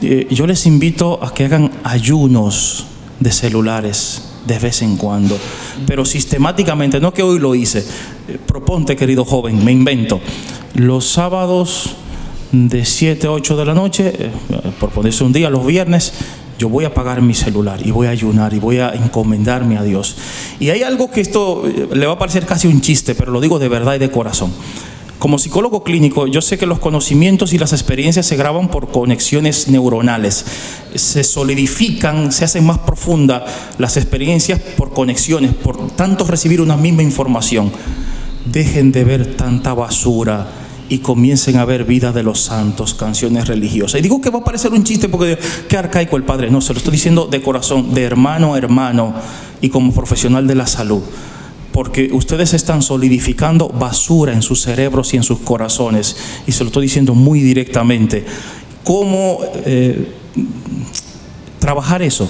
Eh, 0.00 0.26
yo 0.32 0.48
les 0.48 0.66
invito 0.66 1.20
a 1.22 1.32
que 1.32 1.44
hagan 1.44 1.70
ayunos 1.84 2.86
de 3.20 3.30
celulares 3.30 4.31
de 4.46 4.58
vez 4.58 4.82
en 4.82 4.96
cuando, 4.96 5.38
pero 5.86 6.04
sistemáticamente, 6.04 7.00
no 7.00 7.12
que 7.12 7.22
hoy 7.22 7.38
lo 7.38 7.54
hice. 7.54 7.80
Eh, 8.28 8.38
proponte, 8.44 8.96
querido 8.96 9.24
joven, 9.24 9.64
me 9.64 9.72
invento. 9.72 10.20
Los 10.74 11.08
sábados 11.08 11.90
de 12.52 12.84
7 12.84 13.26
a 13.26 13.32
8 13.32 13.56
de 13.56 13.64
la 13.64 13.74
noche, 13.74 14.12
eh, 14.16 14.30
por 14.78 14.90
ponerse 14.90 15.24
un 15.24 15.32
día, 15.32 15.50
los 15.50 15.66
viernes, 15.66 16.12
yo 16.58 16.68
voy 16.68 16.84
a 16.84 16.88
apagar 16.88 17.22
mi 17.22 17.34
celular 17.34 17.84
y 17.84 17.90
voy 17.90 18.06
a 18.06 18.10
ayunar 18.10 18.52
y 18.54 18.58
voy 18.58 18.78
a 18.78 18.90
encomendarme 18.90 19.78
a 19.78 19.82
Dios. 19.82 20.16
Y 20.60 20.70
hay 20.70 20.82
algo 20.82 21.10
que 21.10 21.20
esto 21.20 21.64
eh, 21.66 21.88
le 21.92 22.06
va 22.06 22.12
a 22.12 22.18
parecer 22.18 22.46
casi 22.46 22.68
un 22.68 22.80
chiste, 22.80 23.14
pero 23.14 23.32
lo 23.32 23.40
digo 23.40 23.58
de 23.58 23.68
verdad 23.68 23.94
y 23.94 23.98
de 23.98 24.10
corazón. 24.10 24.52
Como 25.22 25.38
psicólogo 25.38 25.84
clínico, 25.84 26.26
yo 26.26 26.42
sé 26.42 26.58
que 26.58 26.66
los 26.66 26.80
conocimientos 26.80 27.52
y 27.52 27.58
las 27.58 27.72
experiencias 27.72 28.26
se 28.26 28.34
graban 28.34 28.66
por 28.66 28.90
conexiones 28.90 29.68
neuronales. 29.68 30.44
Se 30.96 31.22
solidifican, 31.22 32.32
se 32.32 32.44
hacen 32.44 32.66
más 32.66 32.78
profundas 32.78 33.44
las 33.78 33.96
experiencias 33.96 34.58
por 34.58 34.92
conexiones, 34.92 35.54
por 35.54 35.92
tanto 35.92 36.24
recibir 36.24 36.60
una 36.60 36.76
misma 36.76 37.04
información. 37.04 37.70
Dejen 38.46 38.90
de 38.90 39.04
ver 39.04 39.36
tanta 39.36 39.74
basura 39.74 40.48
y 40.88 40.98
comiencen 40.98 41.56
a 41.58 41.64
ver 41.66 41.84
vida 41.84 42.10
de 42.10 42.24
los 42.24 42.40
santos, 42.40 42.92
canciones 42.92 43.46
religiosas. 43.46 44.00
Y 44.00 44.02
digo 44.02 44.20
que 44.20 44.30
va 44.30 44.40
a 44.40 44.44
parecer 44.44 44.72
un 44.72 44.82
chiste 44.82 45.08
porque 45.08 45.38
qué 45.68 45.76
arcaico 45.76 46.16
el 46.16 46.24
padre. 46.24 46.50
No, 46.50 46.60
se 46.60 46.72
lo 46.72 46.78
estoy 46.78 46.94
diciendo 46.94 47.28
de 47.30 47.40
corazón, 47.40 47.94
de 47.94 48.02
hermano 48.02 48.54
a 48.54 48.58
hermano 48.58 49.14
y 49.60 49.68
como 49.68 49.94
profesional 49.94 50.48
de 50.48 50.56
la 50.56 50.66
salud 50.66 51.02
porque 51.72 52.10
ustedes 52.12 52.54
están 52.54 52.82
solidificando 52.82 53.68
basura 53.68 54.32
en 54.32 54.42
sus 54.42 54.60
cerebros 54.62 55.14
y 55.14 55.16
en 55.16 55.22
sus 55.22 55.38
corazones. 55.38 56.16
Y 56.46 56.52
se 56.52 56.64
lo 56.64 56.68
estoy 56.68 56.82
diciendo 56.82 57.14
muy 57.14 57.40
directamente. 57.40 58.24
¿Cómo 58.84 59.38
eh, 59.64 60.12
trabajar 61.58 62.02
eso? 62.02 62.28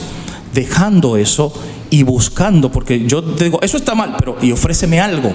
Dejando 0.55 1.17
eso 1.17 1.53
y 1.89 2.05
buscando, 2.05 2.71
porque 2.73 3.07
yo 3.07 3.23
te 3.23 3.45
digo, 3.45 3.59
eso 3.63 3.77
está 3.77 3.95
mal, 3.95 4.15
pero 4.19 4.37
y 4.41 4.53
ofréceme 4.53 5.01
algo. 5.01 5.33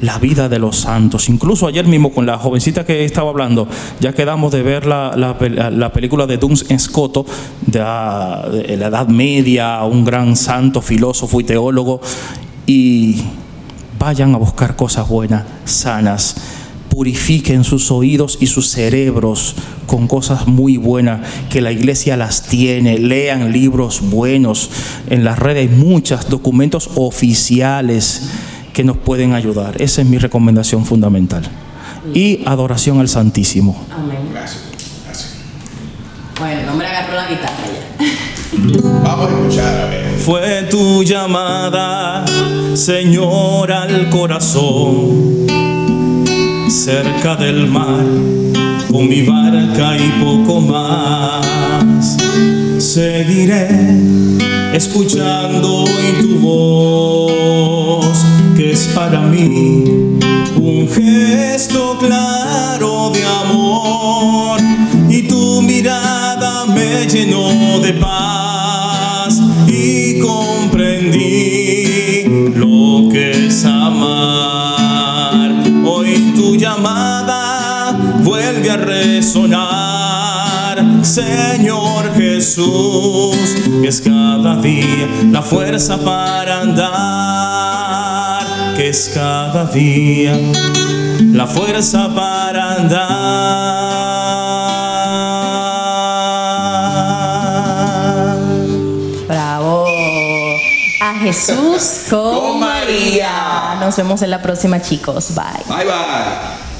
La 0.00 0.18
vida 0.18 0.48
de 0.48 0.58
los 0.58 0.76
santos. 0.78 1.28
Incluso 1.28 1.66
ayer 1.66 1.86
mismo 1.86 2.12
con 2.12 2.24
la 2.26 2.38
jovencita 2.38 2.84
que 2.84 3.04
estaba 3.04 3.30
hablando, 3.30 3.68
ya 4.00 4.14
quedamos 4.14 4.52
de 4.52 4.62
ver 4.62 4.86
la, 4.86 5.12
la 5.16 5.38
pel- 5.38 5.70
la 5.70 5.92
película 5.92 6.26
de 6.26 6.38
Duns 6.38 6.64
Scotto, 6.78 7.26
de 7.66 7.78
la, 7.78 8.48
de 8.50 8.76
la 8.76 8.86
Edad 8.88 9.08
Media, 9.08 9.82
un 9.84 10.04
gran 10.04 10.34
santo, 10.36 10.80
filósofo 10.80 11.40
y 11.40 11.44
teólogo, 11.44 12.00
y 12.72 13.22
vayan 13.98 14.34
a 14.34 14.38
buscar 14.38 14.76
cosas 14.76 15.06
buenas, 15.06 15.44
sanas. 15.66 16.36
Purifiquen 16.88 17.64
sus 17.64 17.90
oídos 17.90 18.38
y 18.40 18.46
sus 18.46 18.70
cerebros 18.70 19.54
con 19.86 20.06
cosas 20.08 20.46
muy 20.46 20.76
buenas, 20.76 21.20
que 21.50 21.60
la 21.60 21.72
iglesia 21.72 22.16
las 22.16 22.44
tiene. 22.44 22.98
Lean 22.98 23.52
libros 23.52 24.00
buenos. 24.10 24.70
En 25.08 25.24
las 25.24 25.38
redes 25.38 25.70
hay 25.70 25.76
muchos 25.76 26.28
documentos 26.28 26.90
oficiales 26.94 28.30
que 28.72 28.84
nos 28.84 28.96
pueden 28.96 29.32
ayudar. 29.34 29.80
Esa 29.80 30.02
es 30.02 30.08
mi 30.08 30.18
recomendación 30.18 30.84
fundamental. 30.84 31.42
Y 32.14 32.40
adoración 32.46 33.00
al 33.00 33.08
Santísimo. 33.08 33.84
Amén. 33.90 34.18
Gracias. 34.32 34.71
Vamos 38.62 39.28
a 39.28 39.32
escuchar 39.32 39.80
a 39.80 39.86
ver. 39.86 40.18
Fue 40.18 40.62
tu 40.70 41.02
llamada, 41.02 42.24
Señor, 42.74 43.72
al 43.72 44.08
corazón, 44.08 45.46
cerca 46.68 47.34
del 47.34 47.66
mar, 47.66 48.04
con 48.90 49.08
mi 49.08 49.22
barca 49.22 49.96
y 49.96 50.22
poco 50.22 50.60
más. 50.60 52.16
Seguiré 52.78 53.68
escuchando 54.72 55.84
hoy 55.84 56.12
tu 56.20 56.38
voz, 56.38 58.24
que 58.56 58.70
es 58.72 58.88
para 58.94 59.22
mí 59.22 59.84
un 60.56 60.88
gesto 60.88 61.98
claro 61.98 63.10
de 63.10 63.24
amor, 63.24 64.60
y 65.08 65.22
tu 65.26 65.62
mirada 65.62 66.64
me 66.66 67.06
llenó 67.08 67.80
de 67.80 67.92
paz 67.94 68.51
y 69.72 70.18
comprendí 70.18 72.24
lo 72.54 73.08
que 73.10 73.46
es 73.46 73.64
amar. 73.64 75.50
Hoy 75.84 76.34
tu 76.36 76.54
llamada 76.56 77.96
vuelve 78.22 78.70
a 78.70 78.76
resonar, 78.76 80.84
Señor 81.02 82.14
Jesús, 82.14 83.34
que 83.80 83.88
es 83.88 84.02
cada 84.02 84.60
día 84.60 85.08
la 85.30 85.40
fuerza 85.42 85.96
para 85.98 86.60
andar, 86.60 88.44
que 88.76 88.90
es 88.90 89.10
cada 89.14 89.64
día 89.66 90.38
la 91.32 91.46
fuerza 91.46 92.14
para 92.14 92.76
andar. 92.76 93.81
Jesús 101.32 102.06
con, 102.10 102.40
Con 102.40 102.60
María. 102.60 103.32
María. 103.32 103.76
Nos 103.80 103.96
vemos 103.96 104.22
en 104.22 104.30
la 104.30 104.42
próxima, 104.42 104.80
chicos. 104.80 105.34
Bye. 105.34 105.76
Bye 105.76 105.84
bye. 105.86 106.71